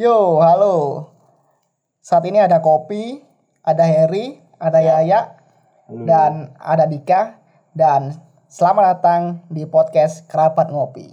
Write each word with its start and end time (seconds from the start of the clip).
Yo, 0.00 0.40
halo. 0.40 1.12
Saat 2.00 2.24
ini 2.24 2.40
ada 2.40 2.64
Kopi, 2.64 3.20
ada 3.60 3.84
Harry, 3.84 4.40
ada 4.56 4.80
Yaya, 4.80 5.36
dan 6.08 6.56
ada 6.56 6.88
Dika. 6.88 7.36
Dan 7.76 8.16
selamat 8.48 8.96
datang 8.96 9.44
di 9.52 9.68
podcast 9.68 10.24
Kerabat 10.24 10.72
Ngopi. 10.72 11.04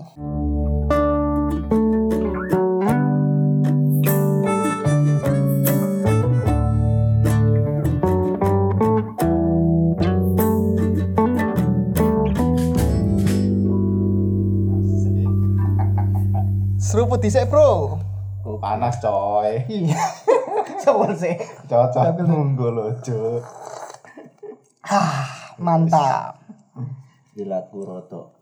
Seruput 16.79 17.19
dhisik, 17.19 17.51
Bro. 17.51 18.06
Oh, 18.47 18.55
panas 18.63 19.03
coy. 19.03 19.59
Iya. 19.67 19.99
Sih. 21.19 21.35
Cocok 21.67 22.23
nunggu 22.23 22.71
lo, 22.71 22.95
Cuk. 23.03 23.43
Ah, 24.87 25.51
mantap. 25.59 26.39
Jilat 27.35 27.67
Puroto. 27.67 28.39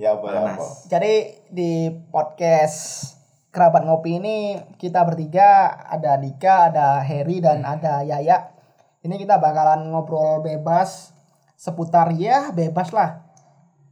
Ya 0.00 0.16
apa 0.16 0.24
ya 0.32 0.40
apa. 0.56 0.64
Jadi 0.88 1.36
di 1.52 1.92
podcast 2.08 3.12
kerabat 3.52 3.84
ngopi 3.84 4.16
ini 4.16 4.56
kita 4.80 5.04
bertiga 5.04 5.68
ada 5.84 6.16
Dika, 6.16 6.72
ada 6.72 7.04
Harry 7.04 7.44
dan 7.44 7.68
ada 7.68 8.00
Yaya. 8.00 8.56
Ini 9.04 9.20
kita 9.20 9.36
bakalan 9.36 9.92
ngobrol 9.92 10.40
bebas 10.40 11.12
seputar 11.60 12.08
ya 12.16 12.56
bebas 12.56 12.88
lah. 12.96 13.20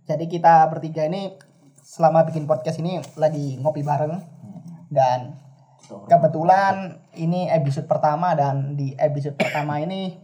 Jadi 0.09 0.25
kita 0.25 0.65
bertiga 0.73 1.05
ini 1.05 1.37
selama 1.85 2.25
bikin 2.25 2.49
podcast 2.49 2.81
ini 2.81 3.05
lagi 3.21 3.61
ngopi 3.61 3.85
bareng 3.85 4.38
dan 4.89 5.37
kebetulan 6.09 7.01
ini 7.17 7.49
episode 7.49 7.89
pertama 7.89 8.37
dan 8.37 8.77
di 8.77 8.93
episode 8.97 9.37
pertama 9.41 9.81
ini 9.81 10.17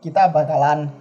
kita 0.00 0.28
bakalan 0.32 0.92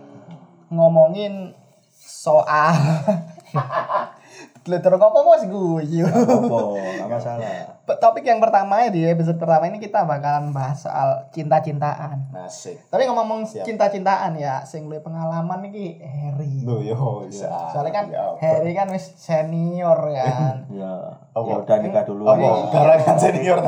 ngomongin 0.71 1.53
soal 1.93 2.73
Glutur 4.63 4.95
apa 4.95 5.19
mas 5.19 5.43
guyu. 5.43 6.07
Apa? 6.07 6.59
Gak 6.97 7.09
masalah. 7.09 7.51
Topik 7.99 8.23
yang 8.23 8.39
pertama 8.39 8.79
ya 8.79 8.89
di 8.89 9.03
episode 9.03 9.35
pertama 9.35 9.67
ini 9.67 9.75
kita 9.75 10.07
bakalan 10.07 10.49
bahas 10.49 10.79
soal 10.79 11.27
cinta-cintaan. 11.29 12.31
Nasik. 12.31 12.79
Tapi 12.87 13.03
ngomong 13.05 13.43
Siap. 13.43 13.67
cinta-cintaan 13.67 14.33
ya, 14.33 14.63
sing 14.63 14.87
luwih 14.87 15.03
pengalaman 15.03 15.67
iki 15.67 15.99
Harry. 15.99 16.63
Lu 16.63 16.79
yo 16.79 16.95
bisa. 17.21 17.51
Soalnya 17.69 17.91
kan 17.93 18.05
Ya. 18.07 18.23
Harry 18.39 18.71
kan 18.71 18.87
wis 18.87 19.11
senior 19.13 19.99
kan. 19.99 20.63
Ya, 20.73 20.95
Apa? 21.31 21.43
ya 21.43 21.55
udah 21.59 21.77
nikah 21.77 22.03
dulu 22.07 22.23
Apa? 22.23 22.39
aja. 22.39 22.51
Garangan 22.71 23.17
senior. 23.19 23.59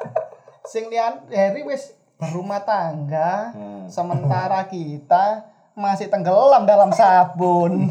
sing 0.70 0.86
lian 0.86 1.26
Harry 1.28 1.66
wis 1.66 1.90
berumah 2.16 2.62
tangga, 2.62 3.50
Hmm. 3.50 3.90
sementara 3.90 4.62
kita 4.64 5.42
masih 5.72 6.06
tenggelam 6.06 6.62
dalam 6.62 6.92
sabun. 6.92 7.88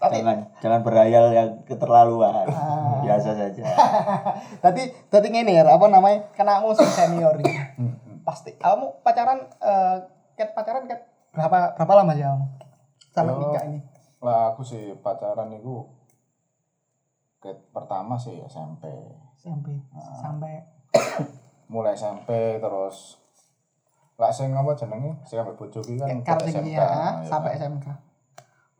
Tapi 0.00 0.16
Jangan 0.16 0.38
jangan 0.58 0.80
berhayal 0.80 1.24
yang 1.28 1.48
keterlaluan. 1.62 2.32
Ah. 2.48 3.04
Biasa 3.04 3.36
saja. 3.36 3.62
tadi 4.64 4.88
tadi 5.06 5.26
ngene 5.28 5.52
ya 5.52 5.62
apa 5.62 5.86
namanya 5.86 6.24
kena 6.32 6.56
musim 6.58 6.88
senior 6.88 7.36
ini 7.36 7.52
pasti 8.20 8.56
kamu 8.56 9.00
pacaran 9.00 9.44
eh 9.60 9.96
ket 10.34 10.52
pacaran 10.52 10.84
ket 10.84 11.04
berapa 11.30 11.76
berapa 11.76 11.92
lama 11.94 12.12
sih 12.12 12.24
kamu 12.24 12.46
sama 13.10 13.30
nikah 13.34 13.64
ini 13.66 13.78
Lah 14.20 14.52
aku 14.52 14.60
sih 14.60 14.92
pacaran 14.98 15.48
itu 15.50 15.84
ke 17.38 17.52
pertama 17.70 18.16
sih 18.16 18.40
SMP. 18.42 18.88
SMP 19.34 19.72
Ah. 19.90 20.16
sampai 20.18 20.64
Mulai 21.72 21.92
SMP 21.92 22.28
terus 22.56 23.20
lah 24.16 24.28
sing 24.28 24.52
apa 24.52 24.72
jenenge? 24.74 25.16
Sing 25.22 25.40
ambek 25.40 25.56
bojo 25.56 25.80
ki 25.80 25.96
kan 25.96 26.08
ket 26.20 26.40
sing 26.42 26.60
SMK, 26.60 26.72
ya 26.72 26.84
ya 26.84 27.08
sampai? 27.22 27.56
SMK 27.56 27.86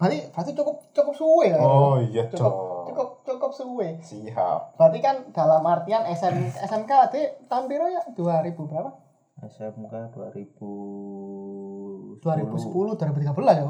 berarti 0.01 0.19
berarti 0.27 0.51
cukup 0.55 0.75
cukup 0.91 1.13
suwe 1.13 1.45
ya 1.47 1.59
Oh 1.59 1.95
iya, 2.01 2.23
cukup 2.27 2.41
Cok. 2.41 2.55
cukup 2.87 3.09
cukup 3.23 3.51
suwe 3.53 3.87
Siap. 4.01 4.59
berarti 4.75 4.99
kan 4.99 5.17
dalam 5.31 5.63
artian 5.63 6.03
SM, 6.03 6.35
SMK 6.59 6.91
tadi 7.07 7.21
tahun 7.47 7.67
piro 7.67 7.85
ya 7.85 8.01
2000 8.11 8.57
berapa 8.57 8.91
SMK 9.43 9.93
2010. 10.11 12.19
2010 12.19 12.97
2013 12.97 13.57
ya 13.57 13.65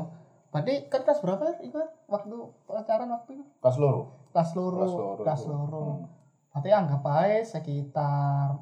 berarti 0.51 0.73
kan 0.87 1.01
kelas 1.03 1.19
berapa 1.21 1.43
ya 1.45 1.55
itu 1.63 1.77
waktu 2.07 2.35
pacaran 2.65 3.09
waktu 3.09 3.31
itu 3.33 3.43
Kelas 3.61 3.77
loro. 3.77 4.01
kelas 4.31 4.51
loro 4.53 5.17
Kelas 5.17 5.41
loro. 5.47 5.81
Hmm. 5.81 6.01
berarti 6.51 6.69
anggap 6.73 7.03
aja 7.05 7.37
sekitar 7.49 8.57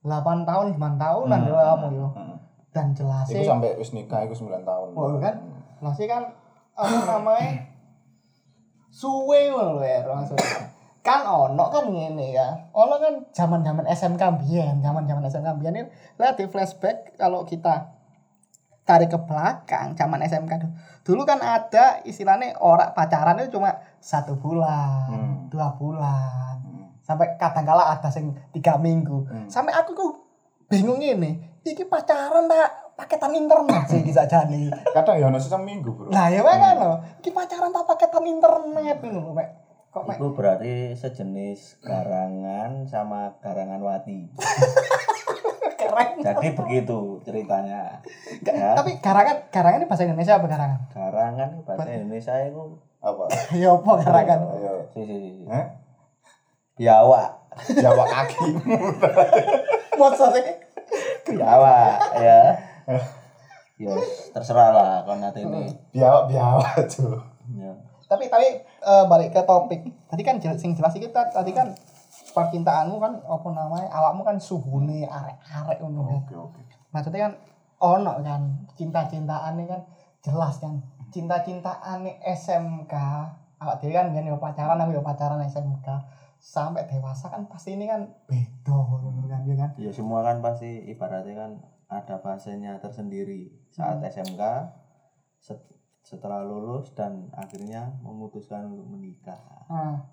8 0.00 0.42
tahun 0.42 0.66
9 0.74 0.96
tahunan 0.96 1.38
Hmm. 1.38 1.46
ya 1.46 1.54
kamu 1.70 1.86
yo 1.94 2.06
Hmm. 2.10 2.34
dan 2.70 2.86
jelas 2.92 3.24
sih 3.26 3.42
sampai 3.42 3.74
wis 3.74 3.90
nikah 3.90 4.22
iku 4.22 4.30
9 4.34 4.62
tahun. 4.62 4.86
Oh, 4.92 5.16
kan? 5.16 5.34
Hmm. 5.38 5.60
jelas 5.76 5.94
sih 5.94 6.06
kan 6.06 6.22
apa 6.80 6.96
namanya 7.06 7.68
suwe 8.90 9.52
ngono 9.52 9.78
lho 9.78 9.84
ya 9.84 10.00
maksudnya 10.02 10.72
kan 11.00 11.24
ono 11.24 11.64
kan 11.68 11.84
ngene 11.88 12.26
ya 12.32 12.48
ono 12.72 12.96
kan 12.96 13.14
zaman 13.32 13.60
zaman 13.62 13.84
SMK 13.86 14.22
biyen 14.40 14.80
zaman 14.80 15.04
zaman 15.04 15.24
SMK 15.24 15.48
biyen 15.56 15.74
ini 15.76 15.88
lihat 16.16 16.36
di 16.36 16.44
flashback 16.44 17.16
kalau 17.16 17.44
kita 17.44 17.94
tarik 18.82 19.08
ke 19.08 19.18
belakang 19.22 19.94
zaman 19.94 20.18
SMK 20.20 20.52
dulu, 20.58 20.72
dulu 21.06 21.22
kan 21.22 21.38
ada 21.38 22.02
istilahnya 22.02 22.58
orang 22.58 22.90
pacaran 22.90 23.38
itu 23.38 23.56
cuma 23.56 23.78
satu 24.02 24.34
bulan 24.34 25.06
Hmm. 25.08 25.34
dua 25.48 25.72
bulan 25.78 26.58
Hmm. 26.60 26.90
sampai 27.00 27.38
kadang 27.38 27.64
kala 27.64 27.94
ada 27.94 28.10
sing 28.10 28.34
tiga 28.50 28.76
minggu 28.76 29.24
Hmm. 29.24 29.46
sampai 29.46 29.72
aku 29.72 29.94
tuh 29.94 30.10
bingung 30.66 30.98
ini 30.98 31.38
iki 31.62 31.86
pacaran 31.86 32.44
tak 32.44 32.89
paketan 33.00 33.32
internet 33.32 33.82
sih 33.86 34.00
bisa 34.02 34.22
jadi 34.24 34.68
Kadang 34.92 35.16
ya 35.16 35.26
ono 35.26 35.40
minggu, 35.58 35.88
Bro. 35.90 36.08
lah 36.10 36.28
ya 36.28 36.44
kan 36.44 36.76
lo 36.76 36.92
iki 37.16 37.30
pacaran 37.30 37.70
tak 37.70 37.84
paketan 37.86 38.24
internet 38.26 39.00
ngono 39.00 39.32
mek 39.32 39.48
kok 39.88 40.04
mek 40.04 40.16
Itu 40.16 40.28
berarti 40.30 40.74
sejenis 40.94 41.80
garangan 41.80 42.84
sama 42.84 43.34
garangan 43.40 43.80
wati. 43.80 44.28
keren 45.80 46.20
Jadi 46.20 46.52
begitu 46.54 47.18
ceritanya. 47.20 47.98
Ga- 48.44 48.52
Ya. 48.52 48.70
tapi 48.76 49.00
garangan 49.00 49.48
garangan 49.48 49.80
ini 49.80 49.88
bahasa 49.88 50.04
Indonesia 50.04 50.36
apa 50.36 50.46
garangan 50.46 50.80
Garangan 50.90 51.48
bahasa 51.64 51.88
Indonesia 51.90 52.34
itu 52.38 52.64
Apa? 53.00 53.24
ya 53.56 53.72
apa 53.72 53.92
garangan 53.98 54.38
Ayo. 54.52 54.74
si 54.92 55.00
si 55.02 55.16
si. 55.16 55.30
Hah? 55.48 55.66
Biawa. 56.76 57.22
Jawa 57.72 58.04
kaki. 58.06 58.46
sih 60.30 60.44
Biawa 61.26 61.96
ya. 62.14 62.40
Ya 63.80 63.94
terserah 64.34 64.68
lah 64.74 64.92
kon 65.06 65.20
nanti 65.22 65.40
ini. 65.40 65.72
Biawa 65.94 66.28
biawa 66.28 66.66
tuh. 66.92 67.16
Ya. 67.56 67.72
tapi 68.06 68.26
tapi 68.26 68.46
eh, 68.62 69.04
balik 69.06 69.30
ke 69.30 69.42
topik 69.42 69.86
tadi 70.06 70.22
kan 70.26 70.38
jelas 70.42 70.58
sing 70.58 70.74
jelas 70.74 70.94
kita 70.94 71.30
tadi 71.30 71.50
kan 71.54 71.70
percintaanmu 72.30 72.98
kan 72.98 73.18
apa 73.22 73.48
namanya 73.50 73.86
awakmu 73.90 74.22
kan 74.22 74.38
suhune 74.38 75.06
arek-arek 75.06 75.78
ngono 75.78 76.02
kan. 76.06 76.14
Oke, 76.22 76.34
oke. 76.34 76.60
maksudnya 76.90 77.30
kan 77.30 77.32
ono 77.78 78.18
kan 78.22 78.42
cinta-cintaan 78.74 79.58
ini 79.58 79.66
kan 79.66 79.82
jelas 80.22 80.58
kan 80.58 80.78
cinta-cintaan 81.10 82.02
nih 82.02 82.18
SMK 82.22 82.94
awak 83.58 83.78
dhewe 83.78 83.94
kan 83.94 84.10
yo 84.22 84.38
pacaran 84.38 84.78
aku 84.78 84.90
yo 84.94 85.02
pacaran 85.02 85.42
SMK 85.42 85.86
sampai 86.38 86.86
dewasa 86.90 87.30
kan 87.30 87.46
pasti 87.46 87.74
ini 87.74 87.86
kan 87.86 88.10
beda 88.26 88.74
ngono 88.74 89.26
kan 89.26 89.42
ya 89.46 89.54
kan 89.54 89.70
Ya 89.78 89.90
semua 89.90 90.22
kan 90.22 90.38
pasti 90.42 90.86
ibaratnya 90.86 91.34
kan 91.34 91.50
ada 91.90 92.16
fasenya 92.16 92.78
tersendiri 92.78 93.50
saat 93.68 93.98
Hmm. 93.98 94.06
SMK 94.06 94.42
set- 95.36 95.74
setelah 96.00 96.40
lulus 96.40 96.94
dan 96.94 97.28
akhirnya 97.34 97.92
memutuskan 98.00 98.70
untuk 98.70 98.88
menikah. 98.88 99.36
Nah. 99.66 100.06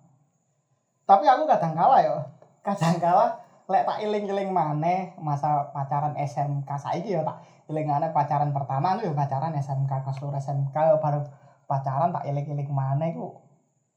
tapi 1.07 1.23
aku 1.23 1.47
kadang 1.47 1.71
kala 1.71 2.03
yo 2.03 2.19
kadang 2.59 2.99
kala 2.99 3.39
lek 3.63 3.87
tak 3.87 4.03
iling-iling 4.03 4.51
maneh 4.51 5.15
masa 5.15 5.71
pacaran 5.71 6.11
SMK 6.13 6.67
saiki 6.67 7.15
yo 7.15 7.23
tak 7.23 7.39
iling 7.67 7.87
maneh 7.87 8.11
pacaran 8.11 8.51
pertama 8.51 8.91
aku 8.91 9.07
yo 9.07 9.13
pacaran 9.15 9.55
SMK 9.55 9.87
kelas 9.87 10.19
SMK 10.19 10.75
yo 10.75 10.99
baru 10.99 11.23
pacaran 11.63 12.11
tak 12.11 12.27
iling-iling 12.27 12.67
maneh 12.67 13.15
ku 13.15 13.39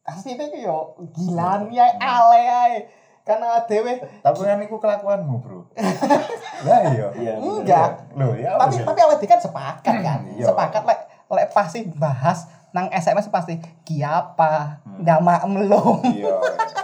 pasti 0.00 0.38
itu 0.38 0.62
yo 0.62 0.94
gilaan 1.10 1.66
ya 1.70 1.86
ale 1.98 2.40
ae 2.46 2.74
karena 3.30 3.62
dewe 3.64 3.94
Tapi 4.18 4.40
kan 4.40 4.58
iku 4.60 4.76
kelakuanmu, 4.76 5.34
Bro. 5.38 5.60
Lah 6.66 6.80
iya. 6.88 7.06
Iya. 7.14 7.34
enggak 7.36 7.90
Loh, 8.12 8.34
ya 8.34 8.54
tapi 8.56 8.80
tapi 8.80 9.00
awet 9.00 9.18
dhewe 9.18 9.28
kan 9.28 9.40
sepakat 9.40 9.94
kan 10.00 10.18
Iya. 10.28 10.44
sepakat 10.46 10.82
lek 10.84 11.00
lek 11.28 11.46
pasti 11.50 11.86
bahas 11.92 12.44
nang 12.70 12.86
SMS 12.88 13.26
pasti 13.28 13.54
kiapa 13.82 14.82
Hmm. 14.82 15.02
nama 15.02 15.40
melong 15.44 16.02
Iya. 16.04 16.36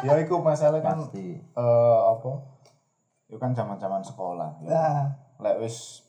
Ya 0.03 0.15
iku 0.19 0.39
masalah 0.39 0.79
kan 0.79 0.97
Pasti. 0.99 1.37
eh 1.37 1.99
apa? 2.07 2.33
Itu 3.27 3.37
kan 3.37 3.51
zaman-zaman 3.51 4.01
sekolah. 4.01 4.63
Ya. 4.63 4.71
nah 4.71 5.03
Lek 5.39 5.61
wis 5.61 6.07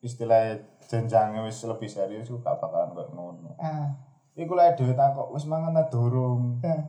istilah 0.00 0.56
jenjangnya 0.82 1.42
wis 1.42 1.62
lebih 1.62 1.86
serius 1.86 2.26
iku 2.26 2.38
gak 2.38 2.58
bakalan 2.58 2.92
koyo 2.92 3.08
ngono. 3.08 3.50
ah 3.56 3.92
Iku 4.32 4.52
lek 4.52 4.74
dhewe 4.74 4.92
takok 4.92 5.28
wis 5.30 5.44
mangan 5.44 5.72
ta 5.72 5.84
durung? 5.86 6.56
ah. 6.62 6.80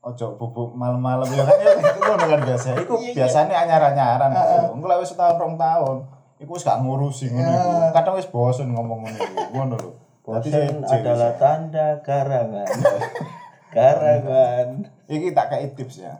Ojo 0.00 0.26
bubuk 0.40 0.72
malam-malam 0.72 1.28
ya 1.28 1.44
kan 1.44 1.56
ya 1.60 1.72
itu 1.76 2.00
kan 2.00 2.40
biasa. 2.40 2.66
Iku 2.80 2.94
Iya, 2.96 3.04
iya. 3.04 3.14
biasanya 3.20 3.54
anyar-anyaran. 3.64 4.30
Engko 4.72 4.86
lek 4.88 4.98
wis 5.04 5.12
setahun 5.12 5.36
rong 5.36 5.54
tahun, 5.60 5.96
iku 6.40 6.56
wis 6.56 6.64
gak 6.64 6.80
ngurusi 6.80 7.28
ngono 7.28 7.50
iku. 7.52 7.70
Kadang 7.92 8.14
wis 8.16 8.28
bosen 8.28 8.72
ngomong 8.72 9.04
ngono 9.04 9.16
iku. 9.18 9.36
Ngono 9.52 9.74
lho. 9.76 9.90
Bosen 10.24 10.80
adalah 10.84 11.36
tanda 11.36 12.00
karangan. 12.00 12.64
karangan. 13.76 14.66
iki 15.06 15.32
tak 15.32 15.46
kayak 15.50 15.76
tips 15.76 16.00
ya. 16.00 16.14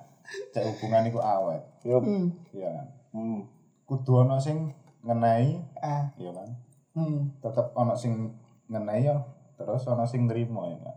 Cek 0.53 0.63
hubungan 0.63 1.09
iku 1.09 1.19
awet. 1.19 1.63
Hmm. 1.83 2.31
Iya 2.53 2.69
kan. 2.71 2.87
Hmm. 3.11 3.41
Kudu 3.89 4.23
ono 4.23 4.39
sing 4.39 4.71
ngenai, 5.03 5.59
Ah. 5.81 6.13
iya 6.15 6.31
kan. 6.31 6.49
Hmm. 6.95 7.33
Tetep 7.41 7.73
ono 7.73 7.97
sing 7.97 8.31
ngenai 8.69 9.03
ya, 9.03 9.17
terus 9.57 9.83
ono 9.89 10.05
sing 10.07 10.29
nrimo 10.29 10.69
ya 10.69 10.79
kan. 10.79 10.95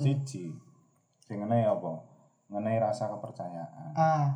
Siji. 0.00 0.50
Sing 1.22 1.38
ngenai 1.38 1.64
apa? 1.64 1.92
Ngenai 2.48 2.76
rasa 2.78 3.08
kepercayaan. 3.08 3.94
Ah. 3.94 4.26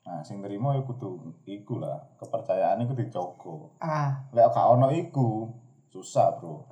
Nah, 0.00 0.24
sing 0.24 0.40
nrimo 0.40 0.72
ya 0.72 0.82
kudu 0.82 1.36
iku 1.44 1.78
lah. 1.78 2.00
Kepercayaan 2.16 2.80
iku 2.80 2.92
dijogo. 2.92 3.76
Ah. 3.78 4.24
Lek 4.32 4.48
gak 4.48 4.66
ono 4.68 4.88
iku, 4.90 5.52
susah, 5.86 6.34
Bro. 6.34 6.66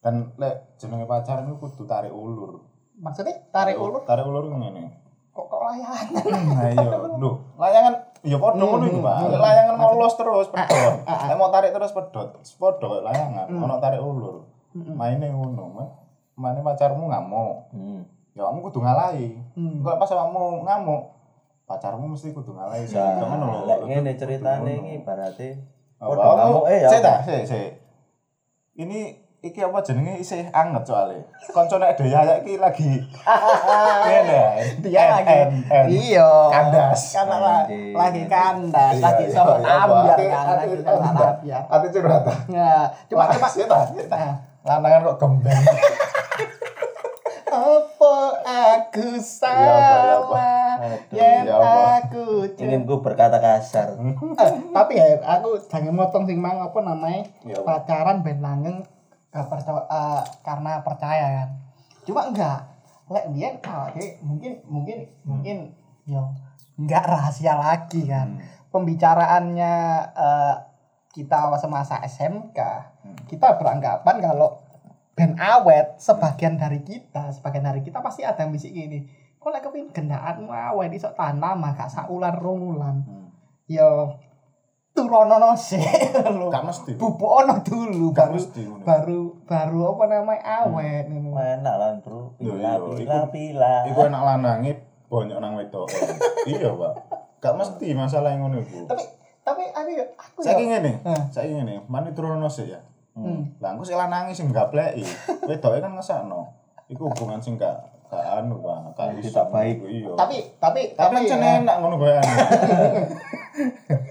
Dan 0.00 0.32
lek 0.34 0.78
jenenge 0.78 1.04
pacaran 1.04 1.44
iku 1.46 1.68
kudu 1.68 1.84
tarik 1.84 2.10
ulur. 2.10 2.64
Maksudnya 2.96 3.48
tarik 3.48 3.76
ulur 3.76 4.04
Tarik 4.04 4.24
ulur 4.24 4.44
ngene. 4.50 5.00
kok 5.30 5.46
kok 5.46 5.62
layangan. 5.62 6.06
Nah 6.52 6.68
iya, 6.68 6.90
lho, 7.22 7.30
layangan 7.54 7.94
ya 8.20 8.36
padha 8.36 8.60
ngono 8.60 8.84
iku, 8.84 8.98
Pak. 8.98 9.16
Lek 9.30 9.40
layangan 9.40 9.74
mau 9.76 9.94
los 9.94 10.14
terus 10.14 10.46
pedot. 10.50 10.94
Lek 11.06 11.36
mau 11.38 11.48
tarik 11.48 11.70
terus 11.70 11.92
pedot, 11.92 12.28
padha 12.58 12.98
layangan, 13.00 13.46
ono 13.48 13.74
tarik 13.78 14.02
ulur. 14.02 14.42
Maine 14.74 15.30
ngono, 15.30 15.64
Ma- 15.70 15.94
Maine 16.34 16.60
pacarmu 16.60 17.06
ngamuk. 17.06 17.56
Hmm. 17.72 18.02
Ya 18.30 18.42
kamu 18.42 18.58
kudu 18.62 18.78
ngalahi. 18.80 19.28
Hmm. 19.52 19.80
Kok 19.80 19.96
pas 19.96 20.08
kamu 20.08 20.44
ngamuk, 20.62 21.02
pacarmu 21.64 22.06
mesti 22.08 22.30
kudu 22.30 22.52
ngalahi. 22.52 22.86
Nah, 22.88 23.18
Ngono 23.20 23.44
lho. 23.44 23.60
lek 23.66 23.80
ngene 23.84 24.12
ceritane 24.14 24.72
iki 24.76 24.94
berarti 25.02 25.48
Apa 25.96 26.10
Padha 26.10 26.32
ngamuk, 26.38 26.64
eh, 26.66 26.78
ya. 26.80 26.88
Sik 26.88 27.00
ta, 27.00 27.14
sik, 27.20 27.42
sik. 27.44 27.68
Ini 28.74 29.00
iki 29.40 29.60
apa 29.60 29.80
jenenge 29.80 30.16
isih 30.16 30.48
anget 30.48 30.84
soalnya. 30.84 31.20
Koncone 31.50 31.90
Daya 31.92 32.38
iki 32.38 32.54
lagi 32.56 32.88
ngene. 34.06 34.40
Dia 34.80 35.02
lagi 35.12 35.36
iya 35.90 36.30
Kandas. 36.48 37.02
karena 37.12 37.36
lagi 37.92 38.20
kandas 38.24 38.94
Iya, 38.94 39.02
lagi 39.02 39.24
iya, 39.26 39.34
sama 39.34 39.54
iya, 39.58 39.74
Ati- 40.06 40.28
kan 40.28 40.44
lagi 40.54 40.76
sama 40.80 41.02
ambiar 41.02 41.62
Ati 41.66 41.86
curhat. 41.90 42.22
ta? 42.22 42.34
nah 42.48 42.80
cuma 43.04 43.24
cuma. 43.26 43.78
Lanangan 44.60 45.00
kok 45.04 45.16
gembeng. 45.18 45.56
apa 47.50 48.14
aku 48.40 49.18
iya, 49.18 49.18
apa. 49.18 49.26
salah 49.26 50.78
Aduh, 50.80 51.12
yang 51.12 51.44
apa. 51.50 52.06
aku 52.06 52.24
ingin 52.56 52.86
ku 52.88 53.02
berkata 53.02 53.36
kasar. 53.42 53.98
Eh, 54.00 54.50
tapi 54.70 54.92
ya 54.96 55.18
aku 55.20 55.58
jangan 55.66 55.92
motong 55.92 56.24
sing 56.24 56.38
mang 56.38 56.62
apa 56.62 56.78
namanya 56.80 57.26
apa. 57.44 57.66
pacaran 57.66 58.22
ben 58.22 58.38
langgeng 58.40 58.80
percaya 59.30 59.82
eh, 59.86 60.22
karena 60.42 60.72
percaya 60.82 61.26
kan 61.42 61.48
cuma 62.02 62.26
enggak 62.30 62.58
lek 63.10 63.26
biyen 63.34 63.54
awake 63.62 63.94
dhewe 63.94 64.10
mungkin 64.22 64.52
mungkin 64.66 64.98
mungkin 65.22 65.56
yo 66.06 66.22
enggak 66.78 67.06
rahasia 67.06 67.54
lagi 67.58 68.06
kan 68.06 68.38
pembicaraannya 68.70 69.74
eh, 70.14 70.54
kita 71.10 71.50
semasa 71.58 71.98
SMK 72.06 72.58
kita 73.26 73.58
beranggapan 73.58 74.22
kalau 74.22 74.59
ben 75.20 75.36
awet 75.36 75.86
sebagian 75.96 76.56
dari 76.56 76.80
kita 76.80 77.28
sebagian 77.30 77.60
dari 77.62 77.80
kita 77.80 78.00
pasti 78.00 78.24
ada 78.24 78.40
yang 78.40 78.50
bisik 78.50 78.72
gini 78.72 79.04
kok 79.36 79.48
lek 79.48 79.60
kepin 79.60 79.88
gendaanmu 79.90 80.48
awet 80.48 80.90
iso 80.90 81.12
tanam 81.12 81.60
gak 81.70 81.86
saulan 81.86 82.32
rong 82.34 82.60
ulan 82.72 82.96
yo 83.66 84.16
turono 84.90 85.54
sih 85.54 85.80
lho. 86.34 86.50
Gak 86.50 86.66
mesti. 86.66 86.92
bubuk 86.98 87.30
ono 87.38 87.62
dulu 87.62 88.10
Gak 88.10 88.26
baru 88.26 88.34
mesti 88.34 88.60
ngono. 88.60 88.82
baru 88.82 89.20
baru 89.46 89.78
apa 89.88 90.04
namanya 90.08 90.42
awet 90.60 91.04
ngono. 91.06 91.38
Enak 91.38 91.74
lan, 91.78 91.94
Bro. 92.02 92.34
Pila 92.34 92.70
yo, 92.74 92.84
pila 92.92 93.16
iku- 93.16 93.30
pila. 93.30 93.74
Iku 93.86 94.00
enak 94.02 94.22
lanange 94.24 94.72
banyak 95.06 95.38
nang 95.38 95.54
wedok. 95.54 95.86
Iya, 96.50 96.74
Pak. 96.74 96.92
Gak 97.38 97.54
mesti 97.54 97.86
masalah 97.94 98.34
yang 98.34 98.44
ngono 98.44 98.60
iku. 98.60 98.84
tapi 98.84 99.06
tapi 99.40 99.62
aku 99.70 99.88
ya 99.90 100.04
aku 100.12 100.38
ya 100.38 100.46
Saiki 100.52 100.64
ngene, 100.66 100.92
Hah. 101.00 101.22
saiki 101.30 101.52
ngene, 101.54 101.74
mani 101.86 102.10
turono 102.10 102.46
sik 102.46 102.68
ya. 102.68 102.82
Hmm. 103.20 103.42
Lah 103.60 103.68
engko 103.72 103.84
sik 103.84 103.94
lanange 103.94 104.32
sing 104.32 104.48
gapleki. 104.48 105.04
Wedoke 105.48 105.78
kan 105.78 105.92
ngesakno. 105.92 106.40
Iku 106.88 107.06
hubungan 107.06 107.38
sing 107.38 107.54
gak 107.54 107.76
gak 108.08 108.24
anu, 108.40 108.58
Pak. 108.58 108.96
Gak 108.96 109.20
tidak 109.20 109.46
baik. 109.48 109.76
Iya. 109.84 110.10
tapi 110.16 110.36
tapi 110.56 110.80
tapi 110.92 111.12
kan 111.14 111.22
ya, 111.38 111.60
enak 111.60 111.76
ngono 111.78 111.94
gue 111.96 112.10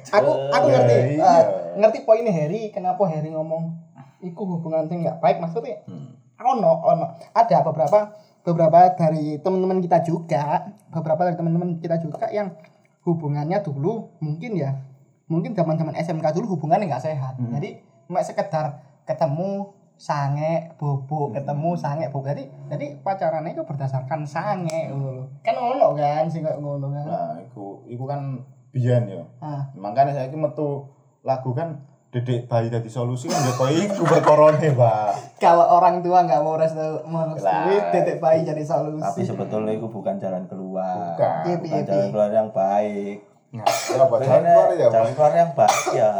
aku 0.10 0.32
aku 0.50 0.66
Eh, 0.66 0.72
ngerti 0.72 0.96
iya. 1.16 1.26
eh, 1.26 1.44
ngerti 1.76 2.00
poinnya 2.04 2.32
Harry 2.32 2.70
kenapa 2.70 3.02
Harry 3.06 3.30
ngomong 3.30 3.76
iku 4.20 4.42
hubungan 4.48 4.86
sing 4.86 5.02
nggak 5.02 5.20
baik 5.20 5.40
maksudnya 5.40 5.80
Hmm. 5.84 6.16
ono 6.38 6.72
ono 6.80 7.06
ada 7.30 7.58
beberapa 7.62 8.16
beberapa 8.42 8.96
dari 8.96 9.38
teman-teman 9.38 9.80
kita 9.80 10.00
juga 10.02 10.64
beberapa 10.90 11.26
dari 11.26 11.36
teman-teman 11.36 11.70
kita 11.78 12.00
juga 12.00 12.28
yang 12.30 12.56
hubungannya 13.04 13.60
dulu 13.60 14.16
mungkin 14.20 14.56
ya 14.56 14.76
mungkin 15.26 15.52
zaman-zaman 15.52 15.96
SMK 15.96 16.26
dulu 16.34 16.56
hubungannya 16.56 16.88
nggak 16.88 17.06
sehat 17.06 17.36
jadi 17.38 17.80
mek 18.08 18.24
sekedar 18.24 18.80
ketemu 19.10 19.66
sange 19.98 20.70
bobo 20.78 21.34
ketemu 21.34 21.76
sange 21.76 22.08
bobo 22.08 22.24
jadi 22.24 22.46
jadi 22.70 23.02
pacarannya 23.02 23.52
itu 23.52 23.66
berdasarkan 23.66 24.24
sange 24.24 24.88
ngono 24.88 25.10
lho. 25.12 25.24
kan 25.42 25.58
ono 25.58 25.92
kan 25.92 26.24
sing 26.24 26.40
kayak 26.40 26.56
ngono 26.56 26.88
kan 26.88 27.04
Nah, 27.04 27.34
iku 27.42 27.84
iku 27.84 28.06
kan 28.06 28.38
biyen 28.70 29.10
ya. 29.10 29.26
ah 29.42 29.66
Makanya 29.74 30.14
saiki 30.14 30.38
metu 30.38 30.86
lagu 31.22 31.52
kan 31.52 31.82
Dedek 32.10 32.50
bayi 32.50 32.74
dadi 32.74 32.90
solusi 32.90 33.30
kan 33.30 33.38
ya 33.38 33.54
kok 33.54 33.70
iku 33.70 34.02
berkorone, 34.02 34.74
Pak. 34.74 35.38
kalau 35.38 35.78
orang 35.78 36.02
tua 36.02 36.26
nggak 36.26 36.42
mau 36.42 36.58
restu 36.58 36.82
mau 37.06 37.22
Lah. 37.22 37.38
restui 37.38 37.78
titik 37.94 38.18
bayi 38.18 38.42
jadi 38.42 38.66
solusi 38.66 39.04
Tapi 39.04 39.22
sebetulnya 39.22 39.78
itu 39.78 39.86
bukan 39.86 40.18
jalan 40.18 40.50
keluar. 40.50 41.14
Bukan. 41.14 41.42
Iya, 41.46 41.56
Bukan 41.60 41.70
iya, 41.70 41.86
jalan 41.86 42.02
iya. 42.02 42.10
keluar 42.10 42.32
yang 42.34 42.50
baik. 42.50 43.18
Nah, 43.50 43.66
ya 43.66 43.98
apa 44.02 44.16
jalan 44.18 44.42
ya, 44.74 44.88
jalan 44.90 45.12
keluar 45.14 45.34
yang 45.36 45.52
baik 45.54 45.84
ya. 45.94 46.12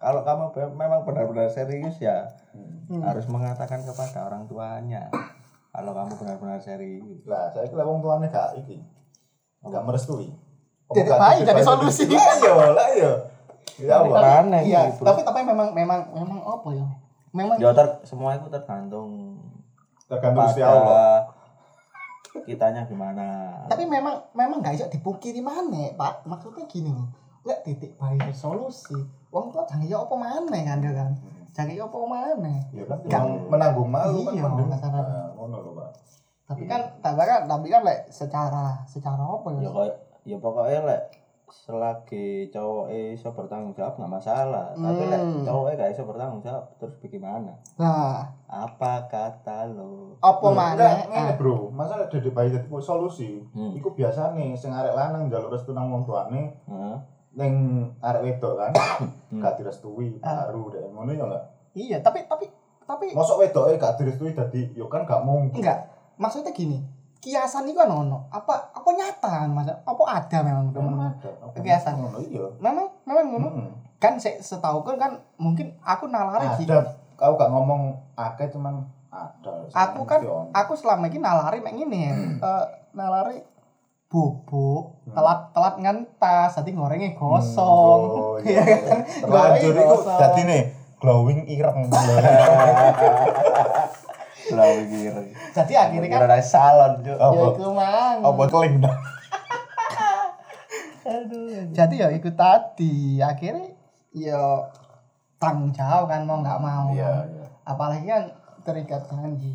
Kalau 0.00 0.20
kamu 0.22 0.44
be- 0.50 0.74
memang 0.74 1.04
benar-benar 1.04 1.46
serius 1.46 2.00
ya 2.00 2.24
Hmm. 2.88 3.04
harus 3.04 3.28
mengatakan 3.28 3.78
kepada 3.80 4.26
orang 4.26 4.48
tuanya. 4.48 5.06
Kalau 5.70 5.92
kamu 5.92 6.12
benar-benar 6.16 6.58
serius. 6.58 7.22
Lah, 7.22 7.46
saiki 7.46 7.70
lah 7.72 7.84
wong 7.84 8.00
tuane 8.00 8.26
gak 8.26 8.58
iki. 8.58 8.80
Gak 9.62 9.84
merestui. 9.84 10.32
Bayi 10.90 11.04
dedek 11.40 11.46
jadi 11.46 11.62
solusi. 11.62 12.08
Lah 12.08 12.34
iya, 12.34 12.52
lah 12.72 12.88
iya. 12.90 13.12
Ya? 13.78 13.96
Mana 14.02 14.60
iya 14.60 14.90
gitu. 14.90 15.00
tapi 15.02 15.22
tapi 15.22 15.40
memang 15.40 15.70
memang 15.70 16.10
memang 16.10 16.40
apa 16.42 16.68
ya 16.70 16.84
memang 17.30 17.56
Ya 17.56 17.70
ter- 17.70 18.02
semua 18.02 18.34
itu 18.34 18.50
tergantung 18.50 19.40
Tergantung 20.04 20.44
pada 20.44 20.64
Allah. 20.66 21.16
kitanya 22.42 22.84
gimana. 22.84 23.26
tapi 23.66 23.86
memang 23.86 24.20
memang 24.32 24.58
gak 24.58 24.74
bisa 24.74 24.86
dipungkiri 24.86 25.38
mana 25.38 25.94
pak 25.94 26.22
maksudnya 26.24 26.62
gini 26.64 26.90
loh 26.90 27.08
lek 27.42 27.58
titik 27.62 27.92
bayi 27.94 28.20
solusi 28.30 28.96
wong 29.28 29.48
tua 29.48 29.64
jangan 29.64 29.84
ya 29.84 29.96
apa 29.98 30.14
mana 30.14 30.58
kan 30.60 30.78
ya 30.78 30.92
kan 30.92 31.10
jangan 31.50 31.72
ya 31.72 31.84
apa 31.84 31.96
mana 31.98 32.52
Ya 32.70 32.84
kan 32.86 33.24
menanggung 33.46 33.88
malu 33.88 34.22
kan 34.22 34.32
Iya, 34.32 34.42
mending. 34.44 34.68
masalah. 34.68 35.02
Nah, 35.02 35.28
ngono 35.34 35.56
lho, 35.60 35.70
Pak. 35.74 35.90
tapi 36.44 36.62
kan 36.64 36.80
tapi 36.98 37.22
kan 37.22 37.40
tapi 37.44 37.66
kan 37.66 37.82
lek 37.82 38.00
secara 38.08 38.82
secara 38.84 39.22
apa 39.22 39.48
ya 39.52 39.60
ya 39.60 39.70
kayak 39.70 39.96
ya 40.24 40.36
pokoknya 40.36 40.80
lek 40.84 41.02
selagi 41.50 42.26
cowok 42.48 42.86
iso 42.90 43.28
bertanggung 43.28 43.70
jawab 43.72 43.94
nggak 43.96 44.12
masalah 44.12 44.70
tapi 44.72 45.02
lek 45.04 45.18
Hmm. 45.20 45.42
cowok 45.42 45.74
gak 45.74 45.90
iso 45.90 46.02
bertanggung 46.04 46.38
jawab 46.40 46.64
terus 46.76 46.94
bagaimana 46.96 47.54
nah 47.74 48.22
apa 48.46 48.92
kata 49.06 49.66
lo 49.68 50.18
apa 50.18 50.46
mana 50.48 51.06
ngene, 51.06 51.14
Ah, 51.16 51.34
Bro. 51.34 51.70
Masalah 51.70 52.06
dedek 52.06 52.30
bayi 52.30 52.50
dadi 52.50 52.66
solusi. 52.76 53.42
Hmm. 53.48 53.72
Iku 53.72 53.90
biasane 53.90 54.52
sing 54.52 54.70
arek 54.70 54.92
lanang 54.92 55.26
njaluk 55.26 55.50
restu 55.50 55.70
nang 55.70 55.86
wong 55.88 56.02
tuane 56.02 56.54
Heeh. 56.66 56.96
Ning 57.32 57.54
arek 57.98 58.22
wedok 58.24 58.54
kan 58.56 58.72
Hmm. 59.30 59.38
gak 59.38 59.54
direstui 59.56 60.18
Ah. 60.20 60.42
baru 60.44 60.66
dek 60.68 60.82
ngono 60.88 61.10
ya 61.10 61.22
enggak. 61.22 61.44
iya 61.72 61.96
tapi 61.98 62.26
tapi 62.26 62.50
tapi 62.82 63.14
Mosok 63.14 63.38
wedoke 63.40 63.74
gak 63.76 63.94
direstui 63.94 64.32
dadi 64.32 64.66
yo 64.72 64.86
kan 64.86 65.02
gak 65.02 65.22
mungkin. 65.22 65.54
enggak 65.56 65.86
maksudnya 66.16 66.50
gini 66.50 66.82
kiasan 67.16 67.64
itu 67.64 67.76
kan 67.76 67.86
ono 67.86 68.26
apa 68.28 68.72
apa 68.72 68.88
nyata 68.90 69.30
kan 69.38 69.48
mas 69.48 69.70
apa 69.70 70.02
ada 70.08 70.38
memang 70.40 70.66
teman 70.70 70.98
Ada. 70.98 71.30
Apa 71.38 71.52
Kebiasaan. 71.54 71.94
ngono 71.94 72.18
iya. 72.20 72.44
memang 72.58 72.86
memang 73.04 73.24
ngono 73.28 73.48
Hmm. 73.52 73.70
kan 73.96 74.16
se 74.16 74.40
setahu 74.40 74.82
kan 74.82 74.96
kan 74.96 75.12
mungkin 75.36 75.78
aku 75.80 76.06
nalari 76.06 76.48
Ada. 76.48 76.82
Kau 77.14 77.36
gak 77.36 77.48
ngomong 77.48 77.82
akeh 78.16 78.48
cuman 78.48 78.82
ada. 79.08 79.52
aku 79.70 80.02
kan 80.02 80.20
ono. 80.20 80.50
aku 80.50 80.72
selama 80.74 81.06
ini 81.06 81.18
nalari 81.18 81.60
mek 81.60 81.74
ngene 81.76 81.98
ya 82.00 82.14
Eh, 82.42 82.64
nalari 82.90 83.38
bubuk 84.10 85.06
Hmm. 85.06 85.14
telat 85.14 85.40
telat 85.50 85.74
ngentas 85.78 86.50
jadi 86.56 86.70
gorengnya 86.72 87.10
gosong 87.14 88.00
Oh, 88.02 88.34
Iya 88.38 88.58
iya. 88.58 88.76
kan? 88.80 89.00
Terlanjur 89.22 89.74
gosong. 89.76 90.18
dadi 90.18 90.42
nih 90.44 90.62
glowing 90.98 91.40
ireng. 91.46 91.86
Lah 94.50 94.66
pikir. 94.76 95.14
Jadi 95.52 95.72
akhirnya 95.74 96.08
kan 96.10 96.20
Kira 96.26 96.38
salon, 96.40 96.92
Cuk. 97.00 97.14
ya 97.14 97.22
Apa? 97.22 97.44
iku 97.48 97.66
mang. 97.70 98.18
Apa 98.20 98.42
keling 98.46 98.74
dah? 98.78 98.96
Jadi 101.72 101.94
ya 101.96 102.08
ikut 102.10 102.34
tadi 102.34 102.94
akhirnya 103.18 103.72
ya 104.10 104.42
tanggung 105.36 105.70
jawab 105.70 106.06
kan 106.06 106.22
mau 106.22 106.38
nggak 106.38 106.58
mau. 106.58 106.90
Iya, 106.90 107.06
kan. 107.06 107.26
iya. 107.30 107.46
Apalagi 107.64 108.06
kan 108.06 108.24
terikat 108.60 109.02
janji. 109.06 109.54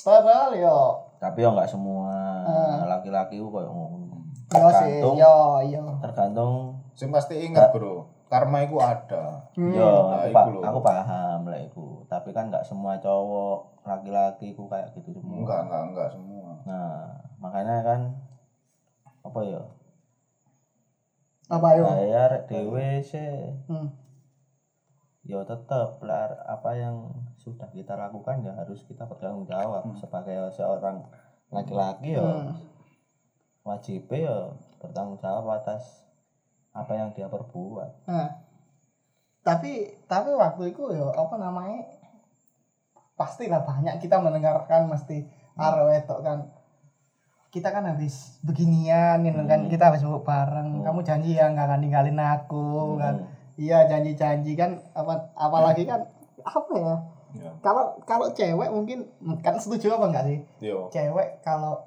Padahal 0.00 0.54
ya 0.54 0.76
Tapi 1.20 1.38
ya 1.38 1.52
enggak 1.52 1.68
semua 1.68 2.08
Ah. 2.42 2.88
laki-laki 2.88 3.36
ku 3.36 3.48
koyo 3.48 3.68
ngono. 3.68 4.08
yo 4.50 4.66
sih 4.72 4.98
Tergantung 4.98 5.14
yo 5.14 5.34
yo. 5.62 5.84
tergantung 6.00 6.54
Sing 6.92 7.08
pasti 7.08 7.38
ingat, 7.38 7.70
Bro. 7.70 8.08
Karma 8.26 8.60
itu 8.60 8.76
ada. 8.76 9.46
Yo, 9.54 9.88
Nah, 10.06 10.20
aku, 10.20 10.30
pa- 10.30 10.46
lho. 10.46 10.60
aku 10.60 10.78
paham 10.80 11.40
lah 11.44 11.58
itu. 11.58 11.86
Tapi 12.06 12.30
kan 12.30 12.46
nggak 12.46 12.62
semua 12.62 12.94
cowok 12.96 13.82
laki-laki 13.82 14.52
ku 14.52 14.66
kayak 14.66 14.92
gitu 14.92 15.12
semua. 15.12 15.40
Enggak, 15.40 15.60
enggak, 15.64 15.82
enggak 15.86 16.08
semua. 16.10 16.50
Nah, 16.62 16.94
makanya 17.36 17.76
kan 17.80 18.00
apa 19.22 19.40
ya? 19.42 19.62
Apa 21.48 21.68
yo? 21.74 21.84
Saya 21.84 22.22
rek 22.28 22.44
dhewe 22.46 22.88
sih 23.00 23.32
Hmm. 23.66 23.90
ya 25.22 25.42
tetap 25.42 25.98
lah 26.00 26.30
apa 26.44 26.70
yang 26.74 26.96
sudah 27.40 27.72
kita 27.72 27.96
lakukan 27.96 28.44
ya 28.44 28.52
harus 28.52 28.84
kita 28.84 29.08
bertanggung 29.08 29.48
jawab. 29.48 29.88
Sebagai 29.96 30.52
seorang 30.52 31.00
laki-laki 31.48 32.14
ya 32.14 32.22
Hmm. 32.22 32.52
wajib 33.64 34.08
ya 34.12 34.52
bertanggung 34.80 35.16
jawab 35.20 35.48
atas 35.56 36.04
apa 36.70 36.92
yang 36.94 37.10
dia 37.16 37.26
perbuat. 37.26 38.06
Nah, 38.06 38.28
tapi 39.40 39.88
tapi 40.04 40.30
waktu 40.36 40.70
itu 40.70 40.82
ya 40.92 41.10
apa 41.16 41.34
namanya 41.36 41.88
pastilah 43.16 43.64
banyak 43.64 44.00
kita 44.00 44.16
mendengarkan 44.20 44.88
mesti 44.88 45.24
arek 45.56 45.84
wedok 45.88 46.20
kan. 46.20 46.38
Kita 47.50 47.74
kan 47.74 47.82
habis 47.82 48.38
beginian 48.46 49.26
ini 49.26 49.42
kan 49.44 49.66
kita 49.66 49.90
habis 49.90 50.06
bubuk 50.06 50.22
bareng. 50.30 50.86
Kamu 50.86 51.02
janji 51.02 51.34
ya 51.34 51.50
nggak 51.50 51.66
akan 51.66 51.80
ninggalin 51.82 52.20
aku 52.20 52.96
kan. 52.96 53.26
Iya 53.58 53.84
janji-janji 53.90 54.54
kan 54.54 54.78
apa 54.94 55.34
apalagi 55.36 55.84
kan 55.84 56.06
apa 56.40 56.72
ya 56.78 56.94
Ya. 57.30 57.50
kalau 57.60 57.94
kalau 58.02 58.26
cewek 58.30 58.68
mungkin 58.68 59.06
kan 59.38 59.54
setuju 59.54 59.94
apa 59.94 60.10
enggak 60.10 60.24
sih 60.26 60.38
Yo. 60.60 60.90
cewek 60.90 61.38
kalau 61.40 61.78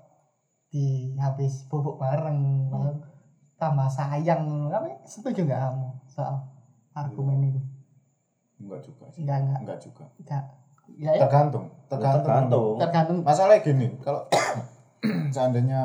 di 0.68 1.14
habis 1.16 1.68
bubuk 1.68 2.00
bareng 2.00 2.72
lalu 2.72 2.98
tambah 3.56 3.88
sayang 3.88 4.68
kamu 4.68 4.96
setuju 5.04 5.44
nggak 5.44 5.62
kamu 5.62 5.88
soal 6.08 6.36
argumen 6.94 7.50
itu 7.50 7.62
Enggak 8.58 8.80
juga 8.82 9.06
sih. 9.12 9.22
enggak 9.22 9.38
enggak 9.44 9.60
Enggak 9.60 9.80
juga. 9.80 10.06
enggak 10.18 10.44
ya, 10.96 11.12
ya 11.12 11.22
Tergantung, 11.28 11.66
tergantung. 11.88 12.24
Tergantung. 12.24 12.76
tergantung 12.80 13.18
Masalahnya 13.24 13.60
gini, 13.62 13.88
kalau 14.00 14.22
seandainya 15.36 15.80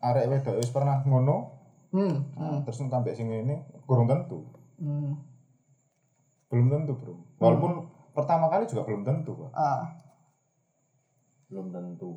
arek 0.00 0.26
wedok 0.28 0.58
wis 0.58 0.70
pernah 0.70 1.02
ngono, 1.02 1.50
hmm, 1.90 2.14
nah, 2.34 2.58
terus 2.62 2.78
sampai 2.78 3.14
sing 3.14 3.26
ini 3.26 3.58
kurang 3.86 4.06
tentu. 4.06 4.42
hmm. 4.78 5.12
Belum 6.46 6.66
tentu, 6.70 6.94
Bro. 6.94 7.14
Walaupun 7.42 7.72
pertama 8.16 8.48
kali 8.48 8.64
juga 8.64 8.82
belum 8.82 9.04
tentu, 9.04 9.36
Pak. 9.36 9.50
Ah, 9.52 9.82
Belum 11.46 11.70
tentu. 11.70 12.10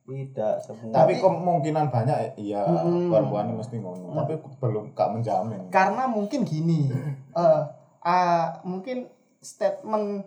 Tidak 0.00 0.54
semua. 0.60 0.90
Tapi 0.92 1.20
kemungkinan 1.20 1.86
banyak 1.86 2.34
iya 2.36 2.64
Mm-mm. 2.64 3.12
perempuan 3.12 3.46
ini 3.46 3.54
mesti 3.56 3.76
ngono, 3.78 4.10
tapi 4.12 4.32
belum 4.58 4.90
gak 4.90 5.10
menjamin. 5.12 5.60
karena 5.68 6.06
mungkin 6.06 6.42
gini 6.42 6.90
eh 7.36 7.62
ah, 8.00 8.58
mungkin 8.64 9.06
statement 9.38 10.24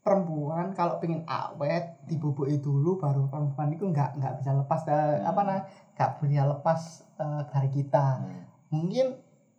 perempuan 0.00 0.72
kalau 0.72 0.96
pengen 0.96 1.28
awet 1.28 2.00
dibubui 2.06 2.56
dulu 2.56 2.96
baru 2.96 3.28
perempuan 3.28 3.68
itu 3.68 3.84
nggak 3.84 4.16
nggak 4.16 4.34
bisa 4.40 4.56
lepas 4.56 4.80
dari 4.82 5.20
apa 5.20 5.40
nah 5.42 5.60
nggak 5.92 6.10
bisa 6.16 6.42
lepas 6.46 6.80
eh, 7.18 7.42
dari 7.52 7.68
kita 7.68 8.06
Hmm. 8.16 8.42
mungkin 8.70 9.06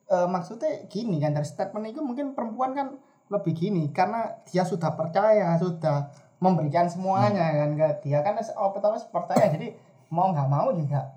eh, 0.07 0.27
maksudnya 0.27 0.87
gini 0.87 1.21
kan 1.21 1.31
dari 1.31 1.45
statement 1.45 1.85
itu 1.85 2.01
mungkin 2.01 2.33
perempuan 2.33 2.73
kan 2.73 2.87
lebih 3.29 3.53
gini 3.53 3.93
karena 3.93 4.41
dia 4.49 4.65
sudah 4.65 4.93
percaya 4.97 5.55
sudah 5.61 6.09
memberikan 6.41 6.89
semuanya 6.89 7.45
kan 7.53 7.71
ke 7.77 7.87
dia 8.09 8.25
kan 8.25 8.35
wis 8.35 8.51
percaya 9.09 9.53
jadi 9.53 9.77
mau 10.09 10.33
nggak 10.33 10.49
mau 10.49 10.73
juga 10.73 11.13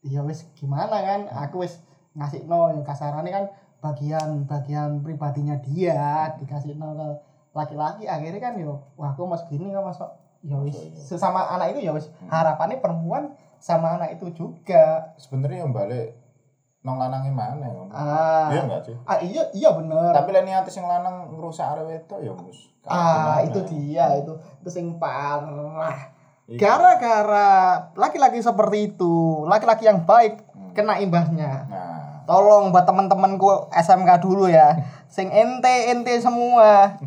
ya 0.00 0.24
wis 0.24 0.48
gimana 0.56 1.04
kan 1.04 1.20
aku 1.28 1.68
wis 1.68 1.80
ngasih 2.16 2.48
no 2.48 2.72
yang 2.72 2.82
kasarannya 2.82 3.30
kan 3.30 3.44
bagian 3.80 4.44
bagian 4.48 5.04
pribadinya 5.04 5.60
dia 5.60 6.32
dikasih 6.40 6.76
no 6.76 6.96
ke 6.96 7.08
laki-laki 7.50 8.06
akhirnya 8.06 8.40
kan 8.40 8.54
yo 8.60 8.78
wah 8.94 9.12
aku 9.12 9.26
mas 9.26 9.42
gini 9.50 9.74
kan 9.74 9.82
masuk. 9.82 10.10
Ya 10.40 10.56
wis 10.56 10.76
sesama 10.96 11.44
anak 11.52 11.76
itu 11.76 11.84
ya 11.84 11.92
wis 11.92 12.08
harapannya 12.32 12.80
perempuan 12.80 13.36
sama 13.60 14.00
anak 14.00 14.16
itu 14.16 14.32
juga. 14.32 15.12
Sebenarnya 15.20 15.68
yang 15.68 15.72
balik 15.76 16.16
nong 16.80 16.96
lanangnya 16.96 17.28
mana 17.28 17.66
ngono. 17.68 17.92
ah. 17.92 18.48
Iya 18.48 18.60
enggak 18.64 18.82
sih? 18.88 18.96
ah 19.04 19.18
iya 19.20 19.42
iya 19.52 19.68
bener. 19.76 20.16
Tapi 20.16 20.28
lek 20.32 20.44
niate 20.48 20.70
sing 20.72 20.88
lanang 20.88 21.28
ngrusak 21.36 21.76
arek 21.76 21.84
wedok 21.84 22.20
ya 22.24 22.32
mus. 22.32 22.72
ah 22.88 23.44
itu 23.44 23.60
dia 23.68 24.16
itu. 24.16 24.32
Itu 24.64 24.68
sing 24.72 24.96
parah. 24.96 26.16
Iku. 26.50 26.58
gara-gara 26.58 27.78
laki-laki 27.94 28.42
seperti 28.42 28.90
itu 28.90 29.46
laki-laki 29.46 29.86
yang 29.86 30.02
baik 30.02 30.42
kena 30.74 30.98
imbasnya. 30.98 31.68
Nah, 31.70 32.26
tolong 32.26 32.74
buat 32.74 32.82
teman-temanku 32.88 33.70
SMK 33.70 34.18
dulu 34.18 34.50
ya. 34.50 34.74
Sing 35.06 35.30
ente 35.30 35.94
ente 35.94 36.10
semua 36.18 36.98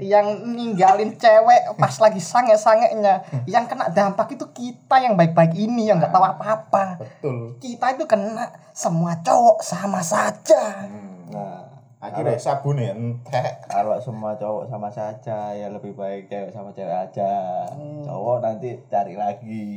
yang 0.00 0.26
ninggalin 0.48 1.12
cewek 1.14 1.76
pas 1.76 1.92
lagi 2.00 2.18
sange-sangenya 2.18 3.20
yang 3.44 3.64
kena 3.64 3.88
dampak 3.88 4.32
itu 4.32 4.44
kita 4.50 4.96
yang 4.98 5.14
baik-baik 5.14 5.54
ini 5.54 5.86
yang 5.86 6.00
nggak 6.00 6.10
tahu 6.10 6.24
apa-apa 6.24 6.98
betul. 6.98 7.54
kita 7.60 7.94
itu 7.94 8.04
kena 8.04 8.48
semua 8.72 9.14
cowok 9.20 9.60
sama 9.60 10.00
saja 10.00 10.88
Nah, 11.30 11.62
Akhirnya 12.00 12.34
sabun 12.34 12.80
ya 12.80 12.90
entek. 12.90 13.60
kalau 13.68 13.94
semua 14.00 14.32
cowok 14.32 14.66
sama 14.66 14.88
saja 14.88 15.52
ya 15.52 15.68
lebih 15.68 15.92
baik 15.92 16.26
cewek 16.26 16.48
sama 16.48 16.72
cewek 16.72 16.90
aja. 16.90 17.68
Cowok 18.02 18.40
nanti 18.40 18.72
cari 18.88 19.14
lagi. 19.14 19.68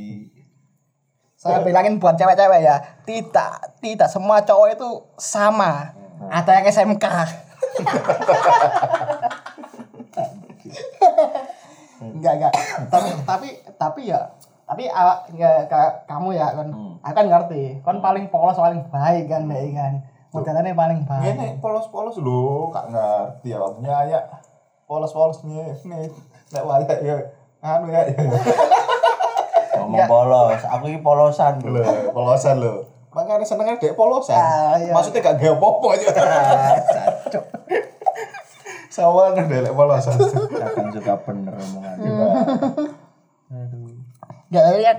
saya 1.36 1.60
bilangin 1.60 2.00
buat 2.00 2.16
cewek-cewek 2.16 2.64
ya 2.64 2.80
tidak 3.04 3.76
tidak 3.84 4.08
semua 4.08 4.40
cowok 4.40 4.72
itu 4.72 4.88
sama 5.20 5.92
ada 6.32 6.50
yang 6.56 6.64
SMK 6.64 7.04
enggak 12.00 12.32
enggak 12.36 12.52
tapi 12.88 13.08
tapi 13.22 13.48
tapi 13.74 14.00
ya 14.06 14.20
tapi 14.64 14.88
awak 14.88 15.28
ya, 15.30 15.68
ka- 15.68 16.04
kamu 16.04 16.32
ya 16.32 16.48
kan 16.50 16.68
aku 16.98 17.14
kan 17.14 17.26
ngerti 17.28 17.62
kan 17.80 18.00
paling 18.00 18.28
polos 18.28 18.56
paling 18.56 18.80
baik 18.88 19.28
kan 19.28 19.44
deh 19.44 19.70
kan 19.72 20.00
modelannya 20.28 20.74
paling 20.74 21.00
baik 21.04 21.30
Ini 21.30 21.62
polos-polos 21.62 22.18
lho, 22.18 22.66
gak 22.68 22.90
ngerti 22.90 23.54
ya 23.54 23.62
punya 23.62 24.02
ya. 24.02 24.18
Polos-polosnya 24.84 25.78
nih. 25.86 26.10
Nek 26.50 26.62
wayak 26.66 26.98
ya 26.98 27.14
anu 27.62 27.86
ya. 27.86 28.02
ya. 28.02 28.18
Ngomong 29.78 30.10
polos, 30.10 30.58
aku 30.60 30.84
ini 30.86 30.98
polosan 30.98 31.62
Lho, 31.62 31.78
bro. 31.78 32.10
polosan 32.10 32.58
lho. 32.58 32.82
Makanya 33.14 33.46
senengnya 33.46 33.78
dek 33.78 33.94
polosan. 33.94 34.34
Ah, 34.34 34.74
iya. 34.74 34.90
Maksudnya 34.90 35.22
gak 35.22 35.38
gawe 35.38 35.54
apa-apa 35.54 35.86
aja. 35.94 36.06
Cacok. 36.82 37.44
Sawan 38.94 39.34
dek 39.34 39.70
polosan. 39.70 40.14
Kadang 40.62 40.88
juga 40.88 41.18
bener 41.20 41.50
omongan. 41.52 41.96
Aduh. 43.50 43.90
Gak 44.48 44.66
lihat 44.78 44.98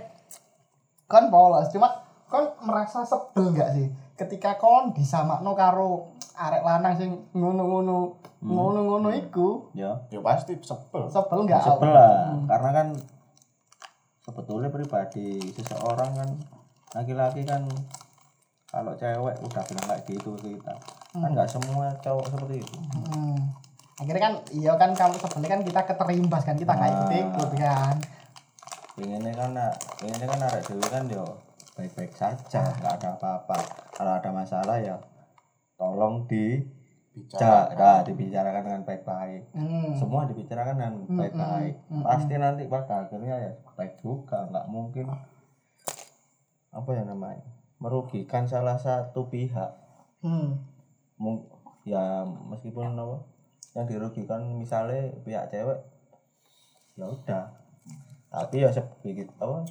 kon 1.05 1.29
polos 1.29 1.69
cuma 1.69 1.87
kon 2.25 2.43
merasa 2.61 3.05
sebel 3.05 3.53
gak 3.53 3.71
sih 3.71 3.87
ketika 4.15 4.57
kon 4.57 4.91
disamakno 4.91 5.53
karo 5.53 6.11
arek 6.35 6.59
lanang 6.59 6.91
sing 6.93 7.09
ngono-ngono 7.31 8.19
ngono-ngono 8.41 9.13
iku 9.13 9.69
Ya, 9.71 9.95
Ya 10.09 10.19
pasti 10.19 10.59
sebel. 10.59 11.07
sebel 11.07 11.45
gak 11.45 11.63
sebel 11.63 11.87
lah. 11.87 12.35
Karena 12.43 12.69
kan 12.73 12.87
sebetulnya 14.19 14.67
pribadi 14.67 15.39
seseorang 15.53 16.11
kan 16.11 16.29
laki-laki 16.91 17.45
kan 17.45 17.63
kalau 18.65 18.91
cewek 18.93 19.35
udah 19.39 19.63
bilang 19.63 19.87
kayak 19.87 20.03
gitu 20.09 20.31
kita 20.35 20.73
kan 21.13 21.29
nggak 21.31 21.45
semua 21.45 21.93
cowok 22.01 22.25
seperti 22.27 22.59
itu 22.59 22.75
Hmm. 23.05 23.37
Akhirnya 23.95 24.21
kan 24.21 24.33
iya 24.51 24.73
kan 24.75 24.91
kamu 24.91 25.15
sebelnya 25.17 25.49
kan 25.49 25.61
kita 25.61 25.81
keterimbas 25.85 26.43
kan 26.43 26.55
kita 26.55 26.73
kayak 26.73 26.93
ikut 26.93 27.11
ikut 27.31 27.49
kan. 27.55 27.95
pengennya 28.93 29.31
kan 29.33 29.51
pengennya 29.97 30.23
kan 30.25 30.39
arek 30.41 30.63
dewi 30.65 30.85
kan 30.85 31.03
yo 31.09 31.25
baik-baik 31.73 32.11
saja 32.11 32.63
nggak 32.73 32.93
ada 32.93 33.09
apa-apa 33.13 33.59
kalau 33.91 34.11
ada 34.13 34.29
masalah 34.31 34.79
ya 34.79 34.95
tolong 35.75 36.23
di 36.25 36.63
Bicara. 37.11 37.71
nah, 37.71 37.99
dibicarakan 38.01 38.61
dengan 38.61 38.81
baik-baik 38.83 39.43
Hmm. 39.51 39.95
semua 39.95 40.23
dibicarakan 40.23 40.75
dengan 40.75 40.93
baik-baik 41.09 41.75
pasti 42.01 42.33
nanti 42.35 42.63
pada 42.65 43.03
akhirnya 43.03 43.35
ya 43.37 43.51
baik 43.73 43.99
juga 43.99 44.43
nggak 44.45 44.65
mungkin 44.65 45.11
apa 46.71 46.89
ya 46.91 47.03
namanya 47.03 47.43
merugikan 47.77 48.43
salah 48.45 48.75
satu 48.75 49.27
pihak 49.27 49.71
Hmm. 50.19 50.63
Mung- 51.15 51.47
ya 51.83 52.23
meskipun 52.23 52.95
apa 52.95 53.19
yang 53.75 53.85
dirugikan 53.85 54.41
misalnya 54.55 55.11
pihak 55.21 55.51
cewek 55.51 55.79
ya 56.95 57.05
udah. 57.11 57.45
Tapi 58.31 58.63
ya 58.63 58.71
se- 58.71 58.95
begitu 59.03 59.31
apa 59.37 59.67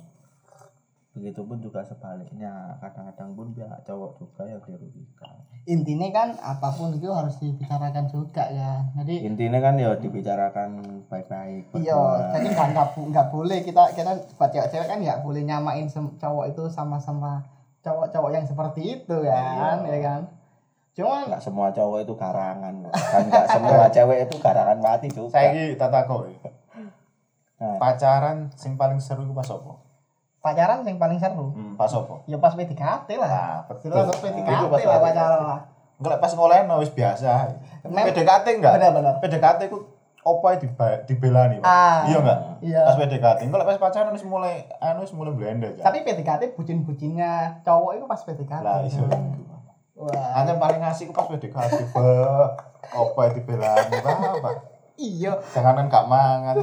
begitupun 1.14 1.62
juga 1.62 1.80
sebaliknya. 1.86 2.76
Kadang-kadang 2.82 3.32
pun 3.32 3.48
pihak 3.56 3.80
cowok 3.82 4.20
juga 4.20 4.42
yang 4.44 4.60
dirugikan. 4.60 5.34
Intinya 5.64 6.08
kan 6.12 6.28
apa 6.44 6.68
pun 6.76 6.92
itu 6.92 7.08
harus 7.08 7.40
dibicarakan 7.40 8.04
juga 8.12 8.44
ya 8.52 8.84
jadi 9.00 9.32
intinya 9.32 9.64
kan 9.64 9.80
ya 9.80 9.96
dibicarakan 9.96 10.70
baik-baik 11.08 11.72
iya 11.80 11.96
jadi 12.36 12.52
nggak 12.52 13.00
nggak 13.00 13.26
boleh 13.32 13.64
kita 13.64 13.96
kita 13.96 14.12
buat 14.36 14.52
cewek-cewek 14.52 14.84
kan 14.84 15.00
nggak 15.00 15.24
boleh 15.24 15.40
nyamain 15.40 15.88
cowok 16.20 16.52
itu 16.52 16.68
sama-sama 16.68 17.48
cowok-cowok 17.80 18.30
yang 18.36 18.44
seperti 18.44 19.00
itu 19.00 19.16
kan 19.24 19.88
ya 19.88 19.98
kan 20.04 20.20
cuma 20.94 21.26
nggak 21.26 21.42
semua 21.42 21.68
cowok 21.68 21.98
itu 22.00 22.14
garangan 22.14 22.74
dan 22.86 23.22
nggak 23.26 23.46
semua 23.48 23.86
cewek 23.94 24.18
itu 24.24 24.36
garangan 24.38 24.78
mati 24.78 25.06
juga 25.08 25.30
Saya 25.32 25.50
iki 25.50 25.74
tak 25.74 25.90
takoki. 25.90 26.38
Nah. 27.56 27.78
Pacaran 27.78 28.50
sing 28.52 28.74
paling 28.74 28.98
seru 28.98 29.22
iku 29.22 29.32
pas 29.32 29.46
apa? 29.48 29.74
pacaran 30.38 30.84
yang 30.84 30.98
paling 30.98 31.16
seru 31.16 31.50
Hmm, 31.50 31.72
pas 31.74 31.88
apa? 31.88 32.20
ya 32.24 32.36
pas 32.36 32.52
PDKT 32.52 33.08
lah 33.16 33.26
Nah, 33.26 33.58
betul. 33.66 33.88
Jelas 33.90 34.06
pas 34.06 34.20
PDKT 34.20 34.52
Itu 34.52 34.66
pas 34.68 34.80
lah 34.80 34.98
pacaran 35.00 35.40
lah 35.42 35.60
Enggak 35.94 36.18
pas 36.18 36.32
ngolehno 36.32 36.74
wis 36.76 36.90
biasa. 36.90 37.54
Mem- 37.86 38.06
PDKT 38.06 38.46
enggak? 38.54 38.72
Bener-bener. 38.76 39.14
PDKT 39.18 39.60
ku 39.66 39.78
opo 40.20 40.44
ae 40.46 40.56
diba- 40.56 41.00
dibelani, 41.04 41.58
Pak. 41.58 41.64
Ah. 41.64 42.02
Iya 42.04 42.18
enggak? 42.18 42.38
Iya. 42.60 42.82
Pas 42.84 42.96
PDKT. 42.98 43.40
Enggak 43.46 43.64
pas 43.64 43.78
pacaran 43.78 44.10
wis 44.10 44.22
mulai 44.22 44.66
anu 44.78 45.00
wis 45.00 45.10
mulai 45.10 45.32
blender 45.32 45.70
kan. 45.74 45.86
tapi 45.86 46.02
PDKT 46.02 46.52
bucin-bucinnya 46.52 47.32
cowok 47.62 47.90
itu 47.94 48.04
pas 48.04 48.20
PDKT 48.20 48.60
lah 48.60 48.82
iso. 48.84 49.06
Wah 49.94 50.30
Hanya 50.34 50.54
paling 50.56 50.82
asik 50.82 51.08
ku 51.08 51.14
pas 51.14 51.26
PDKT. 51.26 51.72
Be. 51.88 52.08
Opo 52.92 53.18
ae 53.18 53.30
dibelani, 53.32 53.96
Pak. 54.38 54.54
iya 54.96 55.32
Jangan 55.50 55.86
gak 55.86 56.06
mangan. 56.06 56.56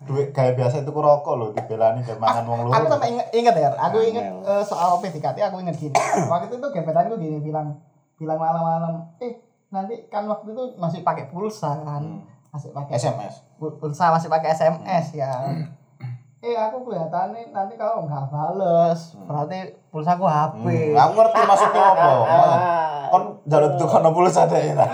Duit 0.00 0.30
kayak 0.30 0.54
biasa 0.54 0.80
itu 0.80 0.88
ku 0.88 0.98
rokok 0.98 1.34
loh 1.34 1.48
dibelani 1.50 2.00
kayak 2.00 2.16
mangan 2.16 2.44
wong 2.44 2.60
loro. 2.62 2.72
aku 2.72 2.86
sampai 2.88 3.08
inget, 3.10 3.26
inget 3.30 3.54
ya 3.54 3.68
aku 3.72 3.98
inget 4.00 4.24
Angel. 4.24 4.46
eh, 4.46 4.62
soal 4.62 4.96
PDKT 4.98 5.38
aku 5.42 5.58
inget 5.58 5.76
gini 5.76 5.92
waktu 6.24 6.46
itu 6.46 6.56
tuh 6.56 6.70
gebetanku 6.70 7.14
gini 7.16 7.38
bilang 7.40 7.82
bilang 8.14 8.38
malam-malam 8.38 9.10
eh 9.18 9.42
nanti 9.68 10.06
kan 10.06 10.24
waktu 10.24 10.48
itu 10.48 10.64
masih 10.76 11.02
pakai 11.02 11.26
pulsa 11.26 11.74
kan 11.78 12.00
Hmm. 12.00 12.22
masih 12.48 12.70
pakai 12.70 12.94
SMS. 12.94 13.34
pul- 13.56 13.74
pulsa 13.74 14.08
masih 14.08 14.30
pakai 14.30 14.54
SMS 14.54 15.06
ya 15.12 15.32
eh 16.38 16.54
aku 16.54 16.86
kelihatannya 16.86 17.50
nanti 17.50 17.74
kalau 17.74 18.06
nggak 18.06 18.30
bales 18.30 19.18
berarti 19.20 19.58
pulsa 19.90 20.14
aku 20.14 20.22
HP 20.22 20.62
Hmm, 20.62 20.94
aku 20.96 21.12
ngerti 21.16 21.40
maksudnya 21.42 21.82
apa. 21.88 22.08
Kon 23.10 23.22
jalur 23.44 23.72
tukang 23.74 24.06
pulsa 24.08 24.44
daerah. 24.44 24.86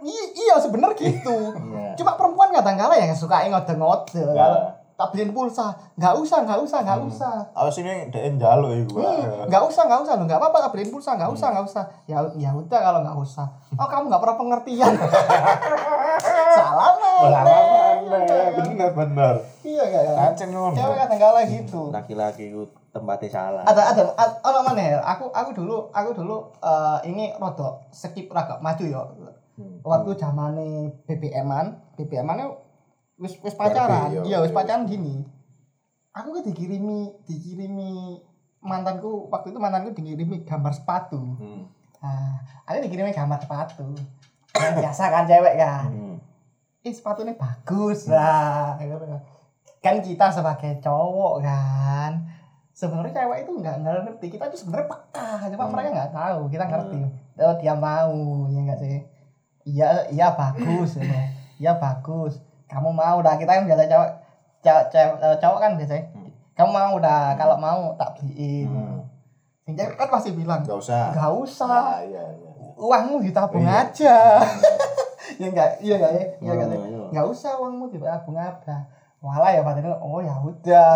I- 0.00 0.32
iya 0.34 0.58
sebener 0.58 0.90
gitu 0.92 1.54
Iya. 1.54 1.94
cuma 1.94 2.12
perempuan 2.14 2.50
kadang-kala 2.50 2.92
yang 2.94 3.14
suka 3.14 3.46
ngode-ngode 3.46 4.18
Ya. 4.18 4.34
kalau 4.34 4.58
tak 4.94 5.10
beliin 5.10 5.34
pulsa. 5.34 5.74
Nggak 5.98 6.14
usah 6.22 6.38
nggak 6.46 6.60
usah 6.62 6.78
nggak 6.86 7.00
usah. 7.02 7.34
Awas 7.50 7.76
ini 7.82 8.08
DN 8.14 8.38
jalo 8.38 8.70
iku. 8.70 9.02
Hmm, 9.02 9.50
nggak 9.50 9.62
usah 9.66 9.82
nggak 9.90 10.00
usah 10.06 10.14
lo 10.14 10.24
nggak 10.30 10.38
apa-apa 10.38 10.58
tak 10.66 10.70
beliin 10.74 10.90
pulsa 10.94 11.18
nggak 11.18 11.30
usah 11.34 11.48
nggak 11.50 11.66
usah. 11.66 11.84
Ya 12.06 12.22
ya 12.38 12.50
udah 12.54 12.78
kalau 12.78 13.00
nggak 13.02 13.18
usah. 13.18 13.46
Oh 13.74 13.86
kamu 13.90 14.06
nggak 14.06 14.22
pernah 14.22 14.36
pengertian. 14.38 14.92
Salah 16.58 16.94
bener 18.54 18.90
bener. 18.94 19.34
iya 19.64 19.82
gak 19.88 20.02
kan 20.04 20.14
Kancing 20.34 20.50
ngono. 20.52 20.76
cewek 20.76 20.96
kadang-kala 20.98 21.40
gitu. 21.48 21.80
Laki-laki 21.90 22.52
itu 22.52 22.62
tempatnya 22.94 23.28
salah. 23.32 23.62
Ada 23.66 23.82
ada. 23.96 24.02
Ono 24.44 24.60
mana 24.62 24.82
ya? 24.82 24.98
Aku 25.02 25.32
aku 25.32 25.50
dulu 25.56 25.88
aku 25.90 26.10
dulu 26.14 26.36
eh, 26.62 26.98
ini 27.10 27.32
rodok 27.40 27.88
skip 27.90 28.30
agak 28.30 28.60
maju 28.60 28.84
ya 28.84 29.02
waktu 29.86 30.10
zamane 30.18 30.90
BBM-an 31.06 31.94
BBM-an 31.94 32.42
itu 32.42 32.50
wis 33.14 33.38
wis 33.38 33.54
pacaran 33.54 34.10
iya 34.26 34.42
wis 34.42 34.50
iya. 34.50 34.56
pacaran 34.56 34.84
gini 34.84 35.22
aku 36.10 36.34
kan 36.34 36.42
dikirimi 36.42 37.14
dikirimi 37.26 38.18
mantanku 38.58 39.30
waktu 39.30 39.54
itu 39.54 39.58
mantanku 39.58 39.94
dikirimi 39.94 40.42
gambar 40.42 40.72
sepatu 40.74 41.20
Hmm. 41.38 41.62
nah 42.02 42.42
aku 42.66 42.84
dikirimi 42.84 43.14
gambar 43.14 43.38
sepatu 43.38 43.94
yang 44.54 44.74
biasa 44.78 45.02
kan 45.10 45.24
cewek 45.26 45.54
kan 45.58 45.88
Hmm. 45.90 46.16
ih 46.84 46.94
sepatunya 46.94 47.34
bagus 47.34 48.10
lah 48.10 48.76
kan. 48.78 50.00
kita 50.00 50.26
sebagai 50.32 50.80
cowok 50.80 51.44
kan 51.44 52.12
sebenarnya 52.74 53.14
cewek 53.14 53.38
itu 53.46 53.52
nggak 53.54 53.76
ngerti 53.84 54.26
kita 54.32 54.50
itu 54.50 54.58
sebenarnya 54.58 54.90
peka 54.90 55.28
cuma 55.54 55.64
Hmm. 55.64 55.72
mereka 55.72 55.88
nggak 55.94 56.12
tahu 56.12 56.40
kita 56.50 56.64
ngerti 56.66 56.98
oh 57.38 57.54
dia 57.62 57.74
mau 57.78 58.14
ya 58.50 58.60
nggak 58.64 58.78
sih 58.82 58.96
iya 59.64 59.88
iya 60.10 60.26
bagus 60.34 60.98
gitu. 60.98 61.14
iya 61.58 61.72
bagus 61.78 62.42
kamu 62.74 62.90
mau 62.90 63.18
dah 63.20 63.34
kita 63.34 63.50
kan 63.52 63.64
biasa 63.64 63.82
cowok 63.86 64.08
cowok, 64.60 64.84
cewek- 64.90 65.18
eh, 65.20 65.36
cowok 65.38 65.58
kan 65.58 65.72
biasanya. 65.74 66.04
Kamu 66.52 66.70
mau 66.70 66.94
dah 66.98 67.34
kalau 67.34 67.56
mau 67.56 67.94
tak 67.94 68.10
beliin. 68.16 68.66
Hmm. 68.68 68.98
Yang 69.64 69.74
cewek 69.80 69.94
kan 69.96 70.08
pasti 70.08 70.30
bilang 70.30 70.60
Gak 70.60 70.76
usah. 70.76 71.10
nggak 71.10 71.32
usah. 71.36 71.70
Ah, 71.70 72.00
iya 72.02 72.22
iya. 72.28 72.50
uangmu 72.74 73.22
ditabung 73.22 73.62
Iya. 73.62 73.86
aja. 73.86 74.16
Ya 75.34 75.48
enggak 75.48 75.80
iya 75.80 75.94
enggak 75.96 76.12
ya? 76.12 76.24
Iya 76.38 76.50
enggak 76.52 76.68
enggak 77.10 77.26
usah 77.26 77.56
uangmu 77.56 77.88
ditabung 77.88 78.36
aja 78.36 78.86
walah 79.18 79.50
ya 79.50 79.64
batinnya 79.64 79.96
oh 79.96 80.20
ya 80.20 80.36
udah. 80.36 80.94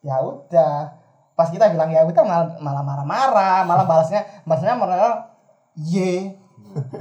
Ya 0.00 0.16
udah. 0.18 0.94
Pas 1.34 1.50
kita 1.50 1.68
bilang 1.68 1.90
ya 1.90 2.00
udah 2.02 2.22
malah 2.22 2.46
malah 2.56 2.82
marah-marah. 2.82 3.66
Malah 3.66 3.84
balasnya 3.84 4.24
balasnya 4.42 4.72
marah 4.72 5.26
ye. 5.74 6.38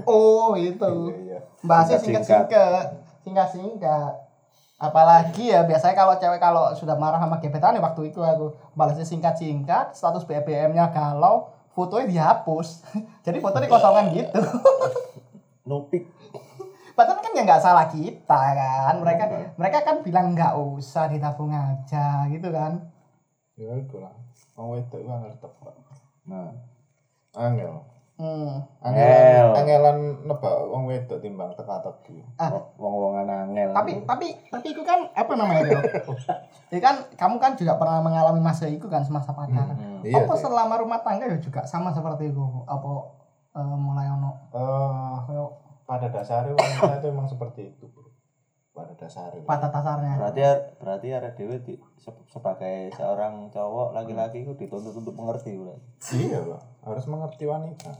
Oh 0.03 0.55
itu 0.55 0.81
Iya 0.81 1.15
iya. 1.21 1.39
bahasnya 1.61 1.99
Singkat-singkat. 1.99 3.04
Singkat-singkat 3.25 4.13
apalagi 4.75 5.55
ya 5.55 5.63
biasanya 5.63 5.95
kalau 5.95 6.13
cewek 6.19 6.37
kalau 6.37 6.75
sudah 6.75 6.99
marah 6.99 7.17
sama 7.17 7.39
gebetan 7.39 7.79
ya 7.79 7.81
waktu 7.81 8.11
itu 8.11 8.19
aku 8.19 8.53
balasnya 8.75 9.07
singkat-singkat 9.07 9.95
status 9.95 10.27
BBM-nya 10.27 10.91
galau 10.91 11.55
fotonya 11.75 12.07
dihapus. 12.07 12.87
Jadi 13.27 13.43
fotonya 13.43 13.67
kosongan 13.67 14.05
gitu. 14.15 14.39
Nupik. 15.69 16.07
Padahal 16.95 17.19
kan 17.19 17.35
ya 17.35 17.43
nggak 17.43 17.63
salah 17.63 17.91
kita 17.91 18.41
kan. 18.55 18.95
Mereka 19.03 19.23
mereka 19.59 19.77
kan 19.83 19.99
bilang 19.99 20.31
nggak 20.31 20.55
usah 20.55 21.11
ditabung 21.11 21.51
aja 21.51 22.23
gitu 22.31 22.47
kan. 22.55 22.79
Ya 23.59 23.75
iku 23.75 23.99
lah. 23.99 24.15
Wedok 24.55 25.03
iku 25.03 25.11
angel 25.11 25.35
tebak. 25.43 25.75
nah 26.23 26.55
Angel. 27.35 27.83
Hmm. 28.15 28.51
Angelan 28.79 29.45
angelan 29.53 29.97
nebak 30.23 30.55
wong 30.65 30.83
wedok 30.85 31.19
timbang 31.19 31.51
teka-teki. 31.53 32.23
ah, 32.35 32.49
wong-wongan 32.73 33.27
angel 33.27 33.69
tapi 33.71 33.91
tapi 34.01 34.27
tapi 34.47 34.67
itu 34.69 34.81
kan 34.81 35.09
apa 35.09 35.31
namanya 35.33 35.61
itu 35.65 35.77
ya 36.73 36.79
kan 36.79 36.95
kamu 37.11 37.35
kan 37.37 37.51
juga 37.53 37.75
pernah 37.75 37.99
mengalami 37.99 38.39
masa 38.39 38.65
itu 38.65 38.85
kan 38.85 39.01
semasa 39.01 39.31
pacaran 39.31 39.75
Hmm. 39.75 39.99
Iya. 40.01 40.21
apa 40.21 40.33
sih. 40.33 40.43
selama 40.43 40.75
rumah 40.77 40.99
tangga 40.99 41.25
ya 41.25 41.37
juga 41.37 41.65
sama 41.65 41.89
seperti 41.89 42.29
itu 42.29 42.43
apa 42.63 42.91
eh, 43.53 43.75
mulai 43.75 44.07
ono 44.07 44.31
Eh, 44.49 45.15
koyo 45.23 45.45
pada 45.83 46.07
dasarnya 46.07 46.53
wanita 46.53 46.97
itu 46.97 47.07
emang 47.07 47.25
seperti 47.25 47.61
itu, 47.69 47.85
Bro. 47.87 48.09
Pada 48.71 48.91
dasarnya. 48.93 49.43
pada 49.43 49.67
dasarnya 49.67 50.13
berarti 50.15 50.41
berarti 50.75 51.07
ada 51.09 51.29
dewi 51.31 51.57
di, 51.59 51.73
se- 51.95 52.25
sebagai 52.27 52.89
seorang 52.91 53.47
cowok 53.47 53.93
laki-laki 53.93 54.41
itu 54.41 54.51
dituntut 54.53 54.91
untuk 54.93 55.13
mengerti 55.13 55.55
Iya 56.11 56.39
lah, 56.43 56.61
harus 56.85 57.05
mengerti 57.05 57.43
wanita. 57.43 57.91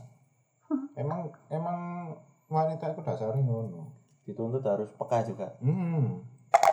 Emang 0.96 1.26
emang 1.48 1.78
wanita 2.46 2.88
itu 2.88 3.02
dasarnya 3.02 3.42
ngono. 3.42 3.92
dituntut 4.22 4.58
harus 4.60 4.90
peka 4.90 5.22
juga 5.22 5.46
Hmm. 5.58 6.18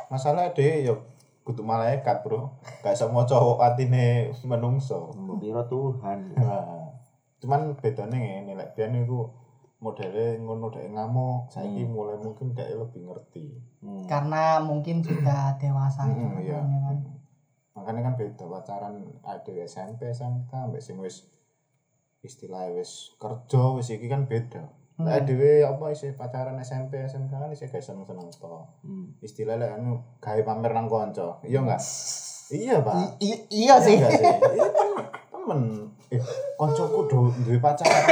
Masalah 0.10 0.50
deh 0.50 0.86
ya 0.86 0.94
kudu 1.42 1.62
malaikat, 1.62 2.26
Bro. 2.26 2.50
Gak 2.82 2.98
semua 2.98 3.26
cowok 3.26 3.62
atine 3.62 4.34
menungso. 4.42 5.14
biro 5.38 5.62
Tuhan 5.64 6.34
Nah, 6.40 6.90
cuman 7.38 7.78
bedanya 7.78 8.18
ngene 8.18 8.56
lek 8.56 8.74
biyen 8.74 9.06
iku 9.06 9.30
modele 9.78 10.40
ngono 10.40 10.72
dek 10.72 10.88
ngamuk, 10.90 11.52
saiki 11.52 11.84
mulai 11.84 12.16
mungkin 12.18 12.56
dek 12.56 12.72
lebih 12.72 13.04
ngerti. 13.04 13.46
hmm. 13.84 14.08
karena 14.08 14.58
mungkin 14.58 15.04
sudah 15.04 15.60
dewasa 15.60 16.08
Hmm, 16.08 16.34
juga 16.34 16.40
iya. 16.40 16.58
kan, 16.58 16.72
ya 16.72 16.80
kan 16.80 16.98
Makanya 17.74 18.02
kan 18.02 18.14
beda 18.16 18.46
pacaran 18.48 18.96
ada 19.22 19.54
SMP, 19.62 20.08
SMK, 20.08 20.54
sing 20.80 20.96
wis 20.98 21.28
istilah 22.24 22.72
wis 22.72 23.14
kerja 23.16 23.62
wis 23.76 23.92
iki 23.92 24.08
kan 24.08 24.24
beda. 24.24 24.64
Hmm. 24.94 25.06
Lek 25.06 25.26
dhewe 25.26 25.62
apa 25.62 25.90
isi 25.90 26.14
pacaran 26.14 26.56
SMP, 26.58 27.02
SMK 27.02 27.30
kan 27.30 27.50
isi 27.50 27.66
gak 27.66 27.82
seneng-seneng 27.82 28.32
to. 28.32 28.48
Hmm. 28.82 29.12
Istilah 29.20 29.58
lek 29.58 29.76
anu 29.76 30.00
gawe 30.18 30.42
pamer 30.42 30.72
nang 30.72 30.88
kanca. 30.88 31.38
Iya 31.44 31.62
enggak? 31.62 31.82
Iya, 32.54 32.86
Pak. 32.86 33.18
I- 33.18 33.48
iya 33.50 33.82
sih 33.82 33.98
Iya 33.98 34.10
sih. 34.14 34.22
Iya 34.22 34.68
temen. 34.70 35.06
temen. 35.26 35.60
Eh, 36.12 36.22
koncoku 36.54 37.10
do 37.10 37.20
duwe 37.40 37.58
pacaran. 37.58 38.06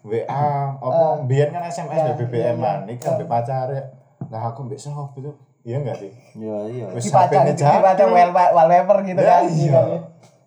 WA 0.00 0.24
apa 0.72 1.20
biyen 1.28 1.52
kan 1.52 1.60
SMS 1.62 2.00
ya, 2.00 2.14
BBM-an, 2.16 2.88
iya, 2.88 2.96
iki 2.96 3.02
kan 3.02 3.20
mbek 3.20 3.28
pacare. 3.28 3.92
Lah 4.30 4.40
aku 4.48 4.64
mbek 4.64 4.80
sapa 4.80 5.12
itu? 5.12 5.28
Iya 5.62 5.84
enggak 5.84 6.00
sih? 6.00 6.08
iya 6.32 6.56
iya 6.64 6.86
Wis 6.96 7.12
sampe 7.12 7.36
wall- 8.08 8.32
wallpaper 8.32 8.96
gitu 9.04 9.20
Ya, 9.20 9.36
kan 9.36 9.52
iya. 9.52 9.72
kan. 9.74 9.86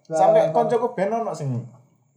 Sampai 0.10 0.42
koncoku 0.50 0.98
ben 0.98 1.14
ono 1.14 1.30
sing 1.32 1.62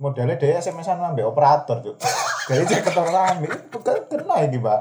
modele 0.05 0.37
dhewe 0.37 0.61
SMS-an 0.61 1.01
ambek 1.01 1.25
operator, 1.25 1.81
Cuk. 1.81 1.97
Jadi 2.45 2.62
cek 2.69 2.85
ketor 2.85 3.09
rame, 3.09 3.49
itu 3.49 3.79
kan 3.81 3.97
kena 4.05 4.45
iki, 4.45 4.61
Pak. 4.61 4.81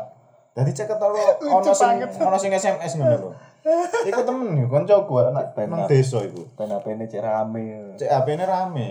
Jadi 0.59 0.71
cek 0.75 0.87
ketor 0.91 1.15
ono 1.47 1.71
sing 1.71 2.03
ono 2.19 2.35
sing 2.35 2.51
SMS 2.51 2.99
ngono 2.99 3.15
lho. 3.15 3.29
Iku 4.03 4.21
temen 4.27 4.59
nih, 4.59 4.67
koncoku 4.67 5.23
anak 5.23 5.55
Ben 5.55 5.71
nang 5.71 5.87
desa 5.87 6.19
iku. 6.19 6.43
Ben 6.59 6.67
HP-ne 6.67 7.07
cek 7.07 7.23
rame. 7.23 7.95
Cek 7.95 8.11
HP-ne 8.11 8.43
rame. 8.43 8.89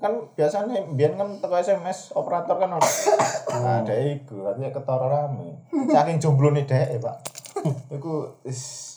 Kan 0.00 0.32
biasanya 0.32 0.88
biar 0.96 1.20
kan 1.20 1.36
teko 1.36 1.54
SMS 1.60 2.16
operator 2.16 2.56
kan 2.56 2.72
ono. 2.72 2.88
Nah, 3.60 3.84
dek 3.84 4.00
iku, 4.24 4.48
artinya 4.48 4.72
ketara 4.72 5.06
rame. 5.12 5.68
Saking 5.92 6.16
jomblo 6.16 6.48
nih 6.56 6.64
dek, 6.64 6.96
Pak. 7.04 7.16
Iku 7.92 8.40
is 8.48 8.96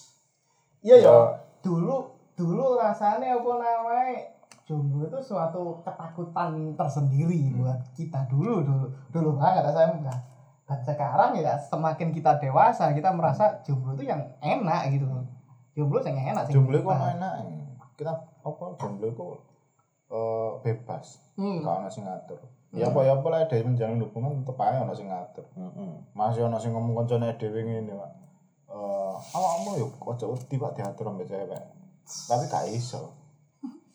Iya 0.79 0.95
ya. 1.03 1.11
Ya. 1.11 1.17
Dulu 1.59 2.07
dulu 2.39 2.79
rasanya 2.79 3.35
apa 3.35 3.51
namanya 3.59 4.38
jomblo 4.69 5.09
itu 5.09 5.17
suatu 5.25 5.81
ketakutan 5.81 6.77
tersendiri 6.77 7.49
buat 7.57 7.81
kita 7.97 8.29
dulu 8.29 8.61
dulu 8.61 8.85
dulu 9.09 9.29
banget 9.41 9.73
saya 9.73 9.97
enggak. 9.97 10.19
Dan 10.69 10.79
sekarang 10.85 11.33
ya 11.41 11.57
semakin 11.57 12.13
kita 12.13 12.37
dewasa 12.37 12.93
kita 12.93 13.09
merasa 13.09 13.65
jomblo 13.65 13.97
itu 13.97 14.05
yang 14.05 14.21
enak 14.37 14.93
gitu 14.93 15.09
loh. 15.09 15.25
Jomblo 15.73 15.97
yang 16.05 16.37
enak 16.37 16.45
sih. 16.45 16.53
jomblo 16.53 16.77
iku 16.77 16.93
ono 16.93 17.05
enake. 17.17 17.57
Kita 17.97 18.13
apa 18.45 18.65
jomblo 18.77 19.09
iku 19.09 19.27
eh, 20.13 20.51
bebas. 20.61 21.17
Hmm. 21.33 21.65
Ono 21.65 21.89
sing 21.89 22.05
ngatur. 22.05 22.37
Ya 22.69 22.93
apa 22.93 23.01
ya 23.01 23.17
apa 23.17 23.27
lah 23.33 23.49
dari 23.49 23.65
menjalin 23.65 23.97
hubungan 24.05 24.45
tetep 24.45 24.61
ae 24.61 24.77
ono 24.77 24.93
sing 24.93 25.09
ngatur. 25.09 25.49
Heeh. 25.57 25.93
Masih 26.13 26.45
ono 26.45 26.61
sing 26.61 26.77
ngomong 26.77 26.93
koncone 26.93 27.33
dhewe 27.41 27.65
ngene, 27.65 27.97
Pak. 27.97 28.11
Eh, 28.69 29.15
awakmu 29.33 29.81
yo 29.81 29.87
aja 30.13 30.29
wedi 30.29 30.61
Pak 30.61 30.77
diatur 30.77 31.09
ambek 31.09 31.25
cewek. 31.25 31.63
Tapi 32.05 32.45
gak 32.45 32.69
iso. 32.69 33.18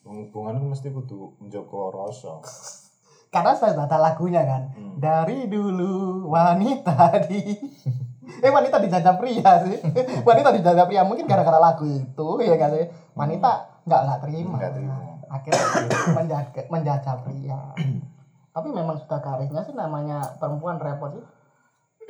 Hubungan 0.05 0.61
mesti 0.69 0.93
kudu 0.93 1.41
njogo 1.41 1.89
rasa. 1.89 2.45
Karena 3.35 3.57
saya 3.57 3.75
baca 3.75 3.97
lagunya 3.99 4.47
kan. 4.47 4.63
Hmm. 4.77 4.95
Dari 5.01 5.51
dulu 5.51 6.29
wanita 6.31 7.25
di 7.27 7.43
Eh 8.45 8.51
wanita 8.53 8.81
dijajah 8.81 9.15
pria 9.21 9.51
sih. 9.65 9.79
wanita 10.29 10.49
dijajah 10.55 10.85
pria 10.89 11.03
mungkin 11.05 11.29
gara-gara 11.29 11.61
lagu 11.61 11.85
itu 11.85 12.29
ya 12.41 12.57
kan 12.57 12.73
sih. 12.73 12.87
Wanita 13.17 13.51
nggak 13.85 14.01
nggak 14.01 14.19
terima. 14.25 14.57
Nggak 14.61 14.73
terima. 14.77 14.95
Akhirnya 15.29 15.65
menjaga 16.15 16.61
menjajah 16.73 17.17
pria. 17.25 17.61
Tapi 18.55 18.69
memang 18.71 18.97
sudah 19.03 19.19
garisnya 19.19 19.67
sih 19.67 19.75
namanya 19.75 20.39
perempuan 20.39 20.79
repot 20.79 21.11
sih. 21.19 21.25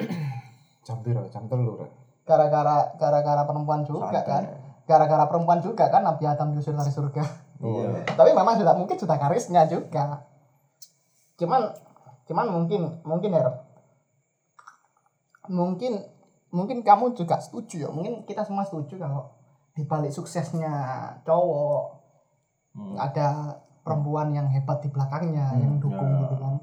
Jam 0.86 1.00
piro? 1.00 1.26
Jam 1.32 1.48
telu 1.48 1.80
rek. 1.80 1.90
Gara-gara 2.24 2.94
gara-gara 3.00 3.42
perempuan 3.48 3.82
juga 3.84 4.20
Santai. 4.20 4.28
kan. 4.28 4.42
Gara-gara 4.84 5.24
perempuan 5.24 5.58
juga 5.64 5.88
kan 5.88 6.04
Nabi 6.04 6.24
Adam 6.28 6.52
diusir 6.52 6.76
dari 6.76 6.92
surga. 6.92 7.43
Iya. 7.64 8.04
tapi 8.06 8.30
memang 8.30 8.54
sudah 8.54 8.74
mungkin 8.74 8.94
sudah 8.94 9.16
garisnya 9.16 9.64
juga 9.64 10.20
cuman 11.34 11.72
cuman 12.24 12.46
mungkin 12.46 12.80
mungkin 13.02 13.30
ya 13.32 13.48
mungkin 15.46 15.92
mungkin 16.50 16.78
kamu 16.80 17.12
juga 17.12 17.36
setuju 17.36 17.84
ya 17.84 17.90
mungkin 17.90 18.22
kita 18.22 18.40
semua 18.42 18.62
setuju 18.62 18.96
kalau 18.96 19.32
di 19.72 19.82
balik 19.82 20.10
suksesnya 20.10 20.72
cowok 21.22 22.04
Hmm. 22.74 22.98
ada 22.98 23.54
perempuan 23.80 24.28
yang 24.28 24.50
hebat 24.50 24.82
di 24.82 24.90
belakangnya 24.90 25.46
Hmm, 25.46 25.62
yang 25.62 25.74
dukung 25.78 26.10
ya. 26.10 26.26
gitu 26.26 26.34
kan 26.36 26.54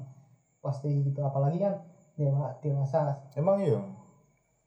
pasti 0.60 0.92
gitu 1.02 1.18
apalagi 1.18 1.56
kan 1.56 1.72
dewa 2.12 2.52
dewasa 2.60 3.16
Emang 3.32 3.56
iya. 3.58 3.80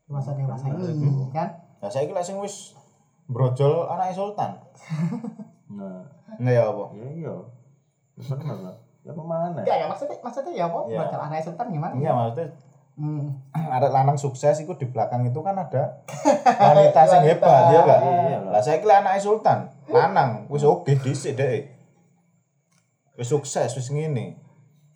dewasa 0.03 0.33
dewasa 0.33 0.65
ini 0.73 1.29
kan 1.29 1.53
Lah 1.77 1.87
saiki 1.87 2.11
lek 2.11 2.25
sing 2.25 2.41
wis 2.41 2.73
brojol 3.25 3.85
anake 3.85 4.17
sultan. 4.17 4.57
Nah, 5.67 6.05
Nah 6.37 6.51
ya 6.51 6.63
apa? 6.65 6.83
iya 6.91 7.07
iya. 7.11 7.33
Ya 8.15 8.23
Bener 8.31 8.57
lah. 8.61 8.75
Ya 9.01 9.11
ke 9.11 9.21
mana? 9.21 9.59
enggak 9.61 9.77
ya 9.77 9.85
maksudnya 9.85 10.17
maksudnya 10.19 10.51
ya 10.51 10.65
apa 10.65 10.79
Iya. 10.83 10.97
belajar 10.97 11.19
anak 11.21 11.37
sultan 11.39 11.67
gimana 11.69 11.93
Iya 11.93 12.09
maksudnya 12.11 12.47
hmm. 12.95 13.23
ada 13.75 13.87
lanang 13.87 14.17
sukses 14.17 14.55
itu 14.57 14.73
di 14.73 14.85
belakang 14.85 15.21
itu 15.23 15.39
kan 15.39 15.53
ada 15.55 16.01
wanita 16.65 17.01
sing 17.05 17.21
hebat 17.23 17.61
ya 17.69 17.79
enggak? 17.79 17.99
Iya 18.01 18.37
lah. 18.41 18.51
Lah 18.51 18.61
saya 18.61 18.77
kira 18.79 18.99
anake 18.99 19.19
sultan, 19.19 19.69
lanang 19.85 20.49
wis 20.49 20.63
oke 20.63 20.89
dhisik 20.95 21.35
deh. 21.35 21.69
Wis 23.13 23.29
sukses 23.29 23.71
wis 23.71 23.87
ngene. 23.89 24.35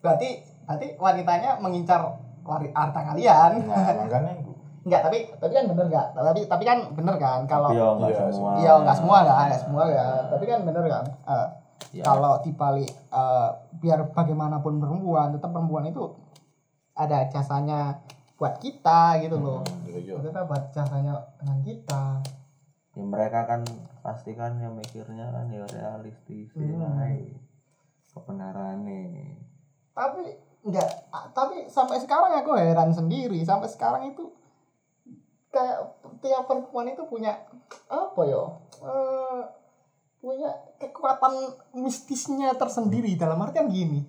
berarti 0.00 0.40
berarti 0.64 0.96
wanitanya 0.96 1.56
mengincar 1.56 2.00
wari- 2.42 2.72
harta 2.72 3.00
kalian 3.04 3.62
Nah, 3.62 3.94
makanya. 3.94 4.32
enggak 4.80 5.00
tapi 5.02 5.18
tapi 5.34 5.52
kan 5.52 5.64
bener 5.66 5.86
enggak 5.86 6.06
tapi 6.10 6.40
tapi 6.44 6.62
kan 6.64 6.78
bener 6.90 7.16
kan 7.16 7.40
kalau 7.44 7.68
Tapi 7.68 7.76
ya 7.76 7.86
enggak 7.90 8.10
Iya, 8.10 8.24
semua. 8.30 8.50
iya 8.56 8.72
enggak 8.74 8.96
semua 8.96 9.18
kan 9.20 9.44
enggak 9.44 9.62
semua 9.62 9.82
kan 9.86 10.22
tapi 10.28 10.44
kan 10.44 10.60
bener 10.62 10.84
kan 10.86 11.04
Eh, 11.26 11.48
Ya. 11.90 12.04
kalau 12.06 12.38
dibalik 12.38 12.86
eh, 12.90 13.48
biar 13.74 14.00
bagaimanapun 14.08 14.78
perempuan 14.78 15.32
tetap 15.32 15.50
perempuan 15.50 15.84
itu 15.84 16.06
ada 16.92 17.26
jasanya 17.26 17.98
buat 18.36 18.56
kita 18.56 19.18
gitu 19.18 19.36
loh 19.36 19.60
Iya, 19.84 19.98
iya. 19.98 20.12
ternyata 20.14 20.44
buat 20.44 20.64
jasanya 20.70 21.12
dengan 21.36 21.58
kita 21.60 22.04
Ya 22.90 23.04
mereka 23.04 23.40
kan 23.44 23.60
pasti 24.00 24.32
kan 24.32 24.56
yang 24.56 24.74
mikirnya 24.74 25.30
kan 25.30 25.46
ya 25.46 25.62
realistis 25.64 26.50
Hmm. 26.52 26.78
lah. 26.78 27.06
Kebenarannya. 28.10 29.38
tapi 29.90 30.22
enggak 30.62 30.88
tapi 31.30 31.66
sampai 31.66 31.98
sekarang 31.98 32.32
aku 32.36 32.54
heran 32.54 32.90
sendiri 32.90 33.40
sampai 33.40 33.66
sekarang 33.66 34.02
itu 34.06 34.30
kayak 35.50 35.78
tiap 36.18 36.46
perempuan 36.46 36.86
itu 36.86 37.02
punya 37.04 37.34
apa 37.86 38.20
ya 38.22 38.42
eh, 38.80 39.40
punya 40.16 40.50
kekuatan 40.76 41.32
mistisnya 41.74 42.54
tersendiri 42.54 43.14
dalam 43.14 43.38
artian 43.38 43.66
gini 43.66 44.06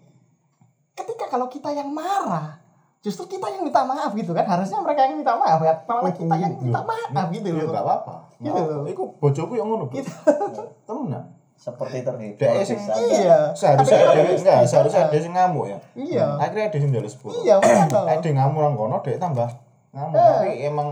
ketika 0.94 1.26
kalau 1.28 1.48
kita 1.48 1.72
yang 1.72 1.90
marah 1.90 2.62
justru 3.02 3.26
kita 3.28 3.50
yang 3.50 3.66
minta 3.66 3.82
maaf 3.82 4.14
gitu 4.14 4.30
kan 4.30 4.46
harusnya 4.46 4.78
mereka 4.78 5.10
yang 5.10 5.18
minta 5.18 5.34
maaf 5.34 5.58
ya 5.60 5.74
malah 5.90 6.14
kita 6.14 6.36
yang 6.38 6.54
minta 6.54 6.82
maaf 6.86 7.28
gitu 7.34 7.48
Iya 7.50 7.58
loh 7.58 7.70
enggak 7.74 7.82
apa-apa. 7.84 8.16
Gitu 8.38 8.46
Nggak 8.46 8.62
loh. 8.62 8.70
apa-apa. 8.70 8.90
Iku 8.94 9.04
bojoku 9.18 9.54
yang 9.58 9.68
ngono. 9.68 9.86
Gitu. 9.90 10.12
Temenan. 10.86 11.24
Seperti 11.58 11.98
terhibur. 12.02 12.62
Sing 12.62 12.78
bisa. 12.78 12.94
iya 13.10 13.38
Seharusnya 13.54 13.98
dia 14.14 14.22
enggak, 14.38 14.60
seharusnya 14.70 15.10
dia 15.10 15.22
sing 15.22 15.34
ngamuk 15.34 15.66
ya. 15.66 15.78
iya 15.98 16.26
Akhirnya 16.38 16.70
dia 16.70 16.80
sing 16.80 16.90
njaluk 16.94 17.10
sepuro. 17.10 17.34
iya 17.42 17.56
dia 18.22 18.32
ngamuk 18.38 18.60
nang 18.62 18.76
kono 18.78 18.98
dek 19.02 19.18
tambah 19.18 19.50
ngamuk. 19.90 20.18
Eh. 20.18 20.22
Tapi 20.22 20.50
emang 20.64 20.88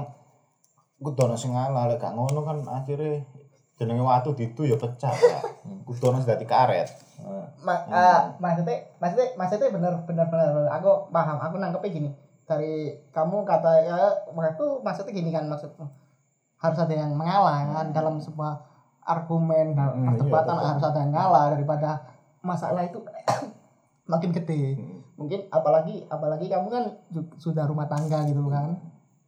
kudu 1.00 1.22
ana 1.26 1.36
sing 1.36 1.56
ngalah 1.56 1.88
lek 1.88 1.98
gak 1.98 2.12
ngono 2.12 2.44
kan 2.44 2.60
akhirnya 2.68 3.24
jenenge 3.80 4.04
watu 4.04 4.36
ditu 4.36 4.68
ya 4.68 4.76
pecah. 4.76 5.08
Pak. 5.10 5.42
Kudu 5.88 6.12
dadi 6.22 6.44
karet. 6.44 6.92
Ma- 7.64 7.88
ah, 7.88 8.36
maksudnya 8.38 8.84
maksudnya 9.00 9.28
maksudnya 9.36 9.68
bener 9.72 9.94
bener 10.04 10.26
bener 10.28 10.48
bener. 10.52 10.70
aku 10.72 11.08
paham 11.10 11.38
aku 11.40 11.56
nangkepnya 11.58 11.92
gini 11.92 12.10
dari 12.44 12.74
kamu 13.12 13.44
kata 13.44 13.72
ya 13.84 14.00
waktu 14.32 14.66
maksudnya 14.82 15.12
gini 15.14 15.30
kan 15.30 15.46
maksudmu 15.46 15.86
harus 16.60 16.80
ada 16.80 16.92
yang 16.92 17.16
mengalah 17.16 17.64
kan 17.70 17.88
dalam 17.92 18.20
sebuah 18.20 18.60
argumen 19.04 19.76
Hmm, 19.76 19.96
iya, 19.96 20.08
perdebatan 20.12 20.56
betul. 20.56 20.68
harus 20.68 20.84
ada 20.84 21.00
yang 21.00 21.12
ngalah 21.14 21.46
daripada 21.54 21.90
masalah 22.42 22.84
itu 22.84 23.00
makin 24.12 24.32
gede 24.34 24.76
Hmm. 24.76 25.00
mungkin 25.16 25.40
apalagi 25.52 26.08
apalagi 26.08 26.48
kamu 26.48 26.68
kan 26.68 26.84
sudah 27.38 27.68
rumah 27.68 27.86
tangga 27.86 28.24
gitu 28.26 28.48
kan 28.48 28.80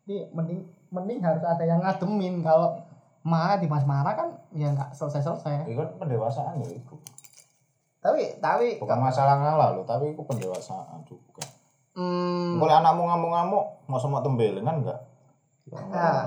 jadi 0.03 0.31
mending 0.31 0.65
mending 0.91 1.23
harus 1.23 1.41
ada 1.41 1.63
yang 1.63 1.79
ngademin. 1.81 2.43
Kalau 2.43 2.77
marah 3.23 3.57
di 3.57 3.65
pas 3.71 3.87
marah 3.87 4.13
kan 4.13 4.29
ya 4.51 4.73
nggak 4.73 4.91
selesai 4.97 5.21
selesai 5.23 5.69
Iku 5.69 5.79
kan 5.79 5.89
pendewasaan 6.01 6.59
ya 6.61 6.69
iku. 6.73 6.97
tapi 8.01 8.41
tapi 8.41 8.81
Bukan 8.81 8.97
masalah 8.97 9.37
ngalah 9.37 9.77
loh, 9.77 9.85
tapi 9.85 10.11
iku 10.11 10.25
pendewasaan. 10.25 11.05
Juga. 11.05 11.45
hmm, 11.93 12.57
Kalau 12.57 12.73
anakmu 12.81 13.03
ngamuk-ngamuk, 13.05 13.65
mau 13.85 13.99
sama 14.01 14.25
tembelin 14.25 14.65
kan 14.65 14.81
enggak? 14.81 14.99
ya 15.69 15.77
Nah, 15.85 16.25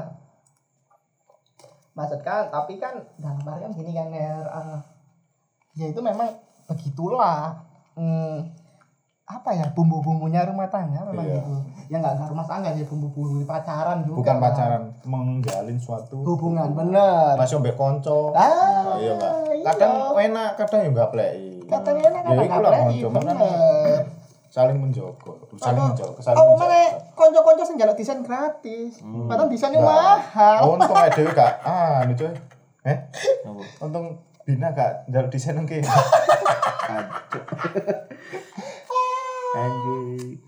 maksud 1.99 2.23
kan, 2.23 2.47
tapi 2.55 2.79
kan 2.79 3.03
dalam 3.19 3.43
artian 3.43 3.75
gini 3.75 3.91
kan 3.91 4.07
ya, 4.15 4.39
eh, 4.47 4.79
ya 5.75 5.87
itu 5.91 5.99
memang 5.99 6.31
begitulah. 6.71 7.59
Hmm, 7.99 8.55
apa 9.25 9.51
ya 9.51 9.65
bumbu-bumbunya 9.73 10.45
rumah 10.45 10.69
tangga 10.69 11.01
memang 11.03 11.25
Iya. 11.25 11.41
gitu. 11.41 11.53
Ya 11.89 11.97
nggak 11.97 12.13
nggak 12.15 12.29
rumah 12.29 12.45
tangga 12.45 12.69
sih 12.71 12.85
bumbu-bumbu 12.85 13.41
pacaran 13.43 14.05
juga. 14.05 14.21
Bukan 14.21 14.37
kan. 14.37 14.45
pacaran, 14.45 14.83
menjalin 15.03 15.79
suatu 15.79 16.21
Hubungan 16.21 16.69
bener. 16.71 17.33
Masih 17.35 17.57
mbek 17.59 17.73
konco. 17.73 18.31
Ah, 18.31 18.53
Nah, 18.85 19.01
iya 19.01 19.17
enggak. 19.17 19.33
Kadang 19.65 19.93
enak, 20.15 20.51
kadang 20.55 20.81
ya 20.83 20.89
enggak 20.91 21.09
plei. 21.09 21.57
Katanya 21.65 22.03
enak 22.05 22.21
Ya, 22.21 22.29
kadang 22.29 22.45
iku 22.45 22.53
nggak 22.55 22.75
konco, 22.77 23.07
makanya 23.11 23.35
bener. 23.35 24.01
saling 24.47 24.79
menjogo, 24.79 25.33
saling 25.57 25.73
Apa- 25.75 25.89
menjogo, 25.91 26.19
saling 26.21 26.37
Oh, 26.37 26.45
menjogo. 26.47 26.63
mana 26.63 26.81
konco-konco 27.11 27.63
sing 27.65 27.77
desain 27.81 28.21
gratis. 28.21 28.93
Padahal 29.01 29.49
desainnya 29.49 29.81
Nah. 29.81 30.21
mahal. 30.21 30.57
Untung 30.71 30.95
aja 31.01 31.11
dhewe 31.11 31.33
gak 31.33 31.53
ah 31.65 32.05
coy. 32.07 32.29
Eh, 32.85 32.99
untung 33.81 34.07
Bina 34.45 34.69
gak 34.71 35.09
njaluk 35.09 35.33
desain 35.33 35.57
nang 35.57 35.65
kene. 35.65 35.89
Anjing. 39.55 40.39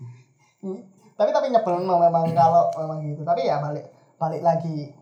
Tapi 1.17 1.29
tapi 1.33 1.47
nyebel 1.49 1.75
memang 1.81 2.25
kalau 2.31 2.69
memang 2.75 2.99
gitu. 3.03 3.21
Tapi 3.23 3.47
ya 3.47 3.57
balik 3.57 3.87
balik 4.15 4.41
lagi. 4.43 4.93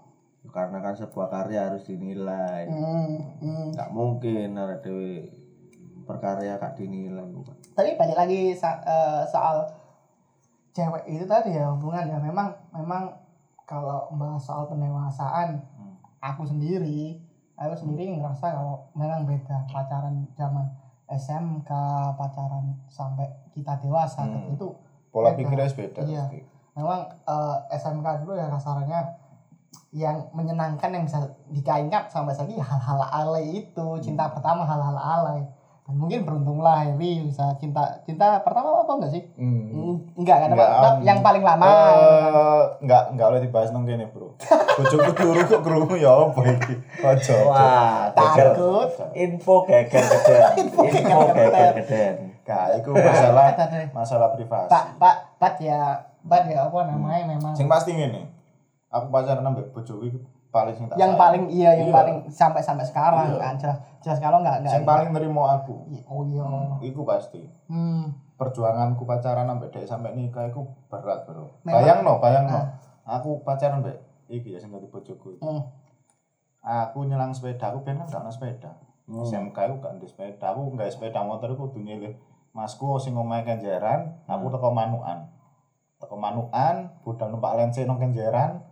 Karena 0.45 0.77
kan 0.79 0.93
sebuah 0.93 1.27
karya 1.27 1.67
harus 1.67 1.83
dinilai. 1.83 2.69
Hmm, 2.69 3.17
hmm. 3.41 3.65
Nggak 3.73 3.89
mungkin 3.91 4.53
ada 4.53 4.77
dewe 4.79 5.25
perkarya 6.05 6.61
gak 6.61 6.77
dinilai 6.77 7.25
bukan. 7.33 7.57
Tapi 7.73 7.97
balik 7.97 8.13
lagi 8.13 8.53
sa- 8.53 8.79
eh, 8.79 9.25
soal 9.25 9.65
cewek 10.69 11.01
itu 11.07 11.25
tadi 11.25 11.55
ya 11.55 11.71
hubungan 11.71 12.05
ya 12.05 12.19
memang 12.19 12.51
memang 12.69 13.09
kalau 13.65 14.11
bahas 14.13 14.43
soal 14.43 14.67
pendewasaan 14.67 15.57
Hmm. 15.73 15.95
aku 16.21 16.43
sendiri 16.45 17.15
aku 17.55 17.73
sendiri 17.73 18.11
ngerasa 18.13 18.53
kalau 18.53 18.83
memang 18.93 19.23
beda 19.23 19.63
pacaran 19.65 20.27
zaman 20.35 20.67
SMK 21.07 21.69
pacaran 22.13 22.65
sampai 22.87 23.25
kita 23.51 23.77
dewasa 23.77 24.23
Hmm. 24.23 24.51
itu 24.51 24.73
Pola 25.09 25.31
Beda. 25.31 25.37
pikirnya 25.47 25.69
beda. 25.69 26.01
Iya. 26.03 26.23
pasti. 26.25 26.39
memang 26.75 26.99
eh, 27.07 27.55
SMK 27.71 28.07
dulu 28.19 28.35
ya 28.35 28.49
kasarannya 28.49 28.99
yang 29.95 30.27
menyenangkan 30.31 30.91
yang 30.91 31.03
bisa 31.03 31.23
dikainkan 31.47 32.03
sampai 32.05 32.35
saja 32.35 32.51
hal-hal 32.51 32.99
alay 33.05 33.63
itu 33.63 33.87
cinta 34.03 34.27
pertama 34.27 34.67
hal-hal 34.67 34.91
alay 34.91 35.47
dan 35.85 35.95
mungkin 35.95 36.25
beruntunglah 36.25 36.81
Harry 36.81 37.21
bisa 37.21 37.53
cinta 37.55 38.01
cinta 38.01 38.41
pertama 38.41 38.73
apa 38.75 38.91
enggak 38.91 39.11
sih 39.11 39.21
Hmm. 39.37 39.69
Mm, 39.69 39.97
enggak 40.17 40.37
kan 40.39 40.49
Enggak, 40.49 40.69
Apa- 40.71 40.89
um, 40.89 41.05
yang 41.05 41.19
paling 41.21 41.43
lama 41.45 41.61
Eh, 41.63 42.61
enggak 42.81 43.03
enggak 43.13 43.27
oleh 43.27 43.41
dibahas 43.41 43.69
nang 43.69 43.85
kene, 43.85 44.09
Bro. 44.09 44.33
Bojoku 44.77 45.11
turu 45.13 45.41
kok 45.45 45.61
krungu 45.61 45.93
ya 45.93 46.09
apa 46.09 46.41
iki? 46.43 46.73
Ojo. 46.99 47.37
Wah, 47.47 48.09
takut 48.11 48.89
Info 49.13 49.61
geger 49.63 50.01
geden. 50.01 50.41
Info 50.65 50.81
geger 50.83 51.71
geden. 51.77 52.13
Gak, 52.41 52.65
itu 52.75 52.89
masalah 52.89 53.45
masalah 53.91 54.27
privasi. 54.31 54.69
pak 54.69 54.85
pak 54.97 55.15
pak 55.37 55.53
ya 55.59 55.97
pak 56.21 56.45
ya 56.45 56.65
apa 56.65 56.77
namanya 56.83 57.25
memang 57.27 57.53
Sing 57.53 57.65
pasti 57.65 57.93
ngene. 57.93 58.25
Aku 58.87 59.09
pacaran 59.09 59.41
ambek 59.43 59.69
bojoku 59.69 60.07
iki 60.07 60.19
paling 60.55 60.75
yang 60.95 61.19
paling 61.19 61.43
iya 61.51 61.75
yang 61.75 61.91
Iya. 61.91 61.95
paling 61.99 62.15
sampai 62.31 62.63
sampai 62.63 62.87
sekarang 62.87 63.27
Iya. 63.27 63.43
kan 63.43 63.53
jelas 63.59 63.77
jelas 63.99 64.19
kalau 64.23 64.39
enggak 64.39 64.63
enggak 64.63 64.71
sing 64.79 64.87
paling 64.87 65.11
nerimo 65.11 65.43
aku. 65.43 65.75
oh 66.07 66.23
iya 66.23 66.47
Iku 66.79 67.03
pasti. 67.03 67.43
hmm. 67.67 68.23
Perjuanganku 68.35 69.03
pacaran 69.03 69.47
ambek 69.47 69.71
dhek 69.71 69.87
sampai 69.87 70.11
nikah 70.11 70.43
iku 70.47 70.67
berat, 70.91 71.23
Bro. 71.23 71.55
Memang. 71.63 71.79
Bayangno, 71.79 72.13
bayangno. 72.19 72.51
Ah. 72.51 72.67
Aku 73.15 73.39
pacaran 73.43 73.79
ambek 73.79 73.95
iki 74.27 74.51
ya 74.51 74.59
sing 74.59 74.71
bojoku. 74.71 75.35
iki. 75.35 75.39
Hmm. 75.39 75.63
Aku 76.59 77.05
nyelang 77.05 77.31
sepeda, 77.31 77.71
aku 77.71 77.85
ben 77.85 77.95
kan 77.95 78.09
gak 78.09 78.27
sepeda. 78.27 78.75
Hmm. 79.05 79.21
SMK 79.21 79.53
aku 79.55 79.75
gak 79.79 79.95
ada 79.95 80.07
sepeda, 80.09 80.45
aku 80.51 80.73
gak 80.75 80.91
sepeda 80.91 81.21
motor 81.21 81.53
aku 81.53 81.77
nyilih. 81.77 82.17
Masku 82.51 82.97
sing 82.97 83.13
omahe 83.13 83.45
Kenjeran, 83.45 84.19
aku 84.25 84.49
teko 84.49 84.73
Manukan. 84.73 85.29
Teko 85.95 86.15
Manukan, 86.17 86.75
budal 87.05 87.29
numpak 87.29 87.55
lense 87.55 87.85
nang 87.85 87.95
Kenjeran, 87.95 88.64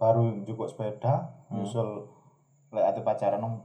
baru 0.00 0.32
njupuk 0.42 0.72
sepeda, 0.72 1.28
nyusul 1.52 2.08
lek 2.72 2.88
ate 2.88 3.00
pacaran 3.04 3.44
nang 3.44 3.60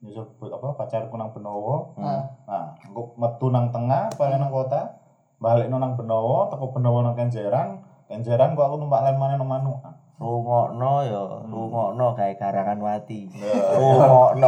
nyusul 0.00 0.24
apa 0.48 0.80
pacarku 0.80 1.12
nang 1.20 1.36
Benowo. 1.36 1.92
Ah. 2.00 2.24
Nah, 2.48 2.66
engko 2.88 3.12
metu 3.20 3.52
nang 3.52 3.68
tengah, 3.68 4.08
balik 4.16 4.40
nang 4.40 4.48
kota, 4.48 4.96
balik 5.36 5.68
nang 5.68 5.92
Benowo, 5.92 6.48
teko 6.48 6.72
Benowo 6.72 7.04
nang 7.04 7.12
Kenjeran, 7.12 7.84
Kenjeran 8.08 8.56
kok 8.56 8.64
aku 8.64 8.80
numpak 8.80 9.04
len 9.04 9.20
maneh 9.20 9.36
nang 9.36 9.48
Manukan. 9.48 9.94
Rungokno 10.14 11.02
ya, 11.04 11.20
rungokno 11.50 12.14
kayak 12.14 12.38
karangan 12.38 12.78
wati. 12.78 13.28
Ya. 13.34 13.76
Rungokno. 13.76 14.46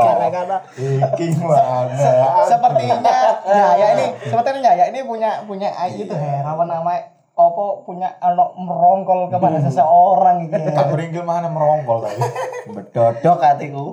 Iki 0.79 1.27
mana? 1.43 2.47
sepertinya 2.47 2.97
ya 3.45 3.67
ya 3.75 3.87
ini 3.99 4.07
sepertinya 4.31 4.71
ya 4.79 4.85
ini 4.95 5.03
punya 5.03 5.43
punya 5.45 5.69
itu 5.91 6.15
ya 6.15 6.47
apa 6.47 6.65
namanya 6.65 7.16
apa 7.37 7.65
punya 7.85 8.17
anak 8.19 8.57
merongkol 8.57 9.29
kepada 9.29 9.61
seseorang 9.61 10.43
gitu 10.43 10.57
ya. 10.65 10.73
Aku 10.75 10.97
ringgil 10.97 11.21
mana 11.21 11.47
merongkol 11.47 12.01
tadi. 12.01 12.21
Bedodok 12.75 13.39
hatiku. 13.39 13.87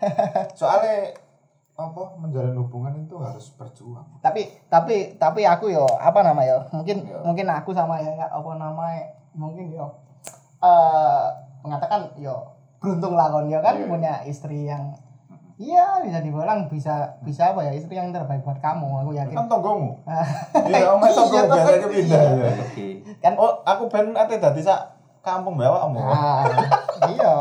Soalnya 0.58 1.12
apa 1.76 2.02
menjalin 2.16 2.56
hubungan 2.56 2.96
itu 2.98 3.20
harus 3.20 3.52
berjuang. 3.52 4.00
tapi 4.18 4.48
tapi 4.66 5.12
tapi 5.14 5.44
aku 5.44 5.68
yo 5.68 5.84
apa 5.92 6.24
namanya 6.24 6.48
yo 6.48 6.60
mungkin 6.72 7.04
Ya. 7.04 7.20
mungkin 7.20 7.46
aku 7.46 7.70
sama 7.70 8.00
ya 8.00 8.16
ya, 8.16 8.26
apa 8.26 8.48
namanya 8.56 9.12
mungkin 9.32 9.68
yo 9.68 9.84
eh 10.58 11.24
mengatakan 11.60 12.16
yo 12.16 12.32
beruntung 12.80 13.12
lah 13.12 13.28
kon 13.28 13.46
yo 13.46 13.60
kan 13.60 13.76
Iya. 13.76 13.86
punya 13.86 14.12
istri 14.24 14.64
yang 14.64 14.96
iya 15.56 16.00
bisa 16.00 16.20
dibilang 16.20 16.68
bisa 16.68 16.94
bisa 17.20 17.50
apa 17.50 17.60
ya 17.62 17.72
istri 17.72 17.94
yang 17.94 18.10
terbaik 18.10 18.40
buat 18.40 18.58
kamu 18.58 18.84
aku 19.00 19.10
yakin 19.12 19.32
Kan 19.34 19.46
tonggomu. 19.46 19.96
Ah. 20.04 20.20
Iya, 20.68 20.92
omah 20.92 21.06
Iya, 21.06 21.16
tonggo 21.18 21.38
toh. 21.38 21.44
biasanya 21.50 21.88
pindah. 21.88 22.22
ya. 22.22 22.50
Oke. 22.60 22.86
kan 23.18 23.32
Oh, 23.34 23.52
aku 23.62 23.82
ben 23.86 24.12
ate 24.12 24.36
dadi 24.36 24.60
sak 24.60 24.80
kampung 25.20 25.56
bawa 25.56 25.82
kamu. 25.82 25.98
Ah, 25.98 26.42
iya. 27.08 27.34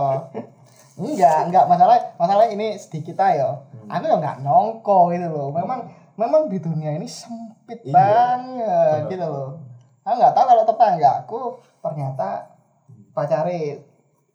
Enggak, 0.95 1.38
enggak 1.45 1.65
masalah 1.67 1.99
masalah 2.15 2.47
ini 2.47 2.73
sedikit 2.75 3.19
aja. 3.19 3.51
Aku 3.86 4.04
ya 4.04 4.15
enggak 4.15 4.39
nongko 4.41 5.12
gitu 5.12 5.28
loh. 5.28 5.51
Memang 5.51 5.84
memang 6.15 6.47
di 6.47 6.58
dunia 6.58 6.95
ini 6.95 7.04
sempit 7.06 7.84
Iya. 7.84 7.91
banget 7.91 8.95
Betul. 9.04 9.12
gitu 9.12 9.25
loh. 9.28 9.49
Aku 10.01 10.15
enggak 10.15 10.34
tahu 10.34 10.45
kalau 10.47 10.63
tetangga 10.63 11.12
aku 11.19 11.39
ternyata 11.82 12.47
pacari 13.12 13.75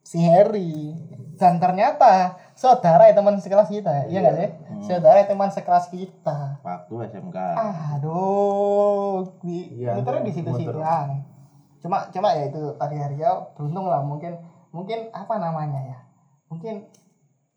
si 0.00 0.20
Harry 0.22 0.92
dan 1.36 1.56
ternyata 1.56 2.36
saudara 2.60 3.08
ya 3.08 3.16
teman 3.16 3.40
sekelas 3.40 3.68
kita. 3.68 4.04
Iya 4.04 4.20
enggak 4.20 4.36
sih? 4.36 4.48
Saudara 4.84 5.16
ya 5.16 5.26
teman 5.26 5.48
sekelas 5.48 5.88
kita. 5.88 6.60
Waktu 6.60 6.92
SMK. 7.08 7.36
aduh 7.96 9.24
di 9.40 9.80
Iya, 9.80 9.96
muternya 9.96 10.22
di 10.22 10.32
situ-situ 10.32 10.68
muter. 10.70 10.84
aja 10.84 11.16
cuma 11.80 12.04
cuma 12.12 12.28
ya 12.30 12.44
itu 12.44 12.76
tadi 12.76 12.92
Haryo 12.94 13.56
beruntung 13.56 13.88
lah 13.88 14.04
mungkin 14.04 14.36
mungkin 14.68 15.08
apa 15.10 15.40
namanya 15.40 15.80
ya? 15.86 15.98
Mungkin 16.46 16.84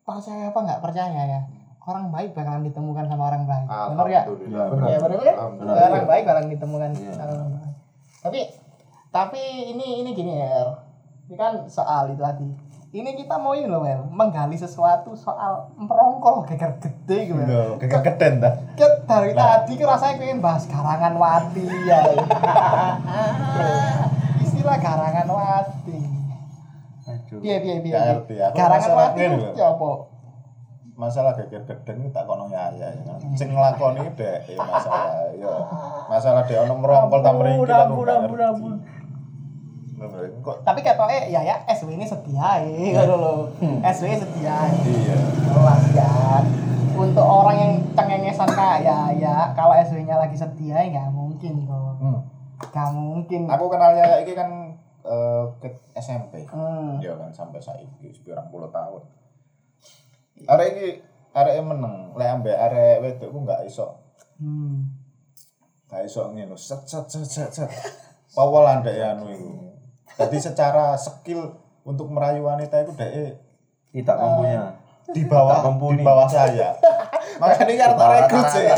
percaya 0.02 0.48
apa 0.48 0.60
nggak 0.64 0.80
percaya 0.80 1.22
ya? 1.28 1.42
Orang 1.84 2.08
baik 2.08 2.32
bakalan 2.32 2.64
ditemukan 2.64 3.04
sama 3.06 3.28
orang 3.28 3.44
baik. 3.44 3.68
Benar 3.68 4.08
ya. 4.08 4.22
Benar. 4.24 4.68
ya 4.88 4.98
benar. 5.04 5.24
Ya 5.28 5.36
orang 5.92 6.08
baik 6.08 6.24
bakalan 6.24 6.48
ditemukan 6.50 6.90
Iya. 6.96 7.12
sama 7.12 7.32
orang 7.36 7.52
baik. 7.52 7.76
Tapi 8.24 8.40
tapi 9.12 9.42
ini 9.70 10.00
ini 10.00 10.10
gini 10.16 10.40
ya 10.40 10.72
ini 11.28 11.36
kan 11.36 11.68
soal 11.68 12.08
itu 12.10 12.24
tadi 12.24 12.48
ini 12.94 13.18
kita 13.18 13.42
mau 13.42 13.58
ini 13.58 13.66
loh 13.66 13.82
Mer 13.82 14.06
menggali 14.06 14.54
sesuatu 14.54 15.18
soal 15.18 15.74
merongkol 15.74 16.46
geger 16.46 16.78
gede 16.78 17.18
gitu 17.26 17.42
ya 17.42 17.50
Loh, 17.50 17.74
kagak 17.82 18.06
keden 18.06 18.38
dah. 18.38 18.54
Ket 18.78 19.10
dari 19.10 19.34
tadi 19.34 19.74
kan 19.82 19.98
rasanya 19.98 20.22
pengen 20.22 20.40
bahas 20.46 20.70
karangan 20.70 21.18
wati 21.18 21.66
ya. 21.90 22.06
Istilah 24.46 24.78
karangan 24.78 25.26
wati. 25.26 26.00
Aduh. 27.10 27.40
Piye. 27.42 27.82
ngerti, 27.82 28.36
aku 28.38 28.56
Karangan 28.62 28.92
wati 28.94 29.22
itu 29.26 29.42
ya 29.58 29.74
apa? 29.74 29.90
Masalah 30.94 31.34
geger 31.34 31.66
geden 31.66 32.06
itu 32.06 32.14
tak 32.14 32.30
kono 32.30 32.46
ya 32.54 32.70
ya. 32.78 32.94
ya. 32.94 33.14
Sing 33.34 33.58
nglakoni 33.58 34.06
dek 34.14 34.46
ya 34.46 34.62
masalah. 34.62 35.34
Yo. 35.34 35.50
Masalah 36.14 36.46
dek 36.46 36.62
ono 36.62 36.78
merongkol 36.78 37.26
ta 37.26 37.34
mriki 37.34 37.74
Ampun, 37.74 38.06
ampun, 38.06 38.38
ampun, 38.38 38.74
Kok 40.12 40.68
Tapi 40.68 40.80
katanya 40.84 41.20
ya 41.32 41.42
ya 41.44 41.56
SW 41.72 41.96
ini 41.96 42.04
setia 42.04 42.60
ya 42.60 43.02
ngono 43.04 43.16
lho. 43.20 43.34
SW 43.82 44.06
setia. 44.20 44.58
iya. 44.84 45.16
Jelas 45.48 45.84
kan. 45.96 46.44
Untuk 46.94 47.26
orang 47.26 47.56
yang 47.58 47.74
cengengesan 47.98 48.50
kaya 48.54 49.10
ya 49.18 49.50
kalau 49.58 49.74
SW-nya 49.74 50.14
lagi 50.20 50.38
setia 50.38 50.78
ya 50.78 50.90
nggak 50.94 51.10
mungkin 51.10 51.66
kok. 51.66 51.94
Hmm. 52.00 52.20
Gak 52.70 52.90
mungkin. 52.94 53.50
Aku 53.50 53.66
kenalnya 53.68 54.06
ya 54.06 54.18
iki 54.22 54.38
kan 54.38 54.78
eh, 55.04 55.44
ke 55.58 55.70
SMP. 55.98 56.46
Hmm. 56.52 57.02
Iya 57.02 57.18
kan 57.18 57.34
sampai 57.34 57.60
saiki 57.60 58.14
sepirang 58.14 58.48
puluh 58.54 58.70
tahun. 58.70 59.02
Arek 60.46 60.68
iki 60.76 60.88
arek 61.34 61.56
meneng, 61.66 62.14
lek 62.14 62.30
ambek 62.30 62.58
arek 62.58 63.02
wedok 63.02 63.30
ku 63.34 63.40
gak 63.42 63.66
iso. 63.66 63.98
Hmm. 64.38 64.94
Gak 65.90 66.06
iso 66.06 66.30
ngene 66.30 66.54
set 66.54 66.86
set 66.86 67.10
set 67.10 67.26
set 67.26 67.52
set. 67.52 67.70
Pawalan 68.38 68.86
dek 68.86 68.98
anu 69.02 69.34
iku. 69.34 69.73
Jadi 70.16 70.38
secara 70.38 70.94
skill 70.94 71.54
untuk 71.84 72.08
merayu 72.08 72.44
wanita 72.44 72.80
itu 72.80 72.92
dek 72.94 73.38
Tidak 73.92 74.16
mempunyai. 74.16 74.82
di 75.12 75.28
bawah 75.28 75.60
di 75.92 76.00
bawah 76.00 76.26
saya. 76.26 76.72
Makanya 77.38 77.76
kan 77.76 77.90
tak 77.94 78.10
rekrut 78.24 78.46
sih. 78.50 78.64
Ya 78.64 78.76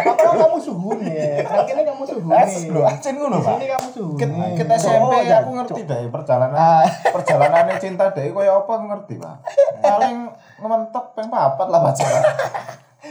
apa 0.00 0.14
kan 0.16 0.34
kamu 0.40 0.58
ya. 1.04 1.42
Mungkin 1.44 1.74
kamu 1.84 2.02
suhun. 2.06 2.30
Es 2.32 2.54
lho, 2.64 2.80
acin 2.80 3.14
ngono, 3.18 3.38
Di 3.38 3.44
Pak. 3.44 3.54
sini 3.54 3.66
kamu 3.68 3.88
suhun. 3.92 4.16
Ket, 4.16 4.30
nih. 4.30 4.52
ket 4.56 4.68
SMP 4.74 5.14
aku 5.28 5.50
ngerti 5.52 5.80
deh 5.84 6.02
perjalanan 6.08 6.56
Ah. 6.56 6.82
perjalanannya 7.12 7.76
cinta 7.76 8.08
deh 8.08 8.30
koyo 8.30 8.62
apa 8.62 8.72
aku 8.72 8.84
ngerti 8.86 9.14
pak 9.16 9.36
paling 9.80 10.16
ngementok 10.58 11.04
peng 11.12 11.28
papat 11.28 11.66
lah 11.68 11.80
pacaran 11.82 12.22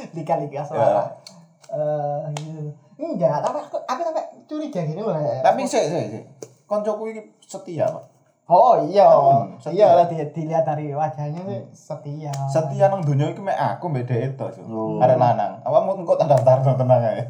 Dikali 0.10 0.48
Ya. 0.50 0.64
suara. 0.66 1.04
Eh, 1.70 2.20
gitu. 2.36 2.70
Enggak, 2.96 3.42
tapi 3.42 3.58
aku 3.60 3.78
aku 3.80 4.02
sampai 4.02 4.24
curiga 4.46 4.82
gini 4.82 5.02
loh. 5.02 5.14
tapi 5.40 5.62
sih 5.64 5.82
sih 5.84 6.04
sih 6.10 6.24
koncoku 6.74 7.04
ini 7.08 7.22
setia 7.40 7.86
pak 7.86 8.06
Oh 8.44 8.76
iya, 8.84 9.08
Hmm, 9.08 9.56
setia. 9.56 9.72
iya 9.72 9.96
lah 9.96 10.06
di- 10.06 10.20
dilihat 10.30 10.62
dari 10.64 10.92
wajahnya 10.92 11.42
sih 11.42 11.64
setia. 11.72 12.28
setia 12.46 12.86
nang 12.86 13.00
dunia 13.00 13.30
iki 13.30 13.40
mek 13.40 13.56
aku 13.56 13.88
beda 13.88 14.12
itu 14.12 14.46
sih 14.52 14.64
Oh. 14.66 15.00
arek 15.00 15.16
lanang 15.16 15.62
awakmu 15.62 15.96
engko 15.98 16.14
tak 16.14 16.28
daftar 16.28 16.60
tenang 16.60 17.00
ae 17.02 17.24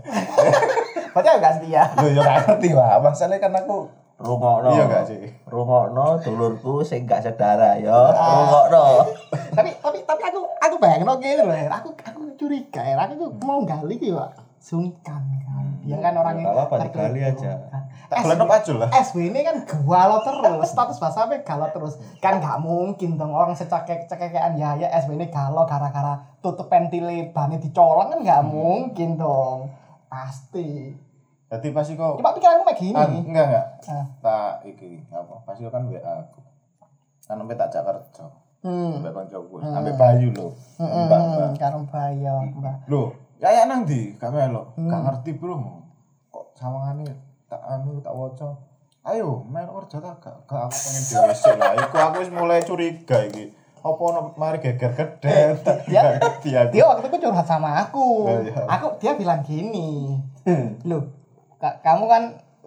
Berarti 1.13 1.27
aku 1.27 1.39
gak 1.39 1.55
setia. 1.55 1.83
lho 1.95 2.07
yo 2.09 2.19
gak 2.19 2.37
ngerti 2.43 2.67
pak 2.71 2.97
masalahnya 2.99 3.37
kan 3.39 3.53
aku 3.55 3.77
Rungokno. 4.15 4.69
iya 4.71 4.83
gak 4.87 5.05
sih 5.05 5.21
Rungokno 5.45 6.17
dulurku 6.17 6.81
sing 6.81 7.03
gak 7.03 7.21
sedara 7.21 7.77
ya. 7.77 7.93
Rungokno. 8.09 9.05
tapi 9.57 9.69
tapi 9.77 9.97
tapi 10.01 10.21
aku 10.23 10.39
aku 10.57 10.75
bayangin 10.77 11.05
oke 11.07 11.29
loh 11.39 11.53
ya. 11.53 11.69
Aku 11.71 11.93
aku 11.93 12.21
curiga 12.33 12.81
ya. 12.81 12.97
Aku 12.99 13.13
tuh 13.15 13.29
mau 13.39 13.61
gali 13.61 13.95
gitu 13.95 14.15
pak. 14.15 14.33
Sungkan 14.57 15.21
kan. 15.39 15.65
Dia 15.83 15.97
kan 15.99 16.13
orang 16.15 16.33
Ya, 16.33 16.39
yang 16.39 16.45
nggak 16.47 16.55
apa-apa, 16.57 16.75
tertutup, 16.79 16.97
digali 17.03 17.21
aja. 17.21 17.51
Tak 18.13 18.45
pacul 18.45 18.75
lah. 18.77 18.89
SW 18.93 19.17
ini 19.33 19.39
kan 19.41 19.55
galau 19.65 20.19
terus, 20.21 20.69
status 20.69 20.97
WhatsApp 21.01 21.41
galau 21.41 21.69
terus. 21.73 21.97
Kan 22.21 22.37
nggak 22.37 22.61
mungkin 22.61 23.17
dong 23.17 23.33
orang 23.33 23.57
secekek 23.57 24.05
cekekean 24.05 24.59
ya 24.59 24.77
ya 24.77 24.87
SW 25.01 25.17
ini 25.17 25.33
galau 25.33 25.65
gara-gara 25.65 26.21
tutup 26.45 26.69
ventile 26.69 27.33
bannya 27.33 27.57
dicolong 27.57 28.13
kan 28.13 28.19
nggak 28.21 28.41
mungkin 28.45 29.17
dong. 29.17 29.73
Pasti. 30.07 30.93
Jadi 31.53 31.69
pasti 31.69 31.93
kok 31.93 32.17
Coba 32.17 32.33
pikiranku 32.33 32.65
kayak 32.65 32.79
gini. 32.81 32.97
Ah, 32.97 33.05
enggak 33.05 33.45
enggak. 33.45 33.65
Ah. 33.85 34.05
Tak 34.25 34.53
iki 34.65 35.05
apa? 35.13 35.35
Pasti 35.45 35.69
kan 35.69 35.85
WA 35.85 36.01
aku. 36.01 36.41
Kan 37.29 37.35
sampai 37.39 37.57
tak 37.57 37.69
jak 37.69 37.85
kerja. 37.85 38.25
Hmm. 38.63 38.95
Sampai 38.95 39.11
kancaku. 39.11 39.59
Sampai 39.59 39.93
Bayu 39.99 40.27
lho. 40.31 40.47
Mbak, 40.79 40.89
Mbak. 40.89 41.19
Hmm, 41.19 41.53
karo 41.59 41.79
bayo, 41.91 42.35
Mbak. 42.47 42.75
Loh, 42.87 43.11
kayak 43.43 43.67
nang 43.67 43.83
ndi? 43.83 44.15
Gak 44.15 44.31
melo. 44.31 44.71
Hmm. 44.79 44.87
Gak 44.87 45.01
ngerti, 45.03 45.31
Bro. 45.35 45.55
Kok 46.31 46.45
sawangane 46.55 47.32
tak 47.53 47.61
anu 47.69 48.01
tak 48.01 48.09
waca. 48.11 48.49
Ayo, 49.03 49.43
melu 49.45 49.77
kerja 49.77 49.99
tak 49.99 50.15
gak 50.17 50.35
gak 50.47 50.61
aku 50.63 50.77
pengen 50.79 51.03
dhewe 51.05 51.51
lah. 51.59 51.71
Iku 51.77 51.95
aku 51.99 52.15
wis 52.23 52.31
mulai 52.31 52.63
curiga 52.63 53.17
iki. 53.27 53.51
Apa 53.83 53.99
ono 53.99 54.31
mari 54.33 54.57
geger 54.57 54.95
gede. 54.95 55.59
dia- 55.85 56.17
ngerti 56.17 56.49
aku. 56.55 56.71
Dia 56.71 56.83
waktu 56.87 57.05
itu 57.05 57.17
curhat 57.19 57.43
sama 57.43 57.69
aku. 57.77 58.07
Oh, 58.25 58.39
iya. 58.39 58.63
Aku 58.65 58.95
dia 58.97 59.13
bilang 59.13 59.43
gini. 59.43 60.17
Loh, 60.87 61.11
ka- 61.59 61.83
kamu 61.83 62.03
kan 62.07 62.23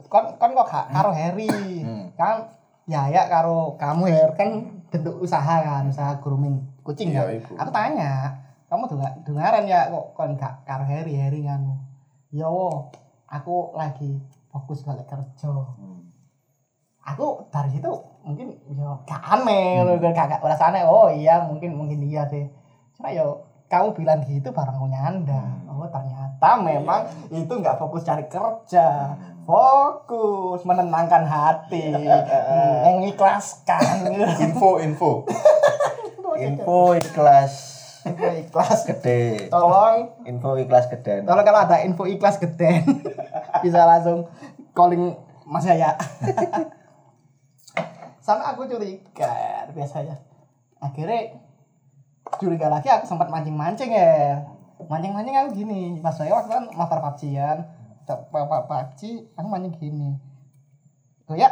kon 0.06 0.26
kon 0.36 0.52
kok 0.54 0.68
gak 0.68 0.86
karo 0.92 1.10
Harry. 1.10 1.48
Hmm. 1.82 2.12
Kan 2.14 2.52
ya 2.84 3.08
ya 3.08 3.26
karo 3.26 3.74
kamu 3.74 4.06
Her 4.06 4.30
kan 4.36 4.48
bentuk 4.92 5.16
usaha 5.18 5.56
kan, 5.58 5.88
usaha 5.88 6.20
grooming 6.20 6.62
kucing 6.84 7.10
iku. 7.10 7.56
Aku 7.56 7.72
tanya, 7.72 8.36
kamu 8.68 8.86
dengar 8.86 9.10
dengaran 9.24 9.64
ya 9.64 9.88
kok 9.88 10.12
kon 10.12 10.36
gak 10.36 10.62
karo 10.62 10.84
Harry 10.84 11.16
Harry 11.16 11.42
kan. 11.42 11.64
Ya 12.28 12.44
wo, 12.46 12.92
aku 13.24 13.72
lagi 13.72 14.20
fokus 14.56 14.80
balik 14.82 15.04
kerja. 15.04 15.52
Hmm. 15.52 16.08
Aku 17.06 17.44
dari 17.48 17.70
situ 17.70 17.92
mungkin 18.24 18.56
ya 18.66 18.88
gak 19.04 19.22
aneh, 19.22 19.84
hmm. 19.84 20.00
gak 20.00 20.26
gak 20.26 20.40
merasa 20.40 20.72
aneh. 20.72 20.82
Oh 20.82 21.06
iya 21.06 21.44
mungkin 21.44 21.76
mungkin 21.76 22.00
iya 22.00 22.24
sih. 22.26 22.48
Cuma 22.96 23.12
yo 23.12 23.44
kamu 23.66 23.92
bilang 23.92 24.24
gitu 24.24 24.48
barang 24.48 24.74
punya 24.74 25.00
anda. 25.04 25.36
Hmm. 25.36 25.76
Oh 25.76 25.84
ternyata 25.86 26.50
memang 26.58 27.04
Iya. 27.28 27.44
itu 27.44 27.52
nggak 27.52 27.76
fokus 27.76 28.00
cari 28.00 28.24
kerja, 28.26 29.12
fokus 29.44 30.64
menenangkan 30.64 31.22
hati, 31.22 31.92
Iya. 31.92 32.16
hmm, 32.24 32.76
mengikhlaskan. 32.96 34.08
Info 34.44 34.80
info. 34.80 35.10
info 36.36 36.92
ikhlas 36.92 37.52
Info 38.04 38.28
ikhlas. 38.30 38.84
gede 38.84 39.48
Tolong, 39.48 40.20
info 40.24 40.52
ikhlas 40.54 40.84
gede 40.86 41.24
tolong 41.24 41.40
kalau 41.42 41.64
ada 41.64 41.80
info 41.80 42.04
ikhlas 42.04 42.36
gede 42.36 42.84
bisa 43.66 43.82
langsung 43.82 44.30
calling 44.70 45.18
Mas 45.42 45.66
Yaya. 45.66 45.98
Sama 48.26 48.54
aku 48.54 48.66
curiga 48.66 49.66
biasanya. 49.70 50.18
Akhirnya 50.82 51.38
curiga 52.38 52.66
lagi 52.66 52.90
aku 52.90 53.06
sempat 53.06 53.30
mancing-mancing 53.30 53.94
ya. 53.94 54.42
Mancing-mancing 54.82 55.34
aku 55.34 55.48
gini, 55.54 56.02
pas 56.02 56.14
saya 56.14 56.34
waktu 56.34 56.50
kan 56.50 56.64
master 56.74 56.98
PUBG 56.98 57.38
kan. 57.38 57.58
PUBG, 58.06 59.00
aku 59.38 59.46
mancing 59.46 59.74
gini. 59.78 60.10
Tuh 61.26 61.38
ya. 61.38 61.50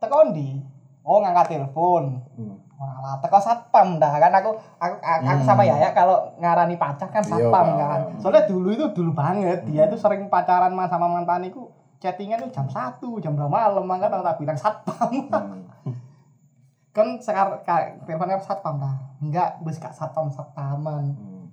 Tekon 0.00 0.32
di. 0.32 0.60
Oh 1.04 1.20
ngangkat 1.20 1.52
telepon. 1.52 2.24
Hmm. 2.36 2.63
Malah 2.84 3.16
teko 3.24 3.40
satpam 3.40 3.96
dah 3.96 4.12
kan 4.20 4.32
aku 4.36 4.52
aku 4.76 4.94
aku, 5.00 5.22
aku 5.24 5.42
sama 5.48 5.64
Yaya 5.64 5.96
kalau 5.96 6.36
ngarani 6.36 6.76
pacar 6.76 7.08
kan 7.08 7.24
Iya, 7.24 7.48
satpam 7.48 7.66
kan. 7.80 8.00
Soalnya 8.20 8.44
dulu 8.44 8.68
itu 8.76 8.86
dulu 8.92 9.10
banget 9.16 9.64
dia 9.64 9.88
itu 9.88 9.96
sering 9.96 10.28
pacaran 10.28 10.76
ma- 10.76 10.90
sama 10.92 11.08
mantan 11.08 11.48
itu 11.48 11.64
chattingan 12.04 12.44
itu 12.44 12.52
jam 12.52 12.68
1, 12.68 13.00
jam 13.24 13.32
2 13.32 13.48
malam 13.48 13.88
makanya 13.88 14.20
tak 14.20 14.36
bilang 14.36 14.60
satpam. 14.60 15.10
Hmm. 15.32 15.64
kan 16.96 17.18
sekarang 17.18 17.64
teleponnya 18.04 18.38
satpam 18.44 18.76
dah. 18.78 18.94
Enggak, 19.24 19.56
wis 19.64 19.80
gak 19.80 19.96
satpam 19.96 20.28
satpaman. 20.28 21.16
Hmm. 21.16 21.44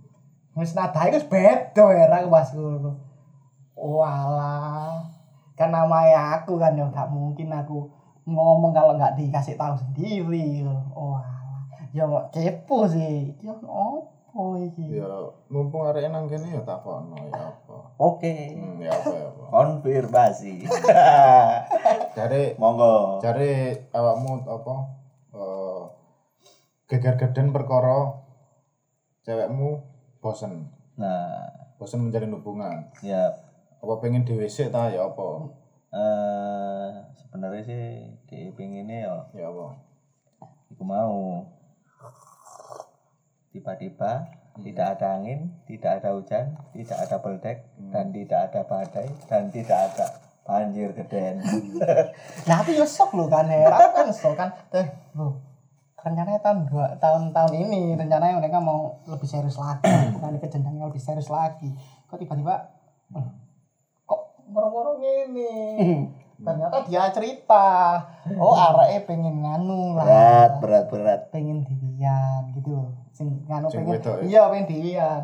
Wis 0.53 0.75
nada 0.75 0.99
itu 1.07 1.23
beda 1.31 1.85
ya 1.95 2.05
ra 2.11 2.27
pas 2.27 2.51
ngono. 2.51 2.99
Walah. 3.79 5.07
Kan 5.55 5.71
namanya 5.71 6.41
aku 6.41 6.59
kan 6.59 6.75
ya 6.75 6.85
gak 6.91 7.07
mungkin 7.07 7.49
aku 7.55 8.00
ngomong 8.25 8.71
kalau 8.71 8.93
nggak 8.97 9.17
dikasih 9.17 9.57
tahu 9.57 9.73
sendiri. 9.77 10.61
Oh, 10.93 11.17
alah. 11.17 11.63
Ya 11.91 12.05
kepo 12.31 12.87
sih. 12.87 13.33
Ya 13.41 13.53
opo 13.65 14.55
iki? 14.57 14.95
Ya 14.95 15.07
mumpung 15.51 15.83
arek 15.83 16.07
nang 16.07 16.31
kene 16.31 16.55
ya 16.55 16.63
takono 16.63 17.19
ya 17.27 17.51
apa. 17.51 17.77
oke 17.99 18.35
Hmm, 18.55 18.79
ya 18.79 18.95
apa 18.95 19.11
ya 19.11 19.27
apa. 19.27 19.43
konfirmasi 19.51 20.63
Jare 22.15 22.55
monggo 22.55 23.19
jare 23.19 23.91
awakmu 23.91 24.47
apa 24.47 24.75
eh 25.35 25.83
geger 26.87 27.15
geden 27.19 27.51
perkara 27.51 28.15
cewekmu 29.27 29.83
bosen 30.23 30.71
nah 30.95 31.51
bosen 31.75 32.07
menjalin 32.07 32.35
hubungan 32.39 32.87
ya 33.03 33.35
apa 33.83 33.93
pengen 33.99 34.23
dhewe 34.23 34.47
sik 34.47 34.71
ta 34.71 34.87
ya 34.87 35.07
apa 35.11 35.51
eh 35.91 36.87
sebenarnya 37.19 37.61
sih 37.67 37.83
di 38.31 38.39
pinginnya 38.55 39.11
ya 39.11 39.15
ya 39.35 39.45
apa 39.51 39.75
aku 40.71 40.83
mau 40.87 41.43
tiba-tiba 43.51 44.41
tidak 44.59 44.99
ada 44.99 45.15
angin, 45.15 45.47
tidak 45.63 46.03
ada 46.03 46.11
hujan, 46.11 46.59
tidak 46.75 46.97
ada 46.99 47.15
beldek, 47.23 47.57
dan 47.87 48.11
tidak 48.11 48.51
ada 48.51 48.61
badai, 48.67 49.07
dan 49.31 49.47
tidak 49.47 49.79
ada 49.91 50.05
banjir 50.43 50.91
geden. 50.91 51.39
Nah, 52.47 52.55
aku 52.59 52.75
yo 52.75 52.83
sok 52.83 53.15
lho 53.15 53.31
kan, 53.31 53.47
Her. 53.47 53.71
Aku 53.71 53.95
kan 53.95 54.07
sok 54.11 54.35
kan. 54.35 54.49
Eh, 54.75 54.87
lho. 55.15 55.39
Rencananya 56.01 56.41
tahun 56.41 56.65
dua 56.65 56.97
tahun 56.97 57.29
tahun 57.29 57.53
ini 57.61 57.93
rencananya 57.93 58.41
mereka 58.41 58.57
mau 58.57 58.97
lebih 59.05 59.29
serius 59.29 59.55
lagi, 59.61 59.85
bukan 60.17 60.41
ke 60.41 60.49
jenjang 60.49 60.75
yang 60.81 60.89
lebih 60.89 60.99
serius 60.99 61.29
lagi. 61.29 61.69
Kok 62.09 62.17
tiba-tiba 62.19 62.73
eh, 63.15 63.27
kok 64.51 64.59
moro-moro 64.59 64.99
gini. 64.99 65.55
Ternyata 66.41 66.83
dia 66.89 67.05
cerita, 67.13 68.01
oh 68.35 68.57
areke 68.57 69.13
pengen 69.13 69.45
nganu 69.45 69.93
lah. 69.93 70.03
berat, 70.03 70.51
berat, 70.57 70.85
berat. 70.91 71.21
pengen 71.29 71.61
dirian 71.63 72.49
gitu 72.57 72.73
loh 72.75 72.89
sing 73.13 73.45
nganu 73.45 73.69
Sing 73.69 73.85
pengen 73.85 73.93
wedok 74.01 74.15
ya? 74.17 74.23
iya 74.25 74.41
pengen 74.49 74.65
dirian 74.65 75.21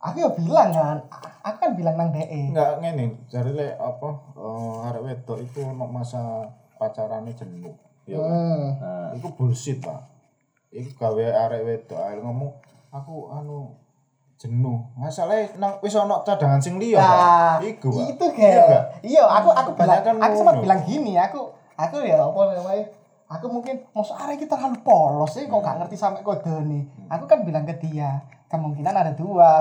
aku 0.00 0.16
ya 0.24 0.30
bilang 0.32 0.70
kan 0.72 0.96
aku 1.44 1.56
kan 1.60 1.72
bilang 1.76 1.94
nang 2.00 2.08
DE 2.08 2.24
enggak 2.48 2.72
ngene 2.80 3.04
jare 3.28 3.52
lek 3.52 3.76
apa 3.76 4.08
eh, 4.32 4.86
arek 4.88 5.02
wedok 5.04 5.38
iku 5.44 5.60
ono 5.68 5.84
masa 5.84 6.48
pacarane 6.80 7.36
jenuh 7.36 7.76
ya 8.08 8.16
kan? 8.16 8.30
hmm. 8.32 8.64
Nah, 8.80 9.08
iku 9.20 9.28
bullshit 9.36 9.84
pak 9.84 10.00
iku 10.72 10.90
gawe 10.96 11.24
arek 11.44 11.62
wedok 11.68 12.00
ae 12.00 12.16
ngomong 12.24 12.56
aku 12.88 13.28
anu 13.36 13.76
jenuh. 14.36 14.84
Masalahnya 14.94 15.56
nang 15.56 15.72
wis 15.80 15.92
ono 15.92 16.20
cadangan 16.20 16.60
sing 16.60 16.76
liya 16.76 17.00
nah 17.00 17.56
iku 17.58 17.88
itu 18.04 18.26
kan 18.30 18.92
iya 19.00 19.24
aku 19.24 19.48
aku 19.48 19.70
bilang 19.72 20.04
Kebanyakan 20.04 20.14
aku 20.20 20.34
sempat 20.34 20.54
ngono. 20.54 20.64
bilang 20.64 20.80
gini 20.84 21.12
aku 21.16 21.40
aku 21.74 21.96
ya 22.00 22.20
apa 22.20 22.40
namanya 22.52 22.84
aku 23.26 23.46
mungkin 23.48 23.74
mau 23.90 24.04
arek 24.04 24.36
kita 24.38 24.54
terlalu 24.54 24.78
polos 24.80 25.32
sih 25.32 25.44
kok 25.44 25.56
Hmm. 25.56 25.64
gak 25.64 25.76
ngerti 25.80 25.96
sampai 25.96 26.20
kode 26.20 26.52
nih 26.62 26.84
aku 27.08 27.24
kan 27.24 27.42
bilang 27.42 27.64
ke 27.64 27.74
dia 27.78 28.20
kemungkinan 28.46 28.94
ada 28.94 29.12
dua. 29.12 29.52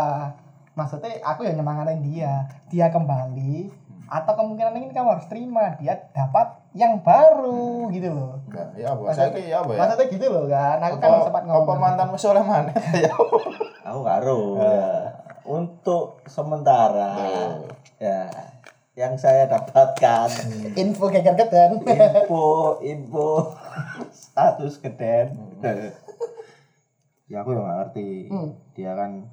Maksudnya 0.76 1.24
aku 1.24 1.42
ya 1.42 1.56
nyemangatin 1.56 2.04
dia. 2.04 2.44
Dia 2.68 2.92
kembali 2.92 3.72
atau 4.06 4.34
kemungkinan 4.38 4.78
ini 4.78 4.94
kamu 4.94 5.18
harus 5.18 5.26
terima 5.26 5.74
dia 5.82 5.98
dapat 6.14 6.62
yang 6.78 7.02
baru 7.02 7.90
gitu 7.90 8.14
loh. 8.14 8.38
Enggak, 8.46 8.70
ya 8.78 8.88
apa? 8.94 9.02
Saiki 9.16 9.44
ya 9.50 9.66
apa 9.66 9.72
ya? 9.74 9.80
maksudnya 9.82 10.06
gitu 10.14 10.26
loh 10.30 10.46
kan 10.46 10.78
aku 10.84 10.96
kan 11.02 11.10
apa, 11.10 11.24
sempat 11.26 11.44
apa 11.44 11.52
ngomong. 11.52 11.78
mantan 11.82 12.08
wis 12.14 12.26
oleh 12.30 12.44
mana? 12.46 12.74
Ya 13.04 13.12
apa? 13.12 13.38
Aku 13.86 14.00
karo. 14.06 14.40
Ya. 14.62 14.90
Untuk 15.46 16.26
sementara, 16.26 17.14
ya, 18.02 18.26
yang 18.98 19.14
saya 19.14 19.46
dapatkan. 19.46 20.30
Info 20.82 21.06
geger 21.14 21.38
geden. 21.38 21.86
Info 21.86 22.82
info. 22.82 23.54
Status 24.10 24.82
geden. 24.82 25.38
Ya 27.26 27.42
aku 27.42 27.54
yang 27.54 27.66
nggak 27.66 27.78
ngerti. 27.82 28.10
Hmm. 28.30 28.50
dia 28.78 28.92
kan 28.94 29.30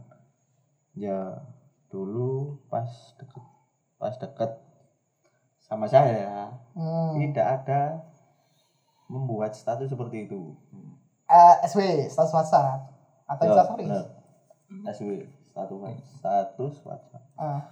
ya 0.96 1.40
dulu 1.88 2.60
pas 2.68 2.88
deket 3.20 3.51
pas 4.02 4.18
deket 4.18 4.50
sama 5.62 5.86
saya 5.86 6.50
hmm. 6.74 7.14
tidak 7.22 7.46
ada 7.62 8.02
membuat 9.06 9.54
status 9.54 9.86
seperti 9.86 10.26
itu 10.26 10.58
Eh, 11.32 11.54
SW 11.64 12.10
status 12.10 12.34
WhatsApp 12.34 12.82
atau 13.24 13.44
Ya, 13.46 13.50
Instastory 13.54 13.84
benar. 13.86 14.04
SW 14.90 15.10
status 15.54 15.78
status 16.18 16.74
WhatsApp 16.82 17.24
Ah. 17.38 17.62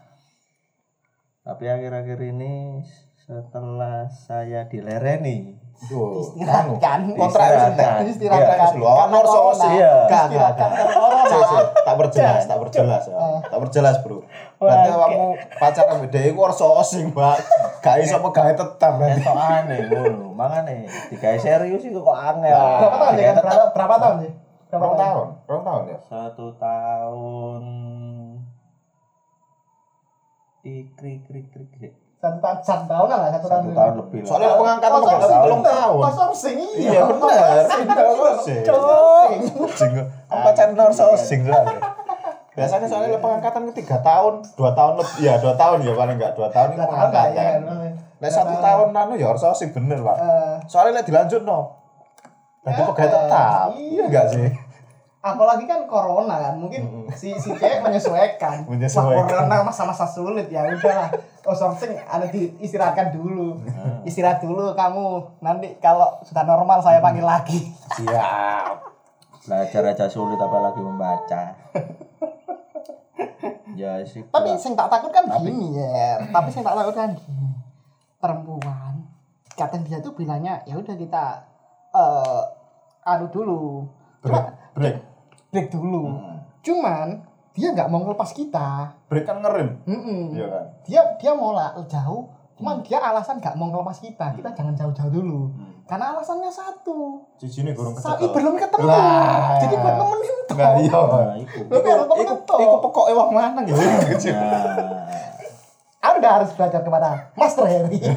tapi 1.43 1.67
akhir-akhir 1.67 2.31
ini 2.31 2.87
setelah 3.27 4.07
saya 4.07 4.71
dilereni 4.71 5.59
Istirahatkan. 5.81 6.99
kontrak 7.17 7.47
wis 7.49 7.63
Istirahatkan. 7.73 8.05
Istirahatkan. 8.05 8.71
Iya, 8.77 8.93
ono 9.09 9.21
sosi. 9.25 9.69
Iya. 9.81 9.95
Sik, 11.31 11.67
tak 11.89 11.95
perjelas, 11.97 12.43
tak 12.45 12.59
perjelas 12.61 13.03
ya. 13.09 13.17
Ah. 13.17 13.41
Tak 13.49 13.59
perjelas, 13.65 13.97
Bro. 14.05 14.20
Berarti 14.61 14.89
awakmu 14.93 15.29
pacaran 15.57 16.05
beda 16.05 16.21
iku 16.21 16.39
ora 16.45 16.53
sosi, 16.53 17.01
Mbak. 17.09 17.37
Gak 17.81 17.97
iso 18.05 18.21
pegawe 18.21 18.53
tetap 18.53 18.93
berarti. 19.01 19.25
Esok 19.25 19.37
aneh 19.41 19.79
ngono. 19.89 20.37
Makane 20.37 20.85
digawe 21.09 21.39
serius 21.41 21.81
itu 21.81 21.97
kok 21.97 22.13
angel. 22.13 22.53
Berapa 22.53 22.97
tahun 23.01 23.17
tetap 23.17 23.41
Berapa, 23.41 23.73
berapa 23.73 23.95
tahun 23.97 24.17
sih? 24.21 24.33
Berapa 24.71 24.95
tahun, 24.95 25.27
rong 25.51 25.63
tahun 25.67 25.83
ya. 25.91 25.99
satu 26.07 26.47
tahun 26.55 27.63
krik 30.63 30.95
krik 30.95 31.25
krik 31.27 31.93
Satu 32.21 32.39
tahun, 32.39 32.59
satu 32.63 32.85
tahun 32.87 33.07
lah, 33.11 33.33
satu 33.33 33.49
tahun. 33.49 33.63
satu 33.67 33.73
tahun 33.75 33.95
lebih 34.05 34.19
lah. 34.23 34.29
Soalnya 34.29 34.49
pengangkatan 34.61 35.01
sourcing. 35.01 35.41
telung 35.43 35.65
tahun. 35.65 36.03
Sourcing, 36.13 36.59
iya. 36.79 36.93
Iya 36.93 37.03
bener, 37.09 37.65
sourcing. 37.67 38.63
Sourcing. 38.63 39.93
Apa 40.29 40.49
channel 40.53 40.89
sourcing 40.93 41.41
soalnya. 41.49 41.81
Biasanya 42.61 42.87
soalnya 42.87 43.17
le 43.17 43.21
pengangkatan 43.25 43.63
ke 43.73 43.73
tiga 43.81 43.97
tahun, 44.05 44.45
dua 44.55 44.71
tahun 44.77 45.01
lebih, 45.01 45.17
ya 45.25 45.35
dua 45.41 45.55
tahun 45.57 45.79
ya 45.81 45.93
paling 45.97 46.17
enggak 46.21 46.33
dua 46.37 46.49
tahun 46.53 46.69
itu 46.73 46.77
tahun 46.77 46.85
lah, 46.85 46.93
iya. 46.93 47.01
pengangkatan. 47.09 47.59
Lah 48.21 48.31
satu 48.31 48.55
tahun. 48.61 48.87
anu 48.93 49.13
ya 49.17 49.27
harus 49.33 49.41
sourcing 49.41 49.73
bener 49.73 49.99
pak. 50.05 50.17
Eh, 50.21 50.55
Soalnya 50.69 51.01
dilanjut 51.01 51.41
no, 51.41 51.73
jadi 52.61 52.85
pegawai 52.85 53.09
tetap, 53.09 53.69
iya. 53.81 54.05
Enggak 54.05 54.27
sih? 54.29 54.49
apalagi 55.21 55.69
kan 55.69 55.85
corona 55.85 56.33
kan 56.41 56.55
mungkin 56.57 57.05
si 57.13 57.37
si 57.37 57.53
cewek 57.53 57.85
menyesuaikan. 57.85 58.65
Menyesuaikan. 58.73 59.21
Wah, 59.21 59.29
corona 59.29 59.57
masa-masa 59.61 60.09
sulit 60.09 60.49
ya 60.49 60.65
udahlah 60.65 61.13
oh 61.45 61.53
something 61.53 61.93
ada 62.09 62.25
diistirahatkan 62.33 63.13
dulu. 63.13 63.61
Istirahat 64.09 64.41
dulu 64.41 64.73
kamu. 64.73 65.21
Nanti 65.45 65.77
kalau 65.77 66.17
sudah 66.25 66.49
normal 66.49 66.81
saya 66.81 67.05
panggil 67.05 67.29
lagi. 67.29 67.69
Siap. 68.01 68.90
Belajar 69.41 69.83
aja 69.87 70.07
sulit 70.07 70.37
apalagi 70.37 70.81
membaca. 70.81 71.43
Ya 73.71 74.03
sih 74.05 74.21
tapi 74.29 74.53
sing 74.59 74.75
tak 74.75 74.91
takut 74.91 75.09
kan 75.09 75.25
Tapi- 75.25 75.47
gini 75.47 75.73
ya. 75.73 76.21
Tapi 76.29 76.49
sing 76.51 76.61
tak 76.61 76.77
takut 76.77 76.93
kan 76.93 77.15
gini. 77.15 77.49
Perempuan 78.19 79.09
kadang 79.55 79.85
dia 79.85 80.01
tuh 80.01 80.13
bilangnya 80.13 80.61
ya 80.65 80.77
udah 80.77 80.93
kita 80.93 81.25
eh 81.91 82.43
anu 83.03 83.27
dulu. 83.29 83.89
Break, 84.21 84.37
cuma 84.37 84.53
break, 84.77 84.97
break. 85.49 85.67
Dulu. 85.73 86.03
Cuman 86.61 87.25
dia 87.57 87.73
nggak 87.73 87.89
mau 87.89 88.05
ngelepas 88.05 88.37
kita. 88.37 88.93
Break 89.09 89.25
kan 89.25 89.41
ngerem, 89.41 89.81
Mm-mm. 89.89 90.37
iya 90.37 90.47
kan? 90.47 90.65
dia 90.85 91.01
dia 91.17 91.33
mau 91.33 91.57
lah 91.57 91.73
jauh 91.83 92.29
cuman 92.61 92.77
dia 92.81 93.01
alasan 93.01 93.41
nggak 93.41 93.57
mau 93.57 93.67
ngelepas 93.69 93.99
kita 93.99 94.27
kita 94.37 94.49
jangan 94.53 94.77
jauh-jauh 94.77 95.09
dulu 95.11 95.49
karena 95.89 96.13
alasannya 96.13 96.53
satu 96.53 97.25
Cici 97.35 97.65
ini 97.65 97.73
kurang 97.73 97.97
saat 97.97 98.21
kecekel. 98.21 98.37
belum 98.37 98.55
ketemu 98.55 98.85
Lah. 98.85 99.57
jadi 99.59 99.75
buat 99.75 99.95
nemenin 99.97 100.37
tuh 100.45 100.55
Nah 100.55 100.73
iya. 100.77 100.93
nah 100.93 101.35
Iku, 101.35 101.59
temen 101.65 102.39
tuh. 102.45 102.59
iku 102.59 102.77
pokoknya 102.79 103.15
wong 103.17 103.29
lanang 103.33 103.65
ya. 103.65 103.75
kecil. 104.07 104.35
nah 104.37 104.61
anda 106.01 106.29
harus 106.31 106.53
belajar 106.53 106.81
kepada 106.81 107.33
Master 107.33 107.65
Harry 107.65 107.97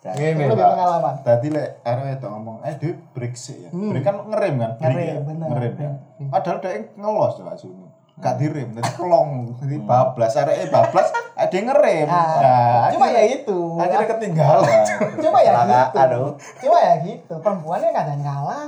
Ngene, 0.00 0.48
lebih 0.48 0.56
Pak. 0.56 0.70
pengalaman 0.72 1.14
Tadi 1.20 1.46
lek 1.52 1.68
arek 1.84 2.16
itu 2.16 2.24
ngomong, 2.24 2.56
eh 2.64 2.72
dia 2.80 2.96
break 3.12 3.36
sih 3.36 3.68
ya. 3.68 3.68
Hmm. 3.68 3.92
Break 3.92 4.00
kan 4.00 4.16
ngerem 4.16 4.56
kan? 4.56 4.72
Ngerem, 4.80 4.96
ya? 4.96 5.20
bener. 5.20 5.46
Ngerem 5.52 5.74
ya. 5.76 5.90
Hmm. 6.16 6.28
Padahal 6.32 6.56
dia 6.58 6.72
ngelos 6.96 7.32
tuh 7.36 7.44
asune. 7.44 7.84
Gak 8.20 8.36
direm, 8.36 8.68
jadi 8.70 8.90
kelong, 8.94 9.30
jadi 9.56 9.76
bablas, 9.80 10.36
arek 10.36 10.68
bablas, 10.68 11.08
ada 11.34 11.48
yang 11.50 11.66
ngerem. 11.66 12.04
Ah, 12.04 12.36
Nah, 12.36 12.84
cuma 12.90 13.06
ya 13.08 13.22
itu 13.24 13.58
akhirnya 13.74 14.08
ketinggalan. 14.10 14.84
cuma 15.16 15.38
ya 15.40 15.52
gitu 15.62 15.98
aduh. 15.98 16.30
cuma 16.58 16.76
ya 16.78 16.94
gitu 17.00 17.34
perempuannya 17.36 17.90
kadang 17.90 18.20
kala 18.20 18.58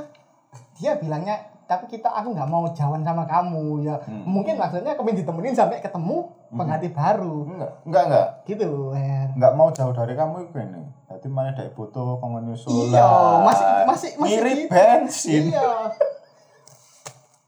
dia 0.74 0.96
bilangnya 0.96 1.36
tapi 1.62 1.84
kita 1.86 2.05
aku 2.07 2.32
nggak 2.32 2.44
mau 2.46 2.68
jalan 2.70 3.00
sama 3.00 3.24
kamu 3.24 3.80
ya 3.82 3.96
mungkin 4.26 4.57
maksudnya 4.57 4.92
kami 4.92 5.14
ditemenin 5.14 5.53
sampai 5.53 5.78
ketemu 5.78 6.28
pengganti 6.50 6.88
baru 6.88 7.44
Enggak, 7.46 7.70
enggak, 7.82 8.03
enggak. 8.05 8.26
gitu 8.44 8.68
Her. 8.90 9.28
Enggak 9.32 9.53
mau 9.55 9.68
jauh 9.70 9.92
dari 9.92 10.12
kamu 10.12 10.36
itu 10.42 10.59
ini. 10.59 10.82
Jadi 11.07 11.28
mana 11.28 11.50
dari 11.50 11.70
butuh 11.70 12.16
kamu 12.18 12.36
nyusul. 12.42 12.88
Iya, 12.88 13.09
masih 13.42 13.66
masih 13.86 14.11
masih 14.16 14.32
Ngirit 14.34 14.57
gitu. 14.59 14.68
bensin. 14.70 15.42
Iya. 15.48 15.70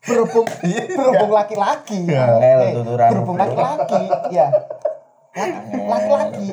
Berhubung 0.05 0.47
berhubung 0.97 1.33
laki-laki. 1.33 2.05
Iya. 2.05 2.25
Angel 2.29 2.61
Eh, 2.61 2.73
tuturan. 2.77 3.09
berhubung 3.11 3.37
laki-laki, 3.37 4.03
ya. 4.31 4.47
Laki- 5.35 5.85
Laki-laki 5.85 6.49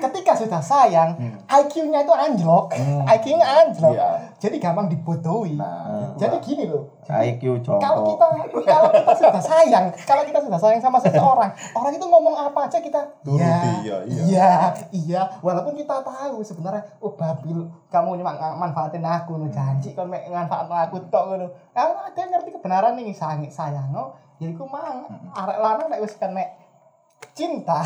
ketika 0.00 0.32
sudah 0.38 0.62
sayang, 0.62 1.18
IQ-nya 1.44 2.06
itu 2.06 2.14
anjlok. 2.14 2.72
IQ-nya 3.04 3.46
anjlok. 3.46 3.92
Iya. 3.92 4.10
Jadi 4.38 4.56
gampang 4.58 4.88
dibodohi. 4.88 5.54
Nah, 5.54 6.14
Jadi 6.16 6.36
gini 6.40 6.64
loh. 6.70 6.88
IQ 7.02 7.66
Kalau 7.66 8.06
contoh 8.06 8.14
kita 8.14 8.26
kalau 8.62 8.88
kita 8.94 9.12
sudah 9.18 9.42
sayang, 9.42 9.84
kalau 10.06 10.22
kita 10.22 10.38
sudah 10.38 10.58
sayang 10.58 10.78
sama 10.78 11.02
seseorang, 11.02 11.50
orang 11.74 11.92
itu 11.98 12.06
ngomong 12.06 12.34
apa 12.38 12.70
aja 12.70 12.78
kita 12.78 13.00
Turuti, 13.26 13.42
ya, 13.42 13.58
iya, 13.82 13.96
iya. 14.06 14.22
iya, 14.22 14.50
iya. 14.94 15.22
Walaupun 15.42 15.74
kita 15.74 15.98
tahu 16.06 16.40
sebenarnya, 16.46 16.86
oh 17.02 17.12
babil, 17.18 17.66
kamu 17.90 18.22
cuma 18.22 18.32
manfaatin 18.54 19.02
aku, 19.02 19.34
no 19.34 19.50
janji 19.50 19.92
kan 19.98 20.06
mek 20.06 20.30
manfaatin 20.30 20.78
aku 20.78 21.02
tok 21.10 21.34
ngono. 21.34 21.46
Kalau 21.74 21.98
ada 21.98 22.22
ngerti 22.22 22.54
kebenaran 22.54 22.94
nih 22.94 23.10
sayang 23.10 23.50
sayang, 23.50 23.90
no, 23.90 24.14
ya 24.38 24.46
iku 24.54 24.62
mang 24.70 25.10
arek 25.34 25.58
lanang 25.58 25.86
nek 25.90 26.00
wis 26.06 26.14
kan 26.14 26.30
mek 26.30 26.61
cinta. 27.30 27.78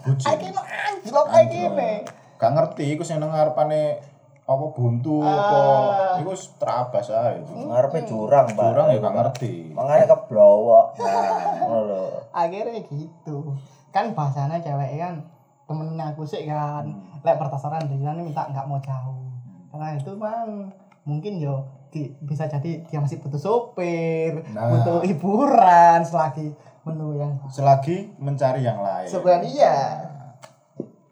bucin. 0.00 0.28
Iki 0.30 0.48
anjlok 0.54 1.26
iki 1.40 1.60
ne. 1.70 1.92
Gak 2.34 2.52
ngerti 2.52 2.84
iku 2.90 3.02
sing 3.02 3.16
nang 3.16 3.30
ngarepane 3.30 4.12
apa 4.44 4.64
buntu 4.70 5.24
apa 5.24 5.56
Ah. 5.56 6.20
iku 6.20 6.30
wis 6.30 6.52
terabas 6.54 7.08
ae. 7.08 7.40
ngarepe 7.40 8.04
jurang 8.04 8.44
Pak. 8.46 8.60
Kurang 8.66 8.86
ya 8.88 8.98
gak 8.98 9.16
ngerti. 9.16 9.72
makanya 9.72 10.06
keblowok 10.06 10.86
nah 10.94 11.24
ngono 11.58 11.80
lho 11.82 12.02
akhirnya 12.30 12.84
gitu 12.84 13.56
kan 13.88 14.12
bahasanya 14.12 14.60
cewek 14.60 15.00
kan 15.00 15.24
temennya 15.64 16.12
aku 16.12 16.22
sih 16.22 16.44
kan 16.44 16.84
lek 17.18 17.34
berdasarkan 17.34 17.88
dia 17.88 18.12
ini 18.12 18.22
minta 18.22 18.44
nggak 18.44 18.66
mau 18.66 18.76
jauh 18.78 19.32
karena 19.72 19.96
itu 19.96 20.12
bang 20.14 20.68
mungkin 21.02 21.32
yo 21.38 21.64
di- 21.88 22.12
bisa 22.20 22.44
jadi 22.44 22.84
dia 22.84 23.00
masih 23.00 23.16
butuh 23.18 23.40
sopir 23.40 24.44
Nah. 24.50 24.68
butuh 24.68 25.00
hiburan 25.02 26.04
selagi 26.04 26.52
menu 26.84 27.16
yang 27.16 27.32
Selagi 27.48 28.12
mencari 28.16 28.60
yang 28.60 28.80
lain. 28.80 29.08
sebenarnya 29.08 29.48
iya. 29.48 29.76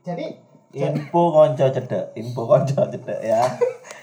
Jadi 0.02 0.26
info 0.72 1.32
konco 1.32 1.66
cedek 1.68 2.12
info 2.14 2.44
konco 2.44 2.84
cedek 2.86 3.20
ya. 3.20 3.40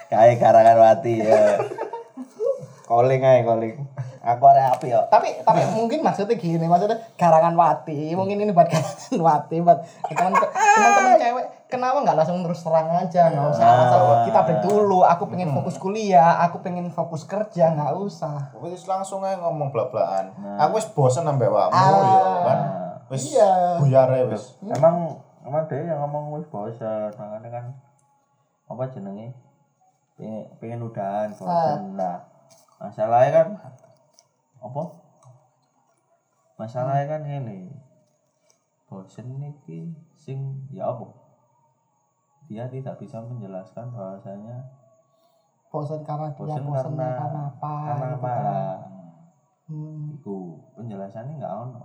Kayak 0.10 0.42
karangan 0.42 0.78
wati 0.78 1.22
ya. 1.22 1.62
Calling 2.86 3.22
aja 3.22 3.46
calling. 3.46 3.76
Aku 4.20 4.44
ada 4.52 4.76
api 4.76 4.92
ya 4.92 5.00
tapi 5.08 5.32
tapi 5.42 5.64
mungkin 5.72 6.04
maksudnya 6.04 6.36
gini 6.36 6.68
maksudnya 6.68 7.00
garangan 7.16 7.56
wati 7.56 8.12
mungkin 8.14 8.44
ini 8.44 8.52
buat 8.52 8.68
garangan 8.68 9.16
wati 9.16 9.64
buat 9.64 9.80
teman 10.12 10.36
teman 10.36 11.14
cewek 11.16 11.46
kenapa 11.70 12.02
nggak 12.02 12.18
langsung 12.18 12.42
terus 12.42 12.66
terang 12.66 12.90
aja? 12.90 13.30
Nggak 13.30 13.48
usah 13.54 13.64
Nah. 13.64 13.82
asal 13.86 14.02
kita 14.26 14.40
break 14.42 14.62
dulu. 14.66 15.06
Aku 15.06 15.30
pengen 15.30 15.54
fokus 15.54 15.78
kuliah 15.78 16.42
aku 16.42 16.60
pengen 16.60 16.90
fokus 16.90 17.24
kerja 17.24 17.70
nggak 17.70 17.94
usah. 17.96 18.50
Wis 18.60 18.84
langsung 18.84 19.22
aja 19.22 19.38
ngomong 19.38 19.70
blak-blakan. 19.70 20.34
Aku 20.58 20.76
wis 20.76 20.90
bosen 20.90 21.24
nambah 21.24 21.46
wakmu 21.46 21.78
Ah. 21.78 22.02
ya 22.02 22.20
kan. 22.44 22.60
Wis 23.08 23.32
Iya. 23.32 23.78
buyar 23.78 24.10
wis. 24.28 24.58
emang 24.60 25.14
emang 25.40 25.64
dia 25.66 25.86
yang 25.86 26.02
ngomong 26.04 26.34
wis 26.36 26.50
bosan 26.50 27.14
makanya 27.14 27.50
kan 27.54 27.66
apa 28.66 28.90
jenenge? 28.90 29.34
Pengen, 30.14 30.46
pengen 30.58 30.84
udahan 30.84 31.30
bosan 31.32 31.96
nah 31.96 32.26
masalahnya 32.78 33.32
kan 33.32 33.48
apa? 34.60 34.84
Masalahnya 36.58 37.06
kan 37.08 37.22
ini. 37.24 37.72
Bosan 38.90 39.38
nih 39.38 39.54
sing 40.18 40.66
ya 40.74 40.90
apa 40.90 41.06
dia 42.50 42.66
tidak 42.66 42.98
bisa 42.98 43.22
menjelaskan 43.22 43.94
bahwasanya 43.94 44.58
bosan 45.70 46.02
karena 46.02 46.34
dia 46.34 46.58
bosan 46.66 46.98
karena 46.98 47.14
karena 47.14 47.42
apa 47.54 47.74
karena 47.86 48.06
gitu 48.10 48.18
apa? 48.18 48.32
kan. 48.34 48.78
hmm, 49.70 50.18
itu 50.18 50.38
penjelasannya 50.74 51.34
nggak 51.38 51.54
ono. 51.54 51.82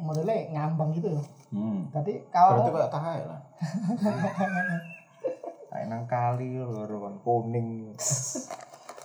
Modelnya 0.00 0.48
ngambang 0.56 0.96
gitu 0.96 1.12
loh 1.12 1.26
hmm. 1.54 1.92
tadi 1.94 2.18
Berarti 2.18 2.34
kalau 2.34 2.74
kayak 2.74 2.90
tahe 2.90 3.18
lah. 3.30 3.40
kayak 5.70 5.86
nang 5.86 6.04
kali 6.10 6.58
lho 6.58 6.98
kan 6.98 7.14
kuning. 7.22 7.94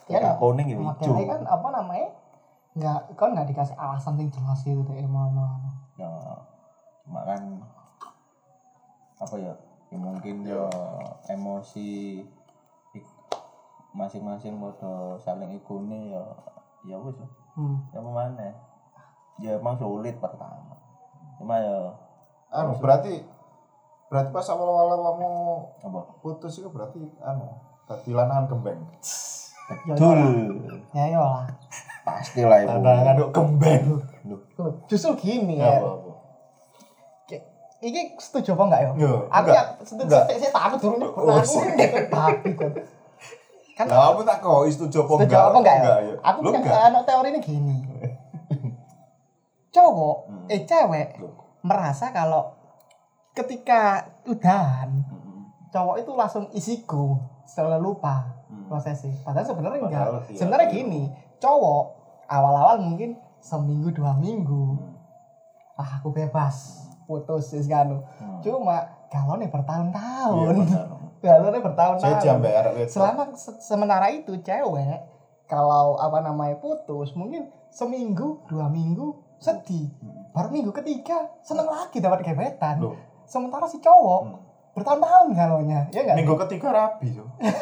Ya 0.10 0.18
Kayak 0.26 0.42
kuning 0.42 0.66
ya 0.66 0.82
hijau. 0.82 0.90
modelnya 0.90 1.26
kan 1.30 1.42
apa 1.46 1.68
namanya? 1.70 2.10
Nggak 2.74 3.00
kan 3.14 3.30
nggak 3.38 3.48
dikasih 3.54 3.78
alasan 3.78 4.18
yang 4.18 4.34
jelas 4.34 4.66
gitu 4.66 4.82
deh 4.82 4.98
emang 4.98 5.30
ya 5.96 6.12
cuma 7.06 7.22
kan 7.24 7.42
apa 9.16 9.36
ya, 9.40 9.54
ya 9.96 9.98
mungkin 10.04 10.44
ya 10.44 10.68
emosi 11.32 12.20
ik- 12.92 13.16
masing-masing 13.96 14.60
pada 14.60 15.16
saling 15.24 15.56
ikuni 15.56 16.12
ya 16.12 16.24
ya 16.84 17.00
wis. 17.00 17.16
Lah. 17.16 17.32
hmm. 17.56 17.78
ya 17.96 18.00
mana 18.04 18.52
ya 19.40 19.56
emang 19.56 19.80
sulit 19.80 20.20
pertama. 20.20 20.76
Cuma 21.40 21.56
ya 21.64 21.96
Anu 22.52 22.76
berarti 22.80 23.24
berarti 24.12 24.30
pas 24.32 24.48
awal-awal 24.52 25.00
kamu 25.02 25.32
apa? 25.92 26.00
putus 26.24 26.60
itu 26.60 26.68
berarti 26.72 27.00
anu 27.24 27.56
tadi 27.88 28.12
lanangan 28.12 28.52
kembeng. 28.52 28.80
betul 29.90 30.20
ya 30.94 31.04
ya 31.10 31.20
lah 31.24 31.48
pastilah 32.06 32.68
ibu. 32.68 32.84
Ngaduk 32.86 33.30
kembeng. 33.34 33.84
Loh, 34.28 34.40
justru 34.86 35.16
gini 35.18 35.58
Ya 35.58 35.80
ya 35.82 36.05
Iki 37.86 38.02
setuju 38.18 38.58
apa 38.58 38.64
enggak 38.66 38.82
ya? 38.82 38.90
Aku 39.30 39.48
ya 39.48 39.64
setuju 39.80 40.10
saya, 40.10 40.50
takut 40.50 40.80
dulu 40.82 40.96
nyebut 40.98 41.22
Oh, 41.22 41.38
aku 41.38 41.46
sih. 41.46 41.62
nyebut 41.70 42.06
babi 42.10 42.50
kan. 42.58 42.72
Kan 43.76 43.86
aku 43.88 44.22
tak 44.24 44.38
kok 44.40 44.60
setuju 44.68 44.98
apa 45.00 45.12
setuju 45.14 45.24
enggak? 45.28 45.44
apa 45.46 45.58
enggak 45.62 45.76
ya? 45.76 45.94
ya? 46.02 46.14
Aku 46.24 46.38
punya 46.42 46.60
anak 46.84 47.04
teori 47.06 47.30
ini 47.30 47.40
gini. 47.40 47.78
Cowok, 49.70 50.18
Hmm. 50.26 50.48
eh 50.48 50.64
cewek 50.64 51.20
merasa 51.62 52.10
kalau 52.10 52.56
ketika 53.34 54.08
udahan 54.24 55.04
Hmm. 55.04 55.52
cowok 55.68 55.96
itu 56.00 56.12
langsung 56.14 56.46
isiku 56.52 57.20
selalu 57.44 57.92
lupa 57.92 58.32
Hmm. 58.48 58.66
prosesnya 58.66 59.12
padahal 59.22 59.44
sebenarnya 59.44 59.80
enggak 59.84 60.06
iya, 60.26 60.38
sebenarnya 60.40 60.68
iya. 60.68 60.76
gini 60.80 61.02
cowok 61.38 61.84
awal-awal 62.26 62.80
mungkin 62.80 63.14
seminggu 63.38 63.92
dua 63.92 64.16
minggu 64.16 64.80
ah 65.76 66.00
aku 66.00 66.10
bebas 66.10 66.88
putus 67.06 67.48
sih 67.48 67.64
kanu 67.64 68.02
Hmm. 68.16 68.42
cuma 68.42 68.78
kalau 69.08 69.38
nih 69.38 69.48
Iya, 69.48 69.54
bertahun-tahun 69.54 70.36
nih 71.48 71.62
Saya 71.62 71.64
bertahun-tahun 71.64 72.18
jam 72.20 72.38
bayar 72.38 72.66
itu. 72.76 72.92
selama 72.92 73.24
se- 73.32 73.60
sementara 73.60 74.08
itu 74.08 74.34
cewek 74.38 75.00
kalau 75.46 75.96
apa 75.96 76.20
namanya 76.20 76.58
putus 76.58 77.14
mungkin 77.14 77.46
seminggu 77.70 78.44
dua 78.46 78.66
minggu 78.68 79.14
sedih 79.38 79.90
Hmm. 79.96 80.30
baru 80.32 80.50
minggu 80.50 80.72
ketiga 80.74 81.32
seneng 81.40 81.66
lagi 81.66 81.98
dapat 81.98 82.22
gebetan 82.22 82.78
Loh. 82.80 82.98
sementara 83.24 83.66
si 83.66 83.78
cowok 83.78 84.22
Hmm. 84.24 84.38
bertahun-tahun 84.74 85.28
galonya 85.32 85.82
ya 85.90 86.02
enggak 86.04 86.18
Minggu 86.18 86.36
ketiga 86.42 86.68
rabi 86.70 87.14
yo. 87.14 87.26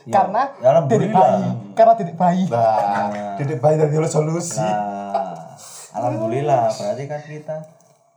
Ya, 0.00 0.16
karena 0.16 0.48
ya 0.56 0.80
titik 0.88 1.12
bayi 1.12 1.44
karena 1.76 1.92
titik 1.92 2.16
bayi 2.16 2.48
Nah, 2.48 3.12
titik 3.36 3.60
bayi 3.62 3.76
lo 3.92 4.08
solusi. 4.08 4.56
Nah, 4.56 5.44
alhamdulillah 5.92 6.72
berarti 6.72 7.04
kan 7.04 7.20
kita 7.20 7.56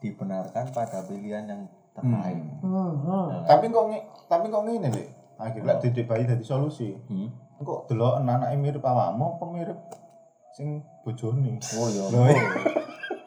dibenarkan 0.03 0.65
pada 0.75 0.99
pilihan 1.07 1.47
yang 1.47 1.61
terbaik. 1.95 2.43
Hmm, 2.59 2.91
hmm. 2.99 3.47
Tapi 3.47 3.65
kok 3.71 3.85
tapi 4.27 4.45
kok 4.51 4.63
ngene 4.67 4.87
lho. 4.91 5.03
Akhirnya 5.39 5.79
titik 5.79 6.05
bayi 6.05 6.27
tadi 6.27 6.43
solusi. 6.43 6.91
Hmm. 7.07 7.31
Kok 7.63 7.87
delok 7.87 8.19
anak 8.19 8.51
mirip 8.59 8.83
awakmu 8.83 9.39
apa 9.39 9.45
mirip 9.47 9.79
sing 10.51 10.83
bojone? 11.07 11.55
Oh 11.79 11.87
ya, 11.87 12.03
iya. 12.35 12.43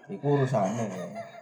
itu 0.06 0.22
urusannya. 0.22 0.84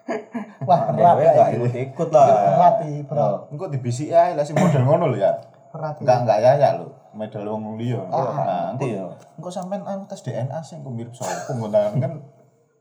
wah 0.68 0.93
berat 0.93 1.16
ya 1.20 1.45
ikut-ikut 1.57 2.09
lah. 2.12 2.26
berat 2.28 2.74
sih 2.85 3.01
bro 3.09 3.49
Engko 3.49 3.72
dibisiki 3.72 4.12
ae 4.12 4.37
lah 4.37 4.45
sing 4.45 4.57
model 4.57 4.85
ngono 4.85 5.05
lho 5.12 5.18
ya. 5.20 5.32
berat 5.72 5.97
Enggak 6.01 6.18
enggak 6.24 6.39
ya 6.41 6.53
ya 6.61 6.70
lho. 6.80 6.89
Medal 7.14 7.47
wong 7.47 7.78
liya. 7.78 8.03
Ah, 8.11 8.26
Nah, 8.35 8.62
Nanti 8.74 8.91
engko 8.91 8.99
ya. 8.99 9.07
engko 9.39 9.49
sampean 9.51 9.82
anu 9.87 10.05
tes 10.11 10.20
DNA 10.22 10.59
sing 10.66 10.82
mirip 10.85 11.14
sapa 11.14 11.55
nggonangan 11.57 11.95
kan 12.03 12.12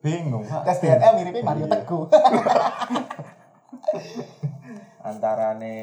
bingung, 0.03 0.43
Pak. 0.43 0.67
tes 0.67 0.83
DNA 0.83 1.09
miripnya 1.15 1.43
Mario 1.47 1.65
Iya. 1.65 1.73
Teguh 1.79 2.03
Antarane 5.07 5.75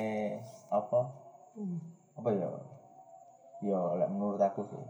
apa? 0.68 1.00
Apa 2.16 2.28
ya? 2.32 2.48
Ya, 3.60 3.80
lek 4.00 4.08
menurut 4.08 4.40
aku 4.40 4.64
sih. 4.64 4.80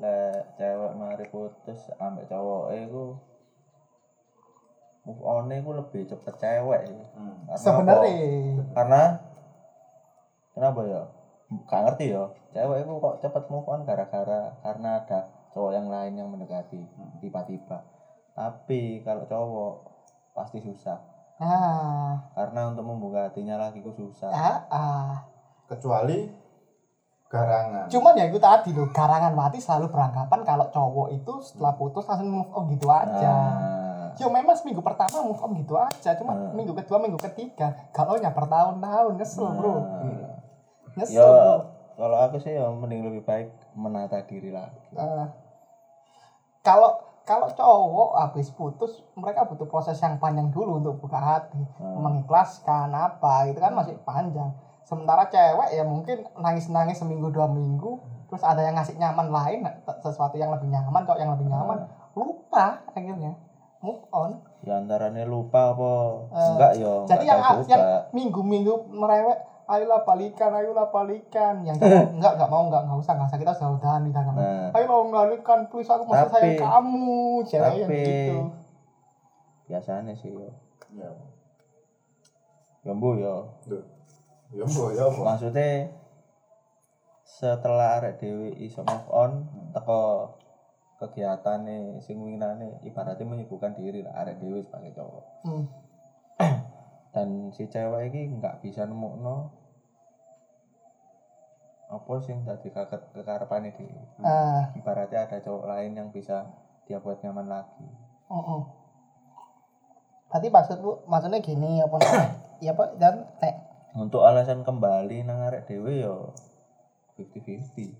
Lek 0.00 0.56
cewek 0.56 0.92
mari 0.96 1.26
putus 1.28 1.92
ambek 2.00 2.28
cowok 2.28 2.72
iku 2.72 3.04
move 5.04 5.20
on 5.20 5.52
iku 5.52 5.76
lebih 5.76 6.08
cepet 6.08 6.34
cewek 6.40 6.80
sih. 6.88 7.02
Hmm. 7.16 7.36
Karena 7.48 7.60
sebenarnya 7.60 8.08
apa? 8.08 8.64
karena 8.72 9.02
kenapa 10.52 10.80
ya 10.88 11.02
gak 11.68 11.82
ngerti 11.84 12.04
ya 12.16 12.24
cewek 12.56 12.88
itu 12.88 12.92
kok 12.96 13.16
cepet 13.20 13.44
move 13.52 13.68
on 13.68 13.84
gara-gara 13.84 14.56
karena 14.64 15.04
ada 15.04 15.20
cowok 15.52 15.72
yang 15.72 15.88
lain 15.88 16.12
yang 16.16 16.28
mendekati 16.28 16.80
tiba-tiba 17.20 17.84
tapi 18.32 19.00
kalau 19.04 19.24
cowok 19.24 19.74
pasti 20.32 20.58
susah 20.60 20.96
ah 21.38 22.16
karena 22.32 22.72
untuk 22.72 22.84
membuka 22.84 23.28
hatinya 23.28 23.60
lagi 23.60 23.80
itu 23.80 23.92
susah 23.92 24.30
ah, 24.32 24.58
ah. 24.68 25.12
Kecuali 25.68 26.28
garangan. 27.28 27.88
cuman 27.88 28.12
ya 28.12 28.28
itu 28.28 28.36
tadi 28.36 28.76
loh 28.76 28.92
garangan 28.92 29.32
mati 29.32 29.56
selalu 29.56 29.88
beranggapan 29.88 30.40
kalau 30.44 30.68
cowok 30.68 31.08
itu 31.16 31.32
setelah 31.40 31.72
putus 31.72 32.04
langsung 32.04 32.28
move 32.28 32.52
on 32.52 32.68
gitu 32.68 32.88
aja 32.88 33.32
nah, 33.32 34.12
Yo 34.20 34.28
memang 34.28 34.52
seminggu 34.52 34.84
pertama 34.84 35.24
move 35.24 35.40
on 35.40 35.56
gitu 35.56 35.72
aja, 35.72 36.12
cuma 36.20 36.36
Hmm. 36.36 36.52
minggu 36.52 36.76
kedua, 36.76 37.00
minggu 37.00 37.16
ketiga, 37.16 37.72
kalau 37.96 38.20
nya 38.20 38.28
bertahun-tahun 38.28 39.16
nyesel 39.16 39.48
bro, 39.56 39.72
nah. 39.80 40.36
nyesel 40.92 41.24
bro. 41.24 41.56
kalau 41.96 42.16
aku 42.20 42.36
sih 42.36 42.52
ya 42.52 42.68
mending 42.68 43.08
lebih 43.08 43.24
baik 43.24 43.48
menata 43.72 44.20
diri 44.28 44.52
lagi 44.52 44.76
Eh, 44.92 45.24
kalau 46.62 46.90
kalau 47.22 47.46
cowok 47.48 48.18
habis 48.18 48.50
putus, 48.50 48.98
mereka 49.14 49.46
butuh 49.46 49.62
proses 49.64 49.94
yang 49.96 50.18
panjang 50.18 50.50
dulu 50.50 50.78
untuk 50.78 50.98
buka 50.98 51.14
hati, 51.14 51.62
Hmm. 51.76 52.02
mengikhlaskan 52.02 52.90
apa, 52.90 53.46
itu 53.46 53.58
kan 53.58 53.70
masih 53.70 53.94
panjang. 54.00 54.50
Sementara 54.82 55.26
cewek 55.26 55.70
ya 55.70 55.86
mungkin 55.86 56.26
nangis-nangis 56.34 56.98
seminggu 56.98 57.30
dua 57.30 57.46
minggu, 57.46 57.98
terus 58.26 58.42
ada 58.42 58.58
yang 58.60 58.74
ngasih 58.74 58.98
nyaman 58.98 59.30
lain, 59.30 59.60
sesuatu 60.02 60.34
yang 60.34 60.50
lebih 60.50 60.66
nyaman, 60.66 61.06
cowok 61.06 61.20
yang 61.20 61.30
lebih 61.30 61.46
nyaman, 61.46 61.86
lupa 62.12 62.82
akhirnya 62.88 63.38
move 63.78 64.02
on. 64.10 64.42
ya 64.62 64.78
antaranya 64.78 65.22
lupa 65.22 65.74
apa 65.74 65.90
Eh, 66.28 66.48
enggak 66.48 66.72
ya 66.76 66.92
Jadi 67.02 67.24
enggak 67.24 67.26
yang 67.26 67.40
yang 67.40 67.82
juga. 67.82 68.10
minggu-minggu 68.10 68.74
merewek, 68.88 69.38
ayolah 69.64 70.00
balikan, 70.02 70.50
ayolah 70.50 70.88
balikan. 70.88 71.62
Yang 71.62 71.76
cowok, 71.80 72.06
enggak, 72.12 72.32
enggak 72.34 72.48
mau, 72.48 72.62
enggak, 72.66 72.82
enggak 72.82 72.98
usah, 72.98 73.12
enggak 73.12 73.28
usah 73.28 73.38
kita 73.38 73.52
sudah 73.52 73.70
udahan 73.72 74.02
kita 74.04 74.18
enggak 74.20 74.34
mau. 74.34 74.42
Nah. 74.42 74.68
Ayolah 74.72 75.00
balikan, 75.08 75.58
please 75.66 75.88
aku 75.88 76.02
masih 76.04 76.28
sayang 76.28 76.56
kamu, 76.58 77.08
cewek 77.44 77.72
yang 77.76 77.90
gitu. 77.90 78.38
biasanya 79.62 80.12
sih 80.12 80.28
yo 80.28 80.50
Ya. 80.92 81.08
ya 82.82 82.92
bu 82.92 83.16
yo 83.16 83.48
Duh. 83.64 83.80
Ya 84.52 84.68
mbok 84.68 84.92
ya 84.92 85.08
apa? 85.08 85.20
maksudnya 85.24 85.88
setelah 87.24 87.96
arek 87.96 88.20
dewi 88.20 88.52
iso 88.60 88.84
move 88.84 89.08
on 89.08 89.32
teko 89.72 90.36
kegiatan 90.98 91.64
sing 91.98 92.20
winginane 92.20 92.76
ibaratnya 92.82 93.24
menyibukkan 93.24 93.72
diri 93.72 94.04
lah 94.04 94.12
arek 94.20 94.36
dewi 94.36 94.60
sebagai 94.60 94.92
cowok 94.92 95.24
Hmm. 95.40 95.64
Dan 97.12 97.52
si 97.52 97.68
cewek 97.68 98.08
ini 98.08 98.40
nggak 98.40 98.64
bisa 98.64 98.88
nemu 98.88 99.10
no 99.20 99.36
apa 101.92 102.12
sing 102.24 102.40
tadi 102.48 102.72
kaget 102.72 103.02
kekarepane 103.12 103.68
di 103.76 103.84
Ah, 104.24 104.72
ibaratnya 104.72 105.28
ada 105.28 105.44
cowok 105.44 105.68
lain 105.68 105.92
yang 105.92 106.08
bisa 106.08 106.48
dia 106.88 106.96
buat 106.96 107.20
nyaman 107.20 107.52
lagi 107.52 107.84
oh, 108.32 108.36
oh. 108.36 108.62
Berarti 110.32 110.48
maksudku, 110.48 111.04
maksudnya 111.04 111.44
gini, 111.44 111.84
apa? 111.84 112.00
Ya 112.64 112.72
Pak, 112.78 112.96
dan 112.96 113.28
tek. 113.36 113.52
untuk 113.92 114.24
alasan 114.24 114.64
kembali 114.64 115.28
nang 115.28 115.44
arek 115.44 115.68
dewi 115.68 116.00
yo 116.00 116.32
50-50 117.20 117.92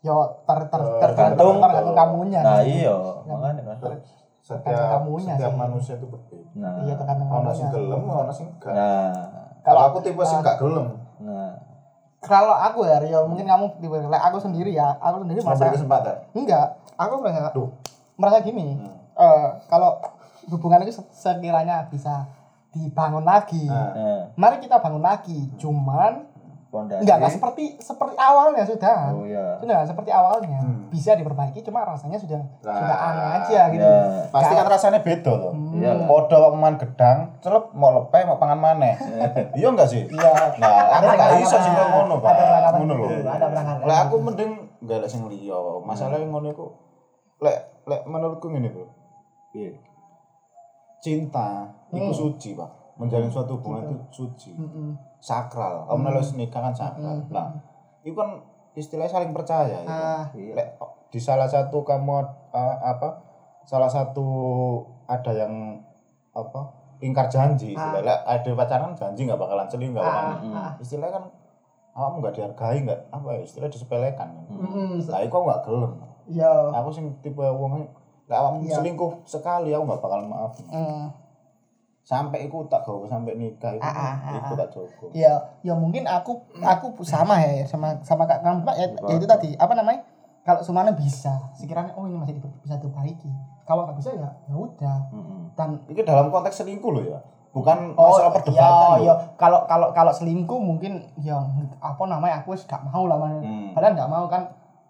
Yo 0.00 0.16
ter 0.48 0.58
ter 0.72 0.80
ter 0.80 1.12
Tergantung. 1.12 1.60
tergantung 1.60 1.92
kamunya. 1.92 2.40
nah 2.40 2.64
iya 2.64 2.96
makanya 3.28 3.76
kan 3.76 4.00
Setiap 4.40 4.64
kamunya 4.90 5.34
setiap 5.34 5.52
sih. 5.52 5.58
manusia 5.58 5.94
itu 5.94 6.06
berbeda. 6.06 6.48
nah 6.54 6.72
Iya 6.80 6.94
tergantung 6.94 7.28
Ono 7.30 7.50
sing 7.50 7.68
gelem, 7.68 8.00
ono 8.02 8.30
sing 8.30 8.46
enggak. 8.50 8.72
nah 8.72 9.12
Kalau 9.60 9.80
aku 9.86 9.96
tipe 10.00 10.22
sing 10.22 10.40
enggak 10.40 10.56
gelem, 10.56 10.86
nah 11.20 11.52
Kalau 12.18 12.52
aku 12.52 12.84
ya, 12.84 12.96
Rio, 12.98 13.24
mungkin 13.24 13.44
kamu 13.44 13.64
tipe 13.78 13.96
like 13.98 14.20
aku 14.22 14.36
sendiri 14.36 14.70
ya, 14.70 14.92
aku 14.94 15.22
sendiri 15.22 15.40
merasa 15.40 15.68
kesempatan. 15.70 16.16
enggak, 16.32 16.66
aku 16.94 17.12
merasa 17.16 17.48
Duh. 17.50 17.68
merasa 18.14 18.38
gini. 18.40 18.76
Hmm. 18.76 18.96
eh 19.14 19.48
kalau 19.66 19.96
hubungan 20.46 20.80
itu 20.82 20.92
se- 20.94 21.08
sekiranya 21.10 21.84
bisa 21.86 22.28
dibangun 22.70 23.22
lagi, 23.22 23.64
Nah, 23.64 23.92
nah 23.92 24.20
mari 24.34 24.56
kita 24.58 24.78
bangun 24.78 25.00
lagi. 25.00 25.48
Cuman 25.56 26.29
pondasi 26.70 27.02
enggak 27.02 27.16
enggak 27.18 27.34
seperti 27.34 27.64
seperti 27.76 28.14
awalnya 28.14 28.62
sudah. 28.62 29.10
oh 29.10 29.26
iya 29.26 29.58
Sudah 29.58 29.74
nggak 29.76 29.90
seperti 29.90 30.10
awalnya. 30.10 30.58
Hmm. 30.60 30.86
Bisa 30.86 31.12
diperbaiki, 31.12 31.60
cuma 31.60 31.82
rasanya 31.82 32.14
sudah 32.14 32.38
Nah, 32.60 32.72
sudah 32.72 32.98
aneh 33.04 33.26
aja 33.36 33.60
gitu. 33.68 33.82
ya 33.82 34.26
pasti 34.30 34.52
kan 34.52 34.66
rasanya 34.66 35.00
beda 35.00 35.32
loh. 35.32 35.52
iya 35.72 35.90
lah. 35.92 36.06
Podo 36.06 36.36
wong 36.40 36.54
mangan 36.56 36.76
gedang, 36.78 37.18
celep 37.38 37.64
mau 37.72 37.90
lepe 37.92 38.18
mau 38.22 38.36
pangan 38.36 38.56
maneh. 38.56 38.94
Iya 39.58 39.66
enggak 39.68 39.86
sih? 39.86 40.02
Iya. 40.04 40.30
Nah, 40.56 40.70
aku 40.92 41.04
Ada 41.04 41.12
enggak 41.12 41.30
iso 41.42 41.56
sih 41.56 41.70
kok 41.70 41.86
ngono, 41.88 42.14
Pak. 42.16 42.32
Ngono 42.76 42.94
lho. 42.96 43.06
Ada 43.20 43.46
beranggapan. 43.46 43.84
Lah 43.84 43.98
aku 44.04 44.14
mending 44.16 44.50
golek 44.80 45.06
sing 45.06 45.26
liya. 45.26 45.58
Masalahnya 45.80 46.24
ngono 46.24 46.48
iku 46.48 46.66
lek 47.38 47.58
lek 47.84 48.02
menurutku 48.06 48.46
ngene 48.46 48.70
lho. 48.70 48.86
Iya. 49.50 49.74
Cinta 51.00 51.66
itu 51.90 51.98
Hmm. 52.04 52.14
suci, 52.14 52.54
Pak. 52.54 52.70
Menjalin 53.00 53.32
suatu 53.32 53.56
hubungan 53.56 53.88
itu 53.88 53.96
suci. 54.12 54.52
Sakral. 55.18 55.88
Kamu 55.88 56.12
hmm. 56.12 56.36
nikah 56.36 56.60
kan 56.60 56.74
sakral. 56.76 57.16
Hmm. 57.24 57.32
Nah, 57.32 57.48
itu 58.04 58.12
kan 58.12 58.44
istilahnya 58.76 59.10
saling 59.10 59.32
percaya 59.32 59.82
gitu. 59.82 59.90
Ah, 59.90 60.24
Iya. 60.36 60.52
Lek 60.54 60.68
di 61.10 61.18
salah 61.18 61.50
satu 61.50 61.82
kamu 61.82 62.22
uh, 62.54 62.76
apa 62.78 63.18
salah 63.66 63.90
satu 63.90 64.26
ada 65.10 65.34
yang 65.34 65.82
apa 66.30 66.70
ingkar 67.02 67.26
janji 67.26 67.74
Ah. 67.74 67.98
Lek 67.98 68.20
ada 68.22 68.50
pacaran 68.54 68.92
janji 68.94 69.26
nggak 69.26 69.40
bakalan 69.40 69.66
selingkuh 69.66 69.98
nggak 69.98 70.06
ah, 70.06 70.38
bakalan 70.38 70.38
ah. 70.54 70.72
istilahnya 70.78 71.18
kan 71.18 71.24
kamu 71.90 72.14
nggak 72.22 72.34
dihargai 72.38 72.78
nggak 72.86 73.00
apa 73.10 73.28
ya 73.34 73.42
istilahnya 73.42 73.74
disepelekan 73.74 74.28
Mm-mm. 74.46 75.02
nah 75.10 75.20
itu 75.20 75.34
aku 75.34 75.44
nggak 75.50 75.62
gelem 75.66 75.92
Iya. 76.30 76.52
aku 76.70 76.88
sing 76.94 77.06
tipe 77.26 77.42
wong 77.42 77.90
lah 78.30 78.38
kamu 78.46 78.70
Iya. 78.70 78.78
selingkuh 78.78 79.12
sekali 79.26 79.74
aku 79.74 79.82
nggak 79.90 80.00
bakal 80.00 80.20
maaf 80.30 80.54
Mm. 80.62 81.10
Sampai 82.00 82.44
iku 82.44 82.64
tak 82.66 82.82
gawe 82.82 83.04
sampai 83.06 83.34
nikah 83.34 83.72
iku, 83.72 83.84
Ah, 83.84 83.92
ah, 83.92 84.14
ah, 84.18 84.32
iku 84.40 84.52
tak 84.54 84.68
jogo. 84.70 85.06
ya 85.12 85.32
ya 85.60 85.74
mungkin 85.74 86.04
aku 86.04 86.42
aku 86.56 86.98
sama 87.00 87.38
ya 87.40 87.62
sama 87.62 88.00
sama 88.00 88.24
kak 88.24 88.40
kamu 88.40 88.64
Pak, 88.64 88.74
ya, 88.74 88.86
ya 89.06 89.14
itu 89.14 89.26
tadi 89.26 89.54
apa 89.54 89.72
namanya 89.72 90.02
kalau 90.40 90.64
semuanya 90.64 90.90
bisa 90.90 91.36
sekiranya 91.52 91.92
oh 91.94 92.08
ini 92.08 92.16
masih 92.16 92.34
di- 92.34 92.56
bisa 92.60 92.74
diperbaiki 92.76 93.28
kalau 93.62 93.86
nggak 93.86 93.96
bisa 93.96 94.10
ya 94.12 94.26
ya 94.48 94.54
udah. 94.54 94.98
Hmm. 95.12 95.52
dan 95.54 95.78
Iki 95.86 96.02
dalam 96.02 96.28
konteks 96.28 96.64
selingkuh 96.64 96.90
loh 96.90 97.04
ya. 97.04 97.20
Bukan 97.50 97.98
oh 97.98 98.14
masalah 98.14 98.30
perdebatan 98.32 98.62
ya, 98.62 99.04
ya 99.04 99.12
loh. 99.12 99.16
kalau 99.34 99.66
kalau 99.66 99.90
kalau 99.90 100.10
selingkuh 100.10 100.56
mungkin 100.56 101.02
ya 101.18 101.34
apa 101.78 102.02
namanya 102.06 102.40
aku 102.40 102.54
gak 102.56 102.82
mau 102.86 103.06
lah. 103.06 103.18
Hmm. 103.18 103.74
padahal 103.74 103.94
nggak 103.94 104.06
mau 104.08 104.24
kan 104.26 104.46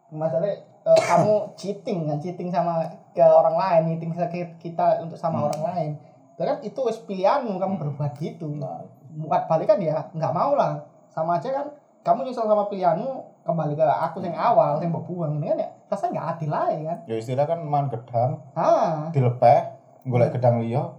masalahnya 0.08 0.60
eh, 0.60 1.00
kamu 1.00 1.34
cheating 1.54 1.98
kan 2.04 2.16
cheating 2.16 2.48
sama 2.48 2.84
ke 3.10 3.20
orang 3.20 3.56
lain 3.56 3.82
cheating 3.90 4.12
kita 4.56 5.00
untuk 5.00 5.16
sama 5.16 5.48
orang 5.48 5.62
lain 5.66 5.90
itu 5.96 6.09
kan 6.44 6.56
itu 6.64 6.80
wis 6.84 6.98
pilihanmu 7.04 7.56
kamu 7.60 7.74
berbuat 7.76 8.12
gitu. 8.20 8.48
Nah, 8.56 8.84
buat 9.20 9.48
balik 9.50 9.68
kan 9.70 9.78
ya 9.80 10.08
nggak 10.12 10.32
mau 10.32 10.56
lah. 10.56 10.84
Sama 11.10 11.36
aja 11.36 11.48
kan 11.50 11.66
kamu 12.00 12.28
nyesel 12.28 12.48
sama 12.48 12.68
pilihanmu 12.70 13.44
kembali 13.44 13.74
ke 13.76 13.84
aku 13.84 14.24
yang 14.24 14.36
awal 14.36 14.80
yang 14.80 14.92
mau 14.94 15.04
buang 15.04 15.40
ini 15.40 15.52
kan 15.52 15.58
ya 15.64 15.68
rasanya 15.90 16.10
nggak 16.16 16.28
adil 16.36 16.50
lah 16.52 16.66
ya 16.70 16.80
kan. 16.86 16.98
Ya 17.08 17.14
istilah 17.18 17.46
kan 17.48 17.60
man 17.66 17.86
gedang 17.90 18.30
ah. 18.54 19.10
dilepeh, 19.10 19.60
golek 20.06 20.30
gedang 20.32 20.62
liya, 20.62 20.94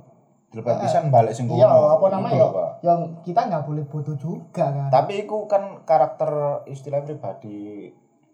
dilepeh 0.51 0.73
pisan 0.83 1.07
balik 1.07 1.31
sing 1.31 1.47
iya 1.47 1.71
apa 1.71 2.05
namanya 2.11 2.35
ya? 2.35 2.65
yang 2.83 2.99
kita 3.23 3.47
nggak 3.47 3.63
boleh 3.63 3.83
butuh 3.87 4.15
juga 4.19 4.67
kan. 4.67 4.89
Tapi 4.91 5.25
itu 5.25 5.37
kan 5.47 5.81
karakter 5.87 6.63
istilah 6.67 7.01
pribadi 7.07 7.87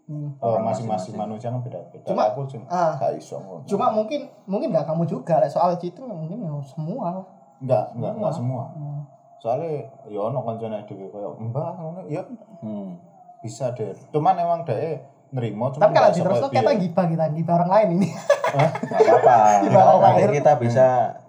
Hmm. 0.07 0.31
eh, 0.39 0.59
masing-masing 0.63 1.19
manusia 1.19 1.51
kan 1.51 1.59
beda-beda. 1.59 2.07
Cuma- 2.07 2.31
aku 2.31 2.47
cuma 2.47 2.63
ah. 2.71 2.95
gak 2.95 3.19
iso 3.19 3.35
cuma 3.67 3.91
mungkin 3.91 4.31
mungkin 4.47 4.71
nggak 4.71 4.87
kamu 4.87 5.03
juga 5.03 5.43
lah 5.43 5.51
soal 5.51 5.75
itu 5.75 5.99
mungkin 5.99 6.39
ya 6.39 6.51
semua 6.63 7.27
enggak, 7.59 7.91
enggak, 7.91 8.11
enggak 8.15 8.33
semua. 8.33 8.63
Hmm. 8.71 9.03
Soalnya 9.37 9.83
ya 10.07 10.19
ono 10.23 10.39
kancane 10.41 10.87
dhewe 10.87 11.11
koyo 11.11 11.35
mbah 11.37 11.75
ngono 11.75 12.07
ya 12.07 12.23
Hmm. 12.63 12.95
bisa 13.43 13.75
deh. 13.75 13.91
Cuman 14.09 14.39
emang 14.39 14.63
dhek 14.63 15.03
nerimo 15.35 15.67
cuma 15.69 15.83
tapi 15.83 15.93
kalau 15.93 16.09
diterus 16.09 16.39
koyo 16.39 16.55
kita 16.55 16.71
gibah 16.79 17.05
kita 17.05 17.25
gibah 17.35 17.53
orang 17.59 17.71
lain 17.75 17.87
ini 17.99 18.07
Nggak 18.47 19.11
apa-apa. 19.11 20.07
Oh, 20.07 20.31
kita 20.31 20.51
bisa 20.55 20.87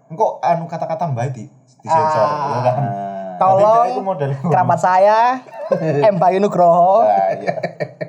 Engko 0.09 0.39
anu 0.41 0.64
kata-kata 0.64 1.05
mbah 1.11 1.29
di 1.29 1.51
disensor 1.83 2.22
Ah. 2.22 2.49
ya 2.49 2.61
kan. 2.64 2.76
Tolong 3.39 3.89
kerabat 4.45 4.78
saya 4.78 5.41
M 6.05 6.18
Bayu 6.18 6.39
Nugroho 6.39 7.03
Nah, 7.09 7.32
iya. 7.39 7.55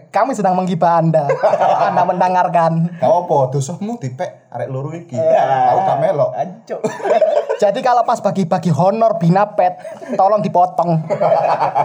kami 0.09 0.33
sedang 0.33 0.57
menggibah 0.57 0.97
anda 0.97 1.29
kalau 1.29 1.77
anda 1.87 2.03
mendengarkan 2.03 2.71
Gak 2.97 3.05
apa 3.07 3.37
dosamu 3.53 3.95
dipek 3.95 4.49
arek 4.49 4.67
loro 4.67 4.89
iki. 4.91 5.13
Aku 5.13 5.79
gak 5.85 5.97
melok. 6.01 6.33
Ancuk. 6.33 6.81
Jadi 7.61 7.79
kalau 7.85 8.01
pas 8.01 8.17
bagi-bagi 8.17 8.73
honor 8.73 9.19
binapet, 9.19 9.77
tolong 10.15 10.41
dipotong. 10.41 11.05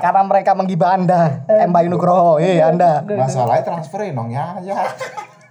Karena 0.01 0.22
mereka 0.24 0.57
menggibah 0.57 0.97
Anda. 0.97 1.45
M. 1.45 1.74
Bayu 1.74 1.92
Nugroho, 1.92 2.40
eh 2.40 2.64
Anda. 2.64 3.05
Masalahnya 3.05 3.66
transferin 3.66 4.16
dong 4.16 4.32
ya 4.32 4.57
ya. 4.64 4.80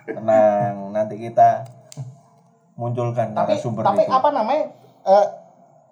Tenang, 0.09 0.89
nanti 0.89 1.21
kita 1.21 1.67
munculkan 2.73 3.37
Tapi 3.37 3.53
narasumber 3.53 3.83
tapi 3.85 4.03
itu. 4.03 4.11
apa 4.11 4.29
namanya? 4.33 4.63
Eh 5.05 5.25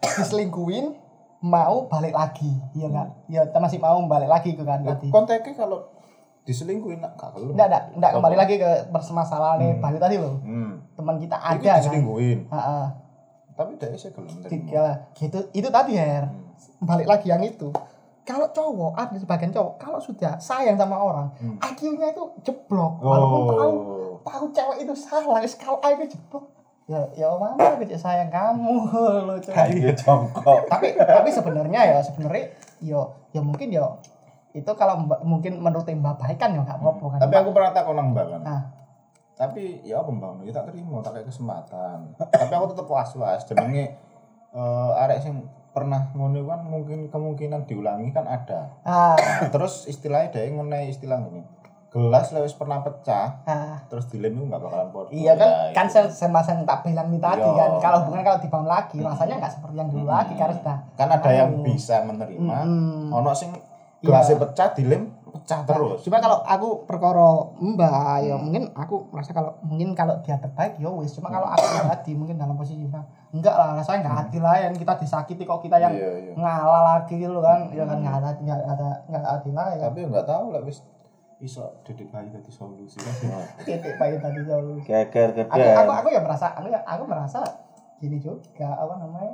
diselingkuin 0.18 0.98
mau 1.42 1.86
balik 1.86 2.14
lagi, 2.14 2.54
iya 2.72 2.86
enggak? 2.88 3.08
Ya 3.26 3.42
kita 3.44 3.58
masih 3.58 3.78
mau 3.78 3.98
balik 4.06 4.30
lagi 4.30 4.54
ke 4.54 4.62
kan 4.62 4.82
tadi. 4.82 5.10
Konteknya 5.10 5.58
kalau 5.58 5.90
diselingkuhin 6.42 7.02
nak 7.02 7.14
gak 7.16 7.34
keluar. 7.34 7.54
Enggak, 7.54 7.68
enggak, 7.68 7.84
enggak 7.98 8.12
kembali 8.14 8.36
lagi 8.36 8.56
ke 8.58 8.70
permasalahan 8.90 9.78
Bayu 9.78 9.98
tadi 9.98 10.16
loh. 10.18 10.38
Hmm. 10.42 10.82
Teman 10.94 11.18
kita 11.18 11.38
ada 11.38 11.58
kan. 11.58 11.82
diselingkuhin. 11.82 12.40
Heeh. 12.46 12.86
Tapi 13.52 13.72
dia 13.76 13.94
sih 13.94 14.10
gelem 14.10 14.30
nerima. 14.32 14.50
Tiga. 14.50 14.86
Itu 15.14 15.40
itu 15.52 15.68
tadi 15.68 15.94
Her. 15.94 16.30
Balik 16.80 17.08
lagi 17.08 17.28
yang 17.28 17.42
itu. 17.42 17.70
Kalau 18.22 18.46
cowok, 18.48 18.94
ada 18.94 19.18
sebagian 19.18 19.50
cowok, 19.50 19.82
kalau 19.82 19.98
sudah 19.98 20.38
sayang 20.38 20.78
sama 20.78 20.94
orang, 20.94 21.34
Hmm. 21.36 21.58
IQ-nya 21.60 22.14
itu 22.14 22.22
jeblok. 22.44 23.02
Walaupun 23.02 23.42
tahu 23.50 23.74
Oh. 23.74 24.14
tahu 24.22 24.46
cewek 24.54 24.78
itu 24.80 24.94
salah, 24.94 25.42
wis 25.42 25.58
kalau 25.58 25.82
IQ 25.82 26.06
jeblok. 26.08 26.46
Ya, 26.92 27.00
ya 27.16 27.28
mana 27.40 27.56
aku 27.56 27.88
cek 27.88 27.96
sayang 27.96 28.28
kamu 28.28 28.84
lo 29.32 29.40
Ayo 29.40 29.96
jongkok. 29.96 30.68
tapi 30.68 30.92
tapi 31.00 31.30
sebenarnya 31.32 31.88
ya 31.88 31.98
sebenarnya 32.04 32.52
yo 32.84 33.16
ya 33.32 33.40
mungkin 33.40 33.72
yo 33.72 33.96
itu 34.52 34.68
kalau 34.76 35.08
mbak, 35.08 35.24
mungkin 35.24 35.64
menurut 35.64 35.88
mbak 35.88 36.20
baik 36.20 36.36
kan 36.36 36.52
ya 36.52 36.60
nggak 36.60 36.84
apa-apa 36.84 37.06
kan 37.16 37.20
Tapi 37.24 37.36
aku 37.40 37.50
pernah 37.56 37.72
takon 37.72 37.96
nang 37.96 38.12
Mbak 38.12 38.26
kan. 38.28 38.42
nah 38.44 38.62
Tapi 39.32 39.82
ya 39.82 40.04
apa 40.04 40.12
Mbak? 40.12 40.46
Ya 40.46 40.54
tak 40.54 40.70
terima, 40.70 41.02
tak 41.02 41.18
kayak 41.18 41.32
kesempatan. 41.32 42.14
Tapi 42.46 42.54
aku 42.54 42.66
tetep 42.70 42.86
was-was. 42.86 43.42
Jenenge 43.48 43.96
eh 44.52 44.92
arek 45.02 45.18
sing 45.24 45.48
pernah 45.72 46.12
ngono 46.12 46.44
kan 46.44 46.62
mungkin 46.62 47.08
kemungkinan 47.08 47.64
diulangi 47.66 48.12
kan 48.12 48.28
ada. 48.28 48.70
ah, 48.84 49.16
Terus 49.56 49.88
istilahnya 49.88 50.36
dia 50.36 50.46
ngenai 50.46 50.92
istilah 50.92 51.24
ini. 51.24 51.42
Gelas 51.92 52.32
lewis 52.32 52.56
pernah 52.56 52.80
pecah, 52.80 53.44
ah. 53.44 53.76
terus 53.86 54.08
dilem 54.08 54.32
itu 54.34 54.48
nggak 54.48 54.60
bakalan 54.60 54.88
podo. 54.90 55.12
iya 55.12 55.36
kan 55.36 55.44
Ya, 55.44 55.76
kan 55.76 55.86
saya 55.86 56.08
sama 56.08 56.40
yang 56.40 56.64
tak 56.64 56.88
bilang 56.88 57.12
nih 57.12 57.20
tadi 57.20 57.44
Iya. 57.44 57.52
kan 57.54 57.72
kalau 57.84 57.98
hubungan 58.02 58.24
kalau 58.24 58.40
dibangun 58.40 58.70
lagi 58.70 58.96
rasanya 58.98 59.36
nggak 59.38 59.52
seperti 59.52 59.76
yang 59.76 59.90
dulu 59.90 60.08
lagi 60.08 60.34
karena 60.34 60.56
sudah 60.56 60.78
kan 60.96 61.08
ada 61.10 61.30
yang 61.30 61.52
Anu. 61.52 61.68
bisa 61.68 62.00
menerima 62.02 62.58
Mm. 62.64 63.12
ono 63.12 63.32
sing 63.34 63.52
Iya. 63.52 64.08
gelasnya 64.08 64.40
pecah 64.40 64.70
dilem 64.72 65.04
pecah 65.26 65.60
terus 65.62 66.00
Cuma 66.02 66.18
kalau 66.18 66.40
aku 66.42 66.68
perkara 66.86 67.28
mbak 67.60 67.92
ya 68.22 68.36
mungkin 68.36 68.72
aku 68.72 69.12
merasa 69.12 69.32
kalau 69.32 69.60
mungkin 69.62 69.92
kalau 69.92 70.16
dia 70.22 70.36
terbaik 70.38 70.76
ya 70.78 70.88
wis. 70.90 71.12
Cuma 71.12 71.28
kalau 71.28 71.46
aku 71.46 71.60
pribadi 71.76 72.12
mungkin 72.14 72.36
dalam 72.36 72.56
posisi 72.56 72.82
mbak 72.82 73.04
enggak 73.32 73.52
lah 73.52 73.76
rasanya 73.76 74.00
nggak 74.02 74.18
adil 74.26 74.42
lah 74.42 74.56
yang 74.62 74.74
kita 74.74 74.96
disakiti 74.96 75.44
kok 75.44 75.60
kita 75.60 75.76
yang 75.76 75.92
Iya, 75.92 76.10
iya. 76.24 76.34
ngalah 76.36 76.82
lagi 76.96 77.20
gitu 77.20 77.36
kan 77.38 77.68
ya 77.70 77.84
kan 77.84 78.00
nggak 78.00 78.16
ada 78.18 78.30
nggak 78.38 78.60
ada 78.66 78.90
nggak 79.06 79.24
adil 79.30 79.54
lah 79.54 79.68
ya. 79.70 79.80
tapi 79.84 80.00
nggak 80.06 80.24
tahu 80.26 80.46
lah 80.50 80.64
wis 80.64 80.80
iso 81.42 81.82
dedek 81.82 82.14
bayi 82.14 82.30
tadi 82.30 82.54
solusi 82.54 83.02
kan 83.02 83.14
Titik 83.66 83.98
bayi 83.98 84.16
tadi 84.22 84.46
dulu. 84.46 84.78
Geger 84.86 85.30
Aku, 85.34 85.38
geger. 85.50 85.74
aku 85.74 85.92
aku 85.92 86.08
ya 86.14 86.22
merasa 86.22 86.54
aku 86.54 86.70
ya 86.70 86.80
aku 86.86 87.04
merasa 87.10 87.42
gini 87.98 88.22
juga 88.22 88.78
apa 88.78 89.02
namanya 89.02 89.34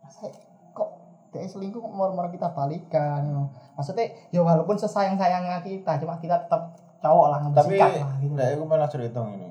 merasa 0.00 0.32
kok 0.72 0.88
dia 1.32 1.44
selingkuh 1.44 1.80
kok 1.80 1.92
mau 1.92 2.08
kita 2.28 2.48
balikan 2.56 3.48
maksudnya 3.76 4.08
ya 4.32 4.40
walaupun 4.40 4.76
sesayang 4.80 5.16
sayangnya 5.20 5.60
kita 5.60 6.00
cuma 6.00 6.16
kita 6.20 6.40
tetap 6.44 6.72
cowok 7.04 7.26
lah 7.28 7.40
tapi 7.52 7.76
lah 7.80 8.16
gitu 8.20 8.32
dek 8.36 8.48
aku 8.56 8.64
pernah 8.68 8.88
cerita 8.88 9.20
ini 9.28 9.48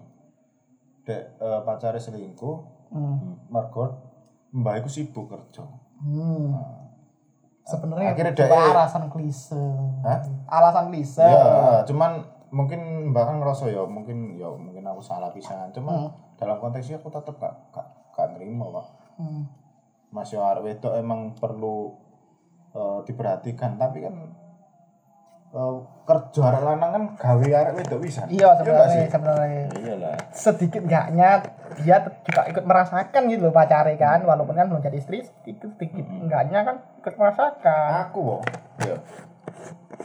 dek 1.05 1.23
eh, 1.41 1.59
pacarnya 1.65 2.01
selingkuh 2.01 2.57
hmm. 2.93 3.49
mergo 3.49 3.85
mbak 4.53 4.81
aku 4.81 4.89
sibuk 4.89 5.29
kerja 5.29 5.65
Hmm. 6.01 6.80
Sebenarnya 7.63 8.11
Akhirnya 8.11 8.33
dia- 8.33 8.49
alasan 8.49 9.05
klise. 9.07 9.63
Hah? 10.01 10.19
Alasan 10.47 10.89
klise. 10.89 11.21
ya 11.21 11.81
cuman 11.83 12.11
mungkin 12.49 12.81
bahkan 13.09 13.37
ngerasa 13.37 13.67
ya 13.67 13.85
mungkin 13.85 14.35
ya 14.35 14.49
mungkin 14.49 14.83
aku 14.83 14.99
salah 14.99 15.31
pisan 15.31 15.71
cuman 15.71 15.95
Hmm. 16.03 16.11
dalam 16.35 16.57
konteksnya 16.57 16.99
aku 16.99 17.07
tetep 17.07 17.31
gak 17.33 17.55
gak, 17.71 17.85
gak 18.11 18.27
nerima 18.33 18.67
pak 18.69 18.85
Hmm. 19.15 19.47
masih 20.09 20.35
arek 20.35 20.59
wedok 20.61 20.91
emang 20.93 21.31
perlu 21.33 21.95
eh, 22.69 22.99
diperhatikan 23.05 23.75
tapi 23.75 23.99
kan 24.01 24.35
eh, 25.49 25.75
kerja 26.01 26.41
arek 26.45 26.63
lanang 26.65 26.91
kan 26.91 27.03
gawe 27.17 27.47
arek 27.53 27.73
wedok 27.73 27.99
bisa 28.01 28.23
Iya 28.25 28.47
nggak 28.49 28.57
sebenarnya 28.59 29.07
sebenarnya 29.07 29.63
Iyalah. 29.73 30.15
sedikit 30.31 30.81
enggaknya 30.81 31.29
dia 31.77 31.97
juga 32.21 32.41
ikut 32.45 32.63
merasakan 32.63 33.21
gitu 33.27 33.41
loh 33.41 33.53
pacarnya 33.53 33.95
kan 33.95 34.19
walaupun 34.21 34.51
kan 34.53 34.67
belum 34.67 34.79
jadi 34.81 34.97
istri 34.97 35.23
sedikit 35.23 35.71
sedikit 35.71 36.03
enggaknya 36.03 36.59
kan 36.61 36.75
ikut 37.01 37.13
merasakan. 37.17 37.89
aku 38.05 38.19
kok 38.21 38.41
ya 38.85 38.95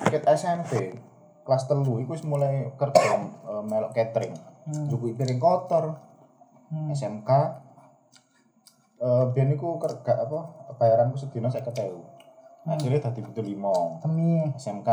ket 0.09 0.25
SMP 0.33 0.97
kelas 1.45 1.69
telu 1.69 2.01
iku 2.01 2.17
wis 2.17 2.25
mulai 2.25 2.73
kerja 2.81 3.01
eh, 3.21 3.63
melok 3.63 3.93
catering. 3.93 4.33
Hmm. 4.67 4.91
jupuk 4.91 5.15
piring 5.15 5.39
kotor. 5.39 6.01
Hmm. 6.67 6.91
SMK 6.91 7.31
eh 8.97 9.25
biyen 9.31 9.55
iku 9.55 9.77
kerja 9.79 10.25
apa 10.25 10.73
bayaranku 10.81 11.21
sedina 11.21 11.53
50.000 11.53 11.69
akhirnya 12.67 12.99
tadi 12.99 13.23
butuh 13.23 13.45
limo 13.45 14.03
Demi. 14.03 14.51
SMK 14.59 14.91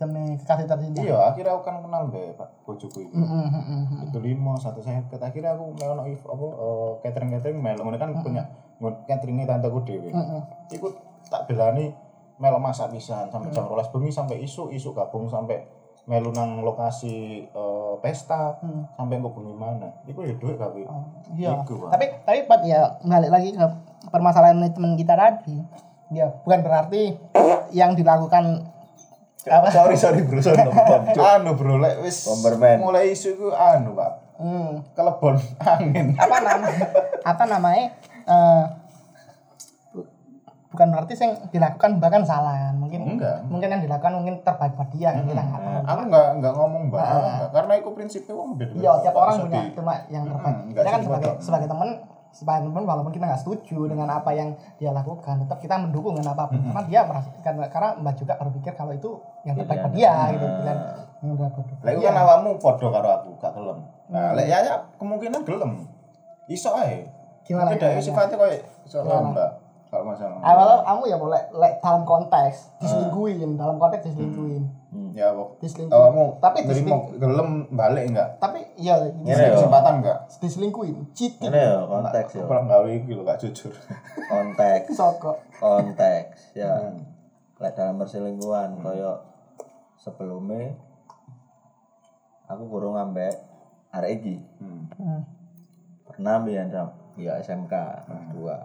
demi 0.00 0.32
kekasih 0.40 0.64
tercinta. 0.64 1.00
iya 1.04 1.28
akhirnya 1.28 1.52
aku 1.52 1.62
kan 1.64 1.84
kenal 1.84 2.08
mbak 2.08 2.32
pak 2.40 2.48
bojoku 2.64 3.04
itu 3.04 3.12
Hmm, 3.12 3.28
hmm, 3.28 3.48
hmm, 3.52 3.64
hmm, 3.68 3.82
hmm. 3.84 4.00
itu 4.08 4.18
limo 4.24 4.56
satu 4.56 4.80
saya 4.80 5.04
akhirnya 5.04 5.52
aku 5.52 5.76
melono 5.76 6.08
if 6.08 6.24
apa 6.24 6.46
catering 7.04 7.36
catering 7.36 7.60
melo 7.60 7.84
ngono 7.84 8.00
kan 8.00 8.16
punya 8.24 8.48
cateringnya 9.04 9.44
tanteku 9.44 9.84
dewi 9.84 10.08
Hmm, 10.08 10.40
hmm. 10.40 10.42
Tak 11.30 11.46
belani 11.46 11.94
melo 12.36 12.58
masak 12.58 12.90
pisan 12.90 13.28
sampai 13.28 13.48
jam 13.50 13.64
12 13.64 13.92
bengi 13.92 14.10
sampai 14.10 14.36
isu 14.40 14.68
isu 14.68 14.90
gabung 14.90 15.28
sampai 15.28 15.60
melu 16.04 16.32
nang 16.32 16.64
lokasi 16.64 17.46
eh, 17.46 17.94
pesta. 18.00 18.58
Hmm. 18.58 18.88
sampai 18.96 19.16
engko 19.16 19.30
bengi 19.30 19.54
mana? 19.54 19.88
Iku 20.04 20.24
ya 20.24 20.34
duit 20.34 20.56
tapi 20.56 20.82
Oh, 20.84 21.04
Iya. 21.30 21.62
Iku. 21.62 21.86
Tapi 21.86 22.06
tapi 22.24 22.38
Pat 22.44 22.60
ya 22.64 22.98
balik 23.00 23.30
lagi 23.30 23.52
ke 23.52 23.66
permasalahan 24.08 24.64
teman 24.66 24.96
kita 24.96 25.14
tadi. 25.14 25.60
Ya, 26.10 26.26
bukan 26.42 26.66
berarti 26.66 27.14
yang 27.70 27.94
dilakukan 27.94 28.66
apa? 29.46 29.68
sorry 29.70 29.94
sorry 29.94 30.26
bro 30.26 30.42
sorry 30.42 30.58
anu 31.16 31.54
bro 31.54 31.78
lek 31.78 32.02
wis 32.02 32.26
Bomberman. 32.26 32.76
mulai 32.82 33.14
isu 33.14 33.36
iku 33.36 33.48
anu 33.52 33.94
pak. 33.94 34.12
Hmm, 34.40 34.80
kelebon 34.92 35.36
angin. 35.62 36.16
Apa 36.16 36.36
namanya 36.40 36.86
apa 37.22 37.44
namanya? 37.46 37.86
Eh 38.24 38.62
bukan 40.70 40.86
berarti 40.88 41.12
yang 41.16 41.34
dilakukan 41.48 41.90
bahkan 41.98 42.22
salah. 42.22 42.70
Mungkin 42.72 43.00
Enggak. 43.04 43.42
mungkin 43.44 43.68
yang 43.68 43.82
dilakukan 43.82 44.12
mungkin 44.14 44.34
terbaik 44.40 44.72
buat 44.72 44.90
dia 44.90 45.10
kan 45.10 45.22
kita 45.24 45.42
nggak 45.42 45.60
tahu. 45.60 45.80
Aku 45.84 46.00
nggak 46.06 46.26
nggak 46.38 46.52
ngomong 46.54 46.82
bahwa 46.88 47.06
enggak, 47.20 47.50
karena 47.52 47.72
itu 47.76 47.88
prinsipnya 47.90 48.34
wong 48.34 48.50
beda. 48.54 48.72
Iya, 48.72 48.92
tiap 49.00 49.14
orang 49.16 49.34
punya 49.40 49.60
di- 49.60 49.74
cuma 49.74 49.94
yang 50.08 50.24
terbaik. 50.24 50.54
Mm-mm, 50.54 50.70
nggak 50.70 50.82
Kita 50.82 50.90
kan 50.90 51.00
sebagai 51.00 51.28
bodoh. 51.28 51.42
sebagai 51.42 51.68
teman, 51.68 51.88
sebagai 52.30 52.62
teman 52.64 52.82
walaupun 52.84 53.10
kita 53.10 53.24
nggak 53.26 53.40
setuju 53.40 53.78
dengan 53.86 54.08
apa 54.08 54.30
yang 54.30 54.48
dia 54.76 54.90
lakukan, 54.90 55.34
tetap 55.40 55.58
kita 55.58 55.74
mendukung 55.76 56.14
dengan 56.14 56.30
apa 56.32 56.46
pun. 56.46 56.62
Karena 56.62 56.82
dia 56.84 57.00
merasa 57.02 57.28
karena, 57.36 57.66
karena 57.66 57.88
Mbak 57.96 58.14
juga 58.16 58.32
berpikir 58.36 58.72
kalau 58.72 58.92
itu 58.92 59.10
yang 59.42 59.54
terbaik 59.56 59.80
buat 59.80 59.92
dia 59.92 60.12
gitu 60.30 60.46
pilihan 60.46 60.78
yang 61.20 61.30
udah. 61.34 61.48
Lah 61.82 61.92
Iya. 61.92 62.00
kan 62.06 62.16
awakmu 62.16 62.50
padha 62.56 62.86
karo 62.88 63.08
aku, 63.12 63.28
gak 63.36 63.52
gelem. 63.52 63.78
Nah, 64.06 64.32
lek 64.32 64.46
ya 64.46 64.58
ya 64.60 64.74
kemungkinan 64.96 65.42
gelem. 65.42 65.84
Iso 66.46 66.70
ae. 66.72 67.10
Gimana, 67.42 67.70
Mungkin 67.70 67.78
dia 67.78 67.90
gimana? 67.92 68.04
sifatnya 68.04 68.36
koyo 68.36 68.56
iso 68.84 68.98
mbak. 69.02 69.50
Kalau 69.90 70.06
masalah. 70.06 70.38
Awalnya 70.38 70.76
kamu 70.84 71.02
ya 71.04 71.16
boleh 71.18 71.42
lek 71.52 71.72
dalam 71.80 72.02
konteks 72.04 72.78
diselingkuhin, 72.78 73.58
dalam 73.58 73.74
konteks 73.76 74.06
diselingkuhin. 74.06 74.62
Ya, 75.12 75.30
apa? 75.30 75.58
Diselingkuhin. 75.58 75.90
Awakmu 75.92 76.26
Tapi 76.38 76.56
nerima 76.62 76.70
diseling- 76.70 77.18
gelem 77.18 77.50
balik 77.68 78.04
enggak? 78.06 78.28
tapi 78.38 78.58
iya 78.76 78.94
Ada 78.96 79.10
yo. 79.44 79.54
kesempatan 79.58 79.92
enggak? 79.98 80.18
diselingkuhin, 80.38 80.96
cheating. 81.10 81.50
Ini 81.50 81.58
ya 81.60 81.74
konteks 81.84 82.30
ya. 82.32 82.44
Kurang 82.44 82.66
gawe 82.66 82.86
iki 82.88 83.10
lho, 83.10 83.22
gak 83.24 83.38
jujur. 83.40 83.74
Konteks. 84.32 84.94
Soko. 84.94 85.32
konteks 85.58 86.54
ya 86.54 86.94
lek 87.58 87.74
dalam 87.74 87.98
perselingkuhan 87.98 88.78
koyo 88.78 89.20
sebelumnya 89.94 90.72
aku 92.46 92.64
kurang 92.66 92.96
ambek 92.96 93.36
arek 93.90 94.10
iki 94.16 94.34
Hmm. 94.56 94.88
Hmm. 94.96 95.22
pernah 96.06 96.40
biar 96.40 96.66
ya 97.16 97.36
SMK 97.36 97.74
kelas 98.00 98.24
dua 98.32 98.56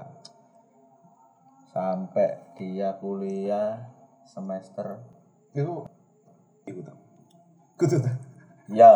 sampai 1.76 2.40
dia 2.56 2.96
kuliah 3.04 3.84
semester 4.24 5.04
Itu 5.52 5.84
iku 6.64 6.80
tuh. 6.82 6.96
Kudu 7.76 8.00
tuh. 8.00 8.16
ya 8.72 8.88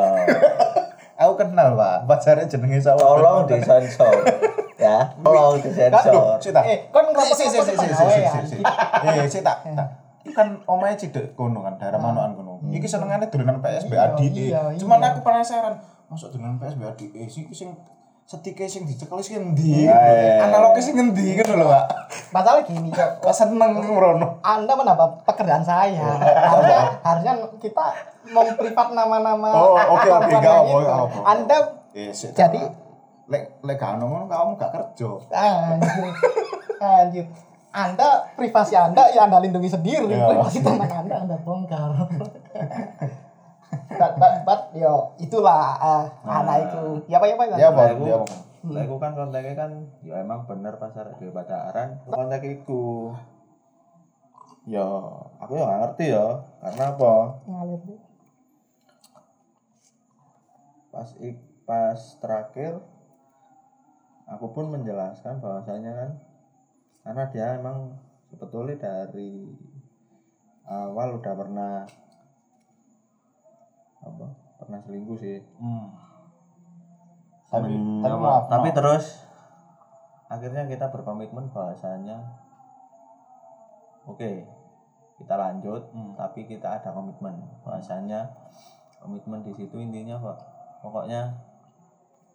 Aku 1.19 1.35
kenal, 1.35 1.75
Pak. 1.75 2.07
Pacarnya 2.07 2.47
jenenge 2.47 2.79
sapa? 2.79 3.03
tolong 3.03 3.43
disensor 3.43 4.23
ya 4.79 5.11
tolong 5.19 5.59
disensor 5.59 6.39
Cita. 6.39 6.63
Eh, 6.63 6.87
kan 6.87 7.03
ngerasa 7.11 7.35
si 7.35 7.51
si 7.51 7.59
si 7.59 7.75
si 7.75 7.75
si 7.75 7.75
pegawai 7.75 8.15
si 8.15 8.23
ya. 8.23 8.31
si 8.47 8.55
si. 9.27 9.39
Eh, 9.39 9.43
tak. 9.43 9.57
Iki 10.23 10.31
kan 10.31 10.47
omahe 10.63 10.95
cidek 10.95 11.35
kono 11.35 11.59
kan, 11.59 11.75
daerah 11.75 11.99
manokan 11.99 12.39
kono. 12.39 12.53
Iki 12.63 12.87
senengane 12.87 13.27
dolanan 13.27 13.59
PSB 13.59 13.91
Iya, 13.91 14.03
adike. 14.15 14.45
iya, 14.55 14.61
Cuman 14.79 14.99
iya. 14.99 15.11
aku 15.11 15.19
penasaran, 15.19 15.75
masuk 16.07 16.31
dolanan 16.31 16.55
PSB 16.55 16.79
adike 16.87 17.27
sing 17.27 17.51
sing 17.51 17.75
setike 18.29 18.69
sing 18.69 18.85
dicekel 18.85 19.17
sing 19.19 19.41
endi? 19.41 19.89
Ah, 19.89 19.97
iya. 20.05 20.45
Analogi 20.45 20.85
sing 20.85 20.93
endi 20.93 21.33
ngono 21.33 21.53
lho, 21.55 21.65
Pak. 21.65 21.85
Masalah 22.29 22.61
gini, 22.61 22.93
Cok. 22.93 23.09
Kok 23.25 23.33
seneng 23.33 23.81
ngono. 23.81 24.37
Anda 24.45 24.69
menambah 24.71 25.25
pekerjaan 25.25 25.65
saya. 25.65 26.13
harusnya 26.21 26.79
harusnya 27.01 27.33
kita 27.57 27.85
memprivat 28.29 28.93
nama-nama 28.93 29.49
Oh, 29.49 29.73
oke, 29.73 30.05
oke, 30.05 30.29
perempuan 30.29 30.45
gak 30.45 30.61
yang 30.61 31.01
apa. 31.01 31.17
Anda 31.25 31.57
Eh, 31.89 32.13
sik, 32.13 32.37
Jadi- 32.37 32.69
lek 33.25 33.65
lek 33.65 33.75
gak 33.75 33.97
ono 33.97 34.05
ngono 34.05 34.25
kamu 34.29 34.51
gak 34.55 34.71
kerja. 34.71 35.09
anjir. 35.33 36.13
Anjir. 36.77 37.25
Anda 37.69 38.29
privasi 38.33 38.73
Anda 38.73 39.09
ya 39.09 39.25
Anda 39.25 39.41
lindungi 39.41 39.65
sendiri. 39.67 40.05
Iya. 40.05 40.29
Privasi 40.29 40.61
teman 40.61 40.85
Anda 40.85 41.15
Anda 41.19 41.35
bongkar. 41.41 41.97
but, 43.91 44.13
but, 44.17 44.33
but, 44.43 44.61
yo 44.73 45.13
itulah 45.17 45.77
eh, 45.77 46.03
anak 46.23 46.55
itu. 46.65 46.81
Ya 47.07 47.17
apa 47.17 47.25
ya 47.27 47.35
apa 47.35 47.43
Ya. 47.57 47.69
Aku, 47.69 48.05
Ya, 48.75 48.83
aku 48.83 48.95
kan 48.99 49.15
kontaknya 49.15 49.55
kan 49.55 49.71
ya 50.03 50.19
emang 50.19 50.43
bener 50.43 50.75
pas 50.75 50.91
arek 50.91 51.15
dhewe 51.15 51.31
pacaran 51.31 51.95
kontak 52.03 52.43
iku 52.43 53.15
ya 54.67 54.83
aku 55.39 55.55
ya 55.55 55.63
gak 55.63 55.79
ngerti 55.79 56.05
ya 56.11 56.43
karena 56.59 56.83
apa 56.91 57.13
Ngalir. 57.47 57.81
pas 60.91 61.09
ik- 61.23 61.47
pas 61.63 61.95
terakhir 62.19 62.83
aku 64.27 64.45
pun 64.51 64.67
menjelaskan 64.69 65.39
bahwasanya 65.39 65.91
kan 65.95 66.11
karena 67.01 67.23
dia 67.31 67.47
emang 67.55 67.95
sebetulnya 68.27 68.75
dari 68.75 69.55
awal 70.67 71.15
udah 71.15 71.33
pernah 71.33 71.87
apa 73.99 74.25
pernah 74.57 74.79
selingkuh 74.79 75.17
sih 75.17 75.39
Hmm. 75.57 75.87
Tapi 77.49 77.73
Hmm, 77.73 78.01
tapi 78.01 78.15
maaf, 78.15 78.43
tapi 78.45 78.69
maaf. 78.69 78.77
terus 78.77 79.05
akhirnya 80.27 80.63
kita 80.63 80.85
berkomitmen 80.87 81.49
bahwasanya 81.49 82.21
oke 84.05 84.45
kita 85.17 85.33
lanjut 85.35 85.81
Hmm. 85.89 86.13
tapi 86.13 86.45
kita 86.45 86.77
ada 86.77 86.89
komitmen 86.89 87.33
bahwasanya 87.61 88.29
komitmen 88.97 89.41
di 89.41 89.51
situ 89.53 89.75
intinya 89.75 90.15
pak 90.17 90.37
pokoknya 90.79 91.33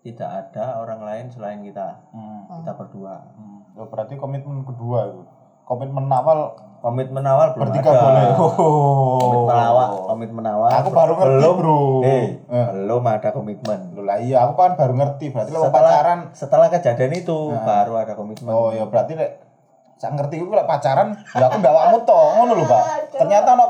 tidak 0.03 0.29
ada 0.29 0.77
orang 0.77 1.01
lain 1.01 1.27
selain 1.29 1.63
kita 1.63 1.97
Hmm. 2.11 2.51
kita 2.61 2.73
berdua 2.75 3.25
Hmm. 3.33 3.63
Oh, 3.75 3.87
berarti 3.87 4.15
komitmen 4.15 4.63
kedua 4.63 5.11
itu. 5.11 5.23
Komitmen 5.65 6.05
awal 6.07 6.39
komitmen 6.79 7.25
awal 7.25 7.57
belum 7.57 7.63
bertiga 7.65 7.91
ada 7.91 8.01
boleh. 8.03 8.25
Oh. 8.37 9.21
komitmen 9.25 9.57
awal 9.57 9.89
komitmen 10.07 10.45
awal 10.45 10.69
Aku 10.71 10.89
baru 10.91 11.13
ngerti, 11.15 11.33
belum 11.35 11.55
Bro. 11.57 11.79
eh, 12.03 12.27
Eh. 12.45 12.67
belum 12.77 13.03
ada 13.03 13.29
komitmen 13.31 13.81
lah 13.99 14.19
iya, 14.19 14.45
aku 14.45 14.53
kan 14.55 14.77
baru 14.77 14.93
ngerti. 14.95 15.33
Berarti 15.33 15.51
lo 15.51 15.65
setelah 15.65 15.91
pacaran. 15.91 16.19
setelah 16.31 16.67
kejadian 16.69 17.13
itu 17.15 17.37
baru 17.59 17.93
ada 17.97 18.13
komitmen 18.13 18.49
Oh 18.49 18.69
ya 18.71 18.85
berarti 18.85 19.15
lek 19.15 19.41
sak 19.95 20.13
ngerti 20.13 20.37
iku 20.37 20.53
lek 20.53 20.67
pacaran, 20.67 21.17
ya 21.31 21.47
aku 21.47 21.57
mbawakmu 21.57 22.03
to, 22.03 22.19
ngono 22.35 22.53
lho, 22.53 22.67
Pak. 22.67 23.15
Ternyata 23.15 23.55
ono 23.55 23.67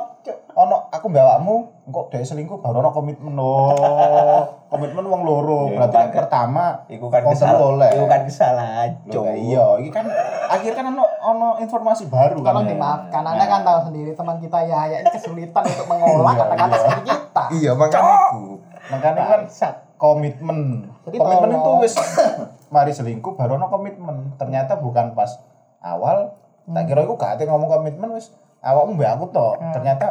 ono 0.55 0.89
aku 0.89 1.07
mbawakmu 1.11 1.55
engko 1.85 2.09
dhek 2.09 2.25
selingkuh 2.25 2.62
baru 2.64 2.81
ono 2.81 2.91
komitmen. 2.95 3.35
Oh, 3.37 4.41
komitmen 4.72 5.05
wong 5.05 5.22
loro. 5.27 5.68
Ya, 5.68 5.85
Berarti 5.85 5.97
kan- 5.99 6.12
pertama 6.14 6.64
Iku 6.89 7.07
kan 7.12 7.22
kesalahan. 7.29 7.93
Iku 7.93 8.07
kan 8.09 8.22
kesalahan. 8.25 8.91
Lah 9.05 9.35
iya, 9.37 9.66
iki 9.85 9.91
kan 9.93 10.07
akhir 10.49 10.72
kan 10.72 10.85
ono 10.95 11.05
ono 11.20 11.49
informasi 11.61 12.09
baru 12.09 12.41
kan. 12.41 12.57
Tolong 12.57 12.68
dimaafkan, 12.70 13.22
Anda 13.22 13.45
kan 13.45 13.61
tahu 13.66 13.79
sendiri 13.93 14.16
teman 14.16 14.37
kita 14.41 14.59
ya 14.64 14.81
ya 14.89 14.97
ini 15.05 15.11
kesulitan 15.12 15.62
untuk 15.62 15.87
mengolah 15.91 16.33
Iya, 16.33 16.41
kata-kata 16.41 16.64
iya. 16.64 16.81
seperti 16.81 17.03
kita. 17.05 17.45
Iya, 17.53 17.70
makanya 17.77 18.12
iku. 18.33 18.43
Makanya 18.85 19.22
kan 19.29 19.41
komitmen. 20.01 20.59
Komitmen 21.05 21.51
itu 21.53 21.70
wis 21.83 21.95
mari 22.72 22.93
selingkuh 22.93 23.37
baru 23.37 23.61
ono 23.61 23.66
komitmen. 23.68 24.37
Ternyata 24.41 24.81
bukan 24.81 25.12
pas 25.12 25.43
awal. 25.85 26.33
Tak 26.64 26.89
kira 26.89 27.05
iku 27.05 27.20
gak 27.20 27.37
ate 27.37 27.45
ngomong 27.45 27.68
komitmen 27.68 28.09
wis 28.16 28.33
awakmu 28.65 28.93
mbek 28.95 29.11
aku 29.11 29.25
to. 29.29 29.49
Ternyata 29.71 30.07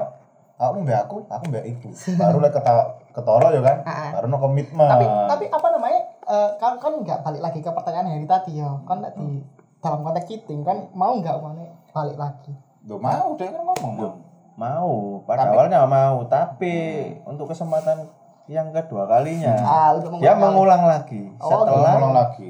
awakmu 0.56 0.80
mbek 0.82 0.97
aku, 0.99 1.16
aku 1.26 1.43
mbek 1.49 1.64
iku. 1.68 1.89
Baru 2.16 2.38
lek 2.39 2.54
ketawa 2.54 2.84
ketara 3.10 3.47
ya 3.49 3.62
kan. 3.62 3.78
Ah. 3.84 4.10
Baru 4.14 4.26
ono 4.28 4.38
komitmen. 4.39 4.88
Tapi 4.88 5.06
tapi 5.28 5.45
apa 5.49 5.68
namanya? 5.70 6.01
eh, 6.24 6.49
kan 6.56 6.78
kan 6.78 6.93
nggak 6.95 7.20
balik 7.20 7.41
lagi 7.41 7.60
ke 7.60 7.70
pertanyaan 7.70 8.08
Heri 8.08 8.26
tadi 8.26 8.51
ya. 8.56 8.70
Kan 8.84 9.01
di 9.04 9.41
dalam 9.78 9.99
konteks 10.01 10.26
cheating 10.26 10.62
kan 10.62 10.88
mau 10.91 11.14
nggak 11.16 11.36
mana 11.36 11.66
balik 11.89 12.16
lagi. 12.16 12.54
Duh, 12.82 12.95
mau 12.95 13.34
dia 13.34 13.49
kan 13.49 13.60
ngomong. 13.60 13.93
Bang. 13.97 14.16
Mau, 14.54 14.91
pada 15.24 15.43
Tapi- 15.43 15.56
awalnya 15.56 15.82
mau, 15.84 16.22
tapi 16.26 16.76
untuk 17.24 17.49
kesempatan 17.49 18.06
yang 18.45 18.70
kedua 18.70 19.08
kalinya 19.08 19.56
Ah, 19.58 19.89
untuk 19.91 20.14
dia 20.16 20.32
mengulang. 20.32 20.78
mengulang 20.78 20.84
lagi 20.86 21.26
Oh, 21.38 21.49
setelah 21.49 21.95
Ngomong 21.95 22.14
lagi. 22.14 22.49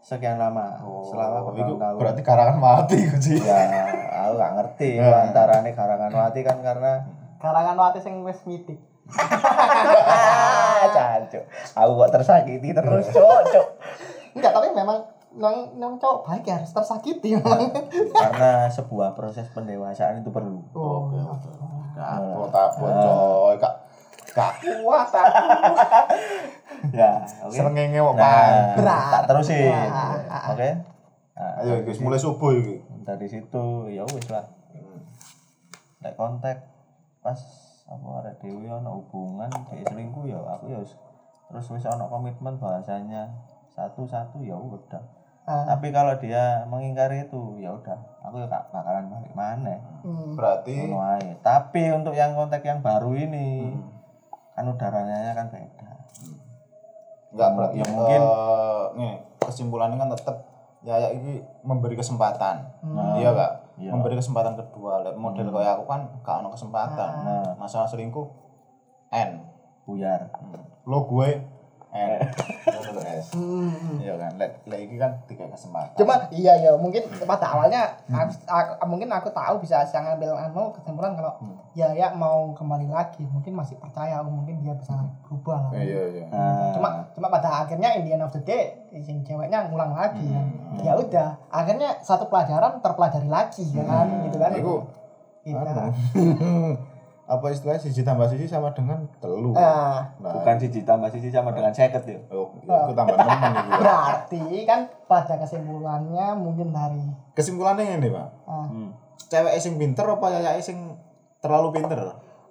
sekian 0.00 0.34
lama, 0.34 0.82
selama 1.04 1.36
Oh, 1.38 1.52
itu 1.52 1.78
bertahun-tahun. 1.78 1.94
berarti 1.96 2.22
karangan 2.22 2.58
mati 2.58 2.96
iku 2.98 3.16
sih. 3.18 3.38
ya 3.38 3.54
aku 4.24 4.34
gak 4.34 4.52
ngerti 4.54 4.88
Ya. 4.96 5.10
antara 5.22 5.60
nih 5.60 5.72
karangan 5.72 6.10
mati 6.10 6.40
kan 6.40 6.58
karena 6.60 6.92
Karangan 7.36 7.76
wati 7.76 7.98
sing 7.98 8.20
wis 8.20 8.40
mitik. 8.44 8.80
cancuk 10.90 11.44
aku 11.70 11.90
kok 11.94 12.10
tersakiti 12.10 12.68
terus 12.70 13.04
cok 13.10 13.40
cok 13.46 13.66
Enggak, 14.34 14.50
tapi 14.50 14.68
memang 14.72 14.98
nang 15.34 15.56
nang 15.76 15.92
cowok 15.94 16.24
baik 16.24 16.44
ya 16.44 16.56
harus 16.56 16.70
tersakiti 16.70 17.34
memang. 17.34 17.68
karena 18.10 18.66
sebuah 18.66 19.12
proses 19.12 19.46
pendewasaan 19.50 20.18
itu 20.18 20.30
perlu 20.30 20.62
Oh, 20.72 21.10
iya. 21.10 21.22
Kapok 21.94 22.48
tak 22.48 22.68
coy. 22.74 23.54
Kak 23.56 23.74
Kak 24.32 24.52
kuat 24.58 25.06
aku. 25.06 25.46
ya 26.98 27.22
oke 27.40 27.52
Srengenge 27.52 27.94
kok 27.96 28.14
nah 28.14 28.22
pan. 28.24 28.50
Berat. 28.74 29.06
tak 29.12 29.22
terusin 29.28 29.70
Wah. 29.70 30.50
oke 30.50 30.68
nah, 31.34 31.58
Ayo 31.60 31.82
guys, 31.82 31.98
mulai 31.98 32.16
subuh 32.16 32.50
iki. 32.52 32.78
Dari 33.04 33.26
situ 33.28 33.88
ya 33.88 34.02
wis 34.08 34.26
lah. 34.28 34.48
Nek 36.00 36.16
kontak 36.16 36.64
pas 37.20 37.38
apa 37.84 38.06
ada 38.24 38.32
dewi 38.40 38.64
ono 38.64 39.04
hubungan 39.04 39.52
kayak 39.68 39.92
selingkuh 39.92 40.24
ya 40.24 40.40
aku 40.40 40.72
ya 40.72 40.80
terus 41.48 41.66
wis 41.70 41.84
ono 41.84 42.08
komitmen 42.08 42.56
bahasanya. 42.56 43.28
Satu 43.70 44.08
satu 44.08 44.40
ya 44.40 44.56
udah. 44.56 45.02
Ah, 45.44 45.68
tapi 45.68 45.92
kalau 45.92 46.16
dia 46.16 46.64
mengingkari 46.64 47.28
itu 47.28 47.60
ya 47.60 47.68
udah 47.68 48.00
aku 48.24 48.40
ya 48.40 48.48
gak 48.48 48.72
bakalan 48.72 49.12
balik 49.12 49.34
mana 49.36 49.76
hmm. 50.00 50.32
Berarti 50.32 50.88
ae. 50.88 51.36
tapi 51.44 51.92
untuk 51.92 52.16
yang 52.16 52.32
kontak 52.32 52.64
yang 52.64 52.80
baru 52.80 53.12
ini 53.12 53.76
kan 54.56 54.64
udaranya 54.64 55.36
kan 55.36 55.52
beda. 55.52 55.92
Enggak 57.36 57.50
berarti 57.52 57.76
Ya, 57.76 57.84
mungkin. 57.92 58.20
eh, 58.24 58.84
nih 58.96 59.14
kesimpulannya 59.44 60.00
kan 60.00 60.08
tetap 60.16 60.36
ya 60.84 61.00
ya 61.00 61.08
ini 61.16 61.40
memberi 61.64 61.96
kesempatan. 61.96 62.60
Iya 63.18 63.32
Kak. 63.32 63.52
Iya. 63.74 63.90
memberi 63.90 64.14
kesempatan 64.14 64.54
kedua 64.54 65.02
Lek 65.02 65.18
model 65.18 65.50
kayak 65.50 65.82
aku 65.82 65.84
kan 65.90 66.06
gak 66.22 66.46
ono 66.46 66.54
kesempatan 66.54 67.10
Nah. 67.26 67.58
masalah 67.58 67.90
selingkuh 67.90 68.22
N 69.10 69.42
buyar 69.82 70.30
lo 70.86 71.02
gue 71.10 71.42
S. 71.94 73.30
Hmm. 73.30 74.02
iya 74.02 74.18
kan? 74.18 74.34
Lek 74.34 74.66
lek 74.66 74.90
iki 74.90 74.96
kan 74.98 75.14
tiga 75.30 75.46
kesempatan. 75.46 75.94
Cuma 75.94 76.26
iya 76.34 76.58
ya 76.58 76.74
mungkin 76.74 77.06
pada 77.22 77.46
awalnya 77.54 77.94
aku, 78.10 78.34
aku- 78.50 78.76
mungkin 78.90 79.08
aku 79.08 79.30
tahu 79.30 79.62
bisa 79.62 79.86
bisa 79.86 80.02
ngambil 80.02 80.34
anu 80.34 80.74
kesimpulan 80.74 81.14
kalau 81.14 81.38
ya 81.72 81.94
ya 81.94 82.10
mau 82.10 82.50
kembali 82.50 82.90
lagi 82.90 83.22
mungkin 83.24 83.54
masih 83.54 83.78
percaya 83.78 84.18
oh, 84.18 84.30
mungkin 84.30 84.58
dia 84.58 84.74
bisa 84.74 84.94
berubah 85.22 85.70
lah. 85.70 85.78
iya 85.78 86.02
iya. 86.10 86.24
Nah, 86.28 86.74
Cuma 86.74 86.88
cuma 87.14 87.26
pada 87.30 87.62
akhirnya 87.62 87.94
in 87.94 88.02
the 88.02 88.12
end 88.12 88.26
of 88.26 88.34
the 88.34 88.42
day 88.42 88.74
si 88.90 89.14
ceweknya 89.22 89.70
ngulang 89.70 89.94
lagi. 89.94 90.26
Kan. 90.26 90.46
Ya 90.82 90.98
udah, 90.98 91.38
akhirnya 91.48 92.02
satu 92.02 92.26
pelajaran 92.26 92.82
terpelajari 92.82 93.30
lagi 93.30 93.62
ya 93.70 93.86
kan? 93.86 94.06
Gitu 94.26 94.36
kan. 94.36 94.50
Iku. 94.50 94.74
Gitu. 95.46 95.54
apa 97.24 97.46
istilahnya 97.48 97.80
siji 97.80 98.04
tambah 98.04 98.28
siji 98.28 98.44
sama 98.44 98.68
dengan 98.76 99.00
telu. 99.16 99.56
Nah, 99.56 100.04
nah 100.20 100.32
bukan 100.36 100.60
siji 100.60 100.84
tambah 100.84 101.08
siji 101.08 101.32
sama 101.32 101.56
dengan 101.56 101.72
seket 101.72 102.04
ya? 102.04 102.20
Oh, 102.28 102.52
aku 102.68 102.92
tambah 102.92 103.16
temen 103.16 103.40
iki 103.40 103.70
berarti 103.80 104.42
kan 104.68 104.80
pada 105.08 105.34
kesimpulannya 105.40 106.36
mungkin 106.36 106.68
dari 106.68 107.04
kesimpulannya 107.32 107.96
ini 107.96 108.08
pak. 108.12 108.28
Ah, 108.44 108.68
hmm. 108.68 108.92
cewek 109.32 109.56
sing 109.56 109.80
pinter 109.80 110.04
apa 110.04 110.26
yaya 110.36 110.60
sing 110.60 111.00
terlalu 111.40 111.80
pinter? 111.80 111.96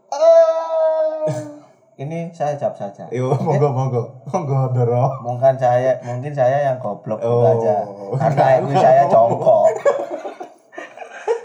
Eh, 0.10 1.30
ini 2.02 2.34
saya 2.34 2.58
jawab 2.58 2.74
saja. 2.74 3.06
Yo, 3.14 3.30
monggo 3.38 3.70
monggo. 3.70 4.04
Monggo 4.26 4.74
Doro. 4.74 5.06
mungkin 5.22 5.54
saya 5.54 6.02
mungkin 6.02 6.34
saya 6.34 6.74
yang 6.74 6.78
goblok 6.82 7.22
gitu 7.22 7.30
Oh. 7.30 7.46
aja. 7.46 7.86
Karena 8.18 8.46
itu 8.58 8.74
saya 8.74 9.06
congkok 9.06 9.70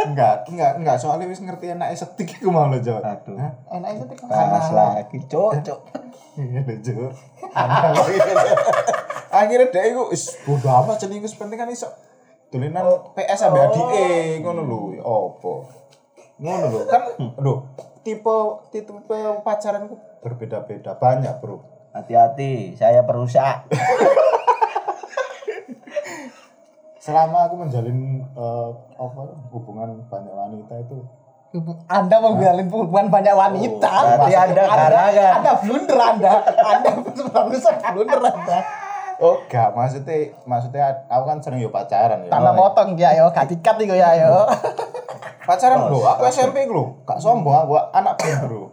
Enggak, 0.08 0.48
enggak, 0.48 0.72
enggak 0.80 0.96
soalnya 0.96 1.28
wis 1.28 1.44
ngerti 1.44 1.68
enake 1.68 1.94
setik 1.94 2.40
iku 2.40 2.48
mau 2.48 2.66
lho, 2.66 2.80
Jod. 2.80 3.04
aduh 3.04 3.36
enak 3.68 3.90
itu 3.92 4.04
tuh 4.08 4.16
panas 4.24 4.68
lagi 4.72 5.18
cocok 5.28 5.80
Iya 6.38 6.60
lho, 6.64 6.74
Jod. 6.80 7.14
Akhirnya 9.28 9.68
dia 9.68 9.82
iku 9.92 10.08
wis 10.08 10.40
bodo 10.48 10.68
amat 10.72 10.96
jenenge 10.96 11.28
wis 11.28 11.36
penting 11.36 11.60
kan 11.60 11.68
iso 11.68 11.88
dolanan 12.48 13.12
PS 13.12 13.38
sampe 13.44 13.60
adike 13.60 14.40
ngono 14.40 14.62
lho. 14.64 14.80
Ya 14.96 15.04
Opo? 15.04 15.68
Ngono 16.40 16.66
lho. 16.72 16.80
Kan 16.88 17.02
lho, 17.36 17.54
tipe 18.00 18.36
tipe 18.72 19.18
pacaran 19.44 19.84
ku 19.84 20.00
berbeda-beda 20.24 20.96
banyak, 20.96 21.34
Bro. 21.38 21.60
hati-hati 21.88 22.78
saya 22.78 23.02
perusak 23.02 23.66
Selama 27.08 27.48
aku 27.48 27.54
menjalin 27.56 27.98
eh, 28.20 28.68
apa 28.94 29.22
hubungan 29.48 30.04
banyak 30.04 30.28
wanita 30.30 30.74
itu 30.78 30.96
Anda 31.88 32.20
mau 32.20 32.36
menjalin 32.36 32.68
hubungan 32.68 33.08
banyak 33.08 33.32
wanita. 33.32 33.88
berarti 33.88 34.36
anda 34.36 34.62
karangan 34.62 35.32
Anda 35.34 35.52
blunder 35.56 35.96
Anda. 35.98 36.32
Anda 36.44 36.90
barusan 37.32 37.74
blunder 37.88 38.20
Anda. 38.20 38.58
Oh, 39.18 39.34
enggak, 39.40 39.72
maksudnya 39.72 40.14
maksudnya 40.44 40.84
aku 41.08 41.24
kan 41.24 41.38
sering 41.40 41.58
yo 41.58 41.72
pacaran 41.72 42.22
ya. 42.22 42.30
Tambah 42.30 42.52
potong 42.54 42.94
ya 42.94 43.16
yo, 43.16 43.32
gak 43.32 43.48
dikat 43.48 43.80
iku 43.80 43.96
ya 43.96 44.14
yo. 44.14 44.44
Pacaran 45.42 45.88
bro, 45.88 46.04
aku 46.04 46.28
SMP 46.28 46.68
bro, 46.68 47.00
gak 47.02 47.18
sombong 47.18 47.56
aku 47.56 47.74
anak 47.90 48.14
band 48.14 48.44
bro. 48.44 48.68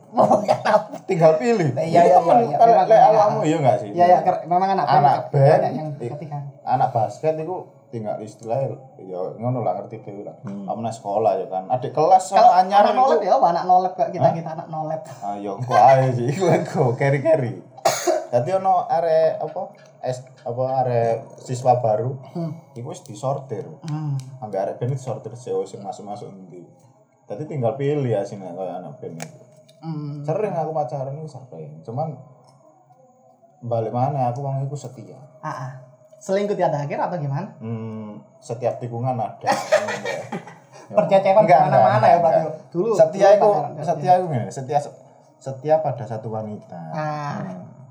Tinggal 1.05 1.39
pilih. 1.39 1.71
Iya, 1.73 1.81
Ini 1.97 1.97
iya, 2.03 2.17
temen, 2.19 2.35
iya, 2.35 2.45
iya. 2.45 2.57
kalau 2.59 2.73
Memang, 2.75 2.85
lek 2.85 2.93
iya. 2.93 3.07
awakmu 3.09 3.39
iya 3.41 3.57
enggak 3.57 3.77
sih? 3.79 3.89
Iya 3.89 4.05
ya, 4.05 4.17
ker- 4.21 4.43
memang 4.43 4.69
anak 4.69 4.85
band, 4.85 4.99
Anak 4.99 5.17
band, 5.31 5.49
banyak 5.55 5.71
yang 5.73 5.89
i- 5.95 6.11
ketika. 6.11 6.37
anak 6.61 6.89
basket 6.91 7.33
itu 7.39 7.55
tinggal 7.95 8.19
istilah 8.19 8.67
ya 8.99 9.19
ngono 9.39 9.63
lah 9.63 9.79
ngerti 9.79 10.03
dhewe 10.03 10.27
lah. 10.27 10.35
Kamu 10.43 10.83
nang 10.83 10.91
sekolah 10.91 11.39
ya 11.39 11.47
kan. 11.47 11.71
Adik 11.71 11.95
kelas 11.95 12.35
sama 12.35 12.59
anyar 12.59 12.83
anak 12.83 12.91
itu. 12.91 12.99
nolep 12.99 13.19
ya, 13.23 13.35
anak 13.39 13.63
nolep 13.63 13.93
kok 13.95 14.09
kita 14.11 14.29
kita 14.35 14.49
anak 14.59 14.67
nolep. 14.67 15.01
Ayo 15.23 15.55
kok 15.63 15.79
ae 15.79 16.11
sih 16.11 16.27
iku 16.35 16.51
aku 16.51 16.99
carry-carry. 16.99 17.63
Dadi 18.35 18.49
ono 18.51 18.83
arek 18.91 19.39
apa? 19.39 19.61
Es 20.03 20.19
apa 20.43 20.63
arek 20.83 21.39
siswa 21.39 21.79
baru. 21.79 22.19
Iku 22.75 22.91
wis 22.91 22.99
disortir. 23.07 23.63
Hmm. 23.87 24.19
Sampai 24.43 24.59
arek 24.59 24.75
band 24.83 24.99
disortir 24.99 25.31
sing 25.39 25.79
masuk-masuk 25.79 26.27
endi. 26.27 26.67
Dadi 27.23 27.47
tinggal 27.47 27.79
pilih 27.79 28.11
ya 28.11 28.27
sing 28.27 28.43
kayak 28.43 28.59
anak 28.83 28.99
band 28.99 29.23
itu. 29.23 29.45
Hmm. 29.85 30.25
sering 30.25 30.49
aku 30.57 30.73
pacaran 30.73 31.13
itu 31.13 31.29
sering 31.29 31.85
cuman 31.85 32.17
balik 33.61 33.93
mana 33.93 34.33
aku 34.33 34.41
wong 34.41 34.65
itu 34.65 34.73
setia 34.73 35.13
Ah, 35.45 35.69
ah. 35.69 35.71
Selingkuh 36.17 36.55
tiada 36.55 36.79
akhir 36.79 36.97
atau 36.97 37.17
gimana? 37.17 37.49
hmm, 37.59 38.17
setiap 38.39 38.79
tikungan 38.79 39.13
ada 39.13 39.49
Enggak, 40.85 41.25
ke 41.25 41.33
mana-mana 41.33 41.97
enggak, 41.97 42.09
ya 42.09 42.17
berarti. 42.21 42.41
Dulu 42.69 42.89
setia 42.93 43.27
itu 43.33 43.49
setia 43.81 44.11
itu 44.15 44.25
setia 44.53 44.79
setia 45.35 45.75
pada 45.81 46.05
satu 46.05 46.29
wanita 46.29 46.77
Ah. 46.93 47.41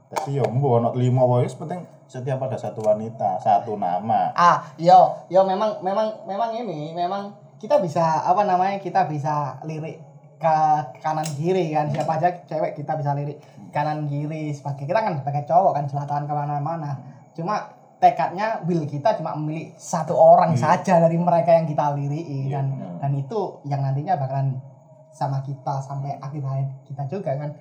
jadi 0.07 0.39
ya 0.39 0.45
mbo 0.47 0.79
ono 0.79 0.89
lima 0.95 1.27
wis 1.43 1.55
penting 1.55 1.83
setia 2.07 2.39
pada 2.39 2.55
satu 2.55 2.87
wanita 2.87 3.39
satu 3.39 3.75
nama 3.75 4.31
Ah, 4.33 4.63
yo, 4.79 5.11
yo 5.27 5.43
memang 5.43 5.83
memang 5.83 6.23
memang 6.23 6.55
ini 6.55 6.95
memang 6.95 7.35
kita 7.59 7.83
bisa 7.83 8.23
apa 8.23 8.47
namanya 8.47 8.79
kita 8.79 9.07
bisa 9.07 9.59
lirik 9.67 9.99
ke 10.37 10.57
kanan 11.01 11.27
kiri 11.35 11.73
kan 11.73 11.91
siapa 11.91 12.15
aja 12.15 12.29
cewek 12.45 12.75
kita 12.75 12.95
bisa 12.95 13.11
lirik 13.15 13.43
kanan 13.71 14.07
kiri 14.07 14.55
sebagai 14.55 14.87
kita 14.87 15.01
kan 15.01 15.19
sebagai 15.19 15.43
cowok 15.45 15.73
kan 15.73 15.85
selatan 15.89 16.23
ke 16.25 16.33
mana-mana 16.33 16.95
cuma 17.35 17.75
tekadnya 18.05 18.61
will 18.69 18.85
kita 18.85 19.17
cuma 19.17 19.33
memilih 19.33 19.73
satu 19.81 20.13
orang 20.13 20.53
saja 20.53 21.01
dari 21.01 21.17
mereka 21.17 21.57
yang 21.57 21.65
kita 21.65 21.97
liriki 21.97 22.53
kan? 22.53 22.69
dan 23.01 23.11
itu 23.17 23.65
yang 23.65 23.81
nantinya 23.81 24.21
bakalan 24.21 24.61
sama 25.09 25.41
kita 25.41 25.81
sampai 25.81 26.21
akhir 26.21 26.45
hayat 26.45 26.69
kita 26.85 27.09
juga 27.09 27.33
kan? 27.33 27.57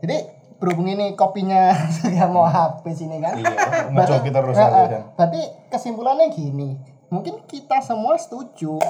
Jadi 0.00 0.16
berhubung 0.56 0.88
ini 0.88 1.12
kopinya 1.12 1.76
sudah 2.00 2.24
mau 2.32 2.48
habis 2.48 2.96
ini 3.04 3.20
kan? 3.20 3.36
Iya 3.36 3.52
terus 3.52 3.92
Berarti- 3.92 4.56
eh, 4.56 4.56
kan 4.56 4.88
eh, 4.88 5.04
Berarti 5.18 5.42
kesimpulannya 5.68 6.32
gini, 6.32 6.80
mungkin 7.12 7.44
kita 7.44 7.84
semua 7.84 8.16
setuju 8.16 8.80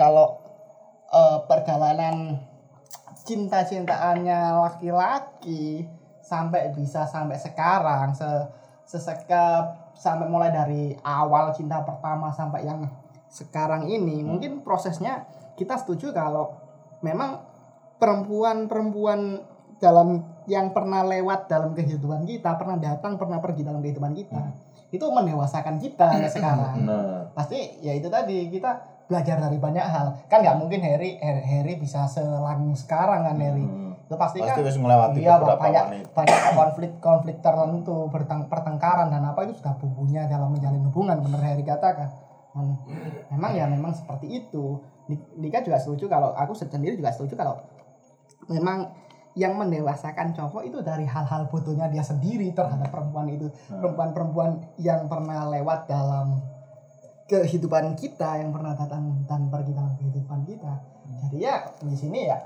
kalau 0.00 0.40
eh, 1.12 1.38
perjalanan 1.44 2.40
cinta-cintaannya 3.28 4.56
laki-laki 4.56 5.84
sampai 6.24 6.72
bisa 6.72 7.04
sampai 7.04 7.36
sekarang 7.36 8.16
se 8.16 8.24
sesekap 8.88 9.87
sampai 9.98 10.30
mulai 10.30 10.54
dari 10.54 10.94
awal 11.02 11.50
cinta 11.50 11.82
pertama 11.82 12.30
sampai 12.30 12.62
yang 12.64 12.86
sekarang 13.28 13.90
ini 13.90 14.22
mungkin 14.22 14.62
prosesnya 14.62 15.26
kita 15.58 15.74
setuju 15.76 16.14
kalau 16.14 16.54
memang 17.02 17.42
perempuan-perempuan 17.98 19.42
dalam 19.82 20.22
yang 20.46 20.70
pernah 20.70 21.02
lewat 21.02 21.50
dalam 21.50 21.74
kehidupan 21.74 22.24
kita 22.24 22.54
pernah 22.56 22.78
datang 22.78 23.18
pernah 23.18 23.42
pergi 23.42 23.66
dalam 23.66 23.82
kehidupan 23.82 24.14
kita 24.14 24.42
itu 24.88 25.04
mendewasakan 25.04 25.76
kita 25.76 26.06
ya 26.22 26.28
sekarang. 26.30 26.88
Nah 26.88 27.28
pasti 27.36 27.82
ya 27.84 27.92
itu 27.92 28.08
tadi 28.08 28.48
kita 28.48 29.04
belajar 29.08 29.36
dari 29.40 29.58
banyak 29.60 29.84
hal. 29.84 30.06
Kan 30.28 30.40
nggak 30.40 30.56
mungkin 30.56 30.80
Harry 30.80 31.20
Harry 31.20 31.44
Harry 31.44 31.74
bisa 31.76 32.08
selang 32.08 32.72
sekarang 32.72 33.28
kan 33.28 33.36
Harry. 33.36 33.64
Hmm. 33.64 33.87
Pasti 34.16 34.40
pasti 34.40 34.64
kan 34.64 34.80
melewati 34.80 35.20
iya 35.20 35.36
beberapa 35.36 35.60
banyak 35.60 35.84
wanita 35.84 36.08
banyak 36.16 36.38
konflik 36.56 36.92
konflik 37.02 37.36
tertentu 37.44 38.08
berteng- 38.08 38.48
pertengkaran 38.48 39.12
dan 39.12 39.20
apa 39.28 39.44
itu 39.44 39.60
sudah 39.60 39.76
bumbunya 39.76 40.24
dalam 40.24 40.48
menjalin 40.48 40.80
hubungan 40.88 41.20
bener 41.20 41.42
Harry 41.44 41.60
katakan. 41.60 42.08
Dan 42.56 42.80
memang 43.28 43.52
ya 43.52 43.68
memang 43.68 43.92
seperti 43.92 44.32
itu. 44.32 44.80
Nik- 45.12 45.36
Nika 45.36 45.60
juga 45.60 45.76
setuju 45.76 46.08
kalau 46.08 46.32
aku 46.32 46.56
sendiri 46.56 46.96
juga 46.96 47.12
setuju 47.12 47.36
kalau 47.36 47.60
memang 48.48 48.88
yang 49.36 49.54
mendewasakan 49.54 50.32
cowok 50.32 50.66
itu 50.66 50.80
dari 50.80 51.04
hal-hal 51.04 51.46
bodohnya 51.52 51.86
dia 51.92 52.00
sendiri 52.02 52.48
terhadap 52.56 52.88
perempuan 52.88 53.28
itu. 53.28 53.52
Perempuan-perempuan 53.68 54.72
yang 54.80 55.04
pernah 55.06 55.44
lewat 55.52 55.84
dalam 55.84 56.40
kehidupan 57.28 57.92
kita 57.92 58.40
yang 58.40 58.50
pernah 58.56 58.72
datang 58.72 59.20
dan 59.28 59.52
pergi 59.52 59.76
dalam 59.76 59.92
kehidupan 60.00 60.48
kita. 60.48 60.72
Jadi 61.28 61.36
ya 61.44 61.68
di 61.84 61.92
sini 61.92 62.24
ya 62.24 62.40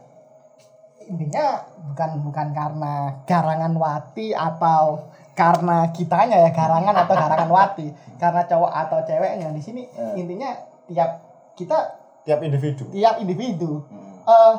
intinya 1.05 1.61
bukan 1.85 2.11
bukan 2.21 2.49
karena 2.51 2.95
garangan 3.23 3.73
wati 3.73 4.31
atau 4.31 5.07
karena 5.33 5.89
kitanya 5.91 6.37
ya 6.39 6.51
garangan 6.51 6.95
atau 6.95 7.15
garangan 7.15 7.49
wati 7.49 7.89
karena 8.17 8.43
cowok 8.43 8.69
atau 8.71 8.99
ceweknya 9.03 9.49
di 9.49 9.59
sini 9.59 9.83
Eh. 9.89 10.15
intinya 10.17 10.53
tiap 10.85 11.11
kita 11.55 11.79
tiap 12.23 12.41
individu 12.41 12.87
tiap 12.89 13.17
individu 13.17 13.83
Hmm. 13.85 14.23
eh 14.23 14.55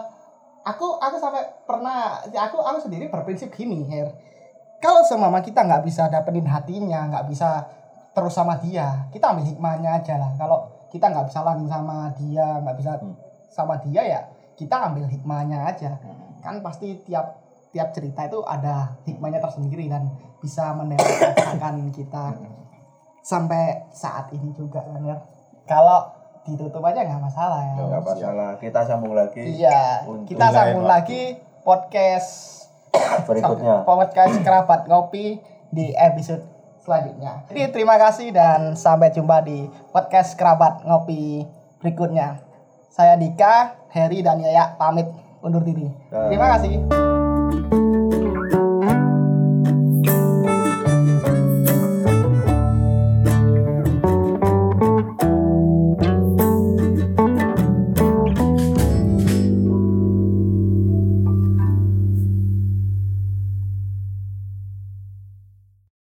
aku 0.63 0.97
aku 0.97 1.15
sampai 1.17 1.43
pernah 1.63 2.19
aku 2.23 2.57
aku 2.57 2.79
sendiri 2.81 3.07
berprinsip 3.07 3.49
gini 3.49 3.85
Her 3.85 4.11
kalau 4.79 5.03
semama 5.03 5.39
kita 5.39 5.61
nggak 5.61 5.83
bisa 5.83 6.07
dapetin 6.07 6.43
hatinya 6.43 7.07
nggak 7.07 7.25
bisa 7.27 7.67
terus 8.11 8.31
sama 8.31 8.57
dia 8.57 9.07
kita 9.09 9.29
ambil 9.29 9.45
hikmahnya 9.45 9.89
aja 9.95 10.17
lah 10.17 10.31
kalau 10.35 10.57
kita 10.87 11.05
nggak 11.05 11.27
bisa 11.27 11.39
langsung 11.41 11.67
sama 11.67 12.09
dia 12.13 12.47
nggak 12.59 12.75
bisa 12.75 12.91
Hmm. 12.97 13.15
sama 13.47 13.77
dia 13.77 14.01
ya 14.01 14.21
kita 14.53 14.89
ambil 14.89 15.05
hikmahnya 15.05 15.65
aja 15.65 15.97
Hmm. 15.97 16.22
Kan 16.43 16.59
pasti 16.59 16.99
tiap 17.07 17.39
tiap 17.73 17.89
cerita 17.95 18.27
itu 18.27 18.43
ada 18.45 18.99
hikmahnya 19.07 19.41
tersendiri 19.41 19.89
dan 19.89 20.11
bisa 20.43 20.75
mendewasakan 20.75 21.89
kita 21.97 22.35
sampai 23.23 23.87
saat 23.95 24.29
ini 24.35 24.51
juga 24.51 24.83
kan 24.83 24.99
ya 25.01 25.17
kalau 25.63 26.11
ditutup 26.43 26.83
aja 26.83 27.07
nggak 27.07 27.23
masalah 27.23 27.63
ya. 27.63 27.75
nggak 27.79 28.03
masalah 28.03 28.49
kita 28.59 28.83
sambung 28.83 29.15
lagi 29.15 29.63
Iya, 29.63 30.03
kita 30.27 30.51
sambung 30.51 30.83
lagi 30.83 31.39
podcast 31.63 32.29
berikutnya 33.31 33.87
podcast 33.87 34.35
kerabat 34.45 34.85
ngopi 34.91 35.39
di 35.73 35.95
episode 35.95 36.43
selanjutnya. 36.83 37.47
Jadi 37.47 37.71
terima 37.71 37.95
kasih 37.95 38.35
dan 38.35 38.75
sampai 38.75 39.09
jumpa 39.15 39.39
di 39.47 39.65
podcast 39.95 40.35
kerabat 40.35 40.83
ngopi 40.83 41.47
berikutnya. 41.79 42.43
Saya 42.91 43.17
Dika, 43.17 43.87
Heri 43.89 44.21
dan 44.21 44.37
Yaya 44.37 44.77
pamit 44.77 45.09
undur 45.43 45.61
diri. 45.67 45.91
Terima 46.09 46.47
kasih. 46.55 47.82